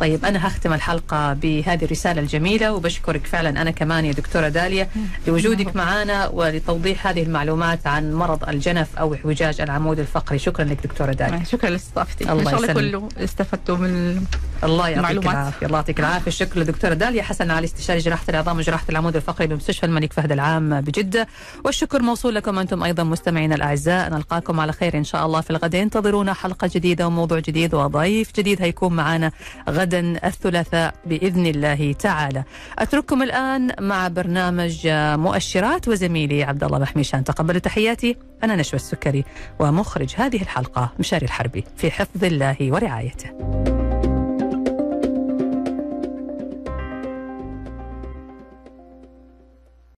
طيب 0.00 0.24
أنا 0.24 0.46
هختم 0.48 0.72
الحلقة 0.72 1.32
بهذه 1.32 1.84
الرسالة 1.84 2.20
الجميلة 2.20 2.72
وبشكرك 2.72 3.26
فعلا 3.26 3.62
أنا 3.62 3.70
كمان 3.70 4.04
يا 4.04 4.12
دكتورة 4.12 4.48
داليا 4.48 4.88
لوجودك 5.26 5.76
معنا 5.84 6.28
ولتوضيح 6.28 7.06
هذه 7.06 7.22
المعلومات 7.22 7.86
عن 7.86 8.14
مرض 8.14 8.48
الجنف 8.48 8.88
أو 8.98 9.14
اعوجاج 9.14 9.60
العمود 9.60 9.98
الفقري. 9.98 10.38
شكرا 10.38 10.64
لك 10.64 10.78
دكتورة 10.84 11.12
داليا. 11.12 11.44
شكرا 11.44 11.70
لاستضافتي. 11.70 12.24
الله 12.32 12.42
إن 12.42 12.44
شاء 12.44 12.54
الله 12.54 12.70
يسلمك. 12.70 12.90
كله 12.90 13.24
استفدتوا 13.24 13.76
من 13.76 14.24
الله 14.64 14.88
يعطيك. 14.88 15.26
العافية 15.26 15.66
الله 15.66 15.78
يعطيك 15.78 16.00
العافية. 16.00 16.26
الشكر 16.26 16.58
للدكتوره 16.58 16.94
داليا 16.94 17.22
حسن 17.22 17.50
علي 17.50 17.64
استشاري 17.64 17.98
جراحة 17.98 18.24
العظام 18.28 18.58
وجراحة 18.58 18.84
العمود 18.90 19.16
الفقري 19.16 19.46
بمستشفى 19.46 19.86
الملك 19.86 20.12
فهد 20.12 20.32
العام 20.32 20.80
بجدة. 20.80 21.28
والشكر 21.64 22.02
موصول 22.02 22.34
لكم 22.34 22.58
أنتم 22.58 22.82
أيضا 22.82 23.02
مستمعينا 23.02 23.54
الأعزاء. 23.54 24.10
نلقاكم 24.10 24.60
على 24.60 24.72
خير 24.72 24.98
إن 24.98 25.04
شاء 25.04 25.26
الله 25.26 25.40
في 25.40 25.50
الغد. 25.50 25.74
انتظرونا 25.74 26.32
حلقة 26.32 26.70
جديدة 26.74 27.06
وموضوع 27.06 27.38
جديد 27.38 27.74
وضيف 27.74 28.32
جديد 28.36 28.62
هيكون 28.62 28.92
معنا 28.92 29.32
غدا 29.70 30.26
الثلاثاء 30.26 30.94
بإذن 31.06 31.46
الله 31.46 31.92
تعالى. 31.92 32.44
أترككم 32.78 33.22
الآن 33.22 33.70
مع 33.80 34.08
برنامج 34.08 34.88
مؤشرات 35.16 35.88
وزميلي 35.88 36.44
عبد 36.44 36.64
الله 36.64 36.78
محميشان 36.78 37.24
تقبلوا 37.24 37.60
تحياتي. 37.60 38.16
أنا 38.44 38.56
نشوى 38.56 38.80
السكري 38.80 39.24
ومخرج 39.58 40.14
هذه 40.16 40.42
الحلقة 40.42 40.92
مشاري 40.98 41.26
الحربي 41.26 41.64
في 41.76 41.90
حفظ 41.90 42.24
الله 42.24 42.56
ورعايته. 42.60 43.73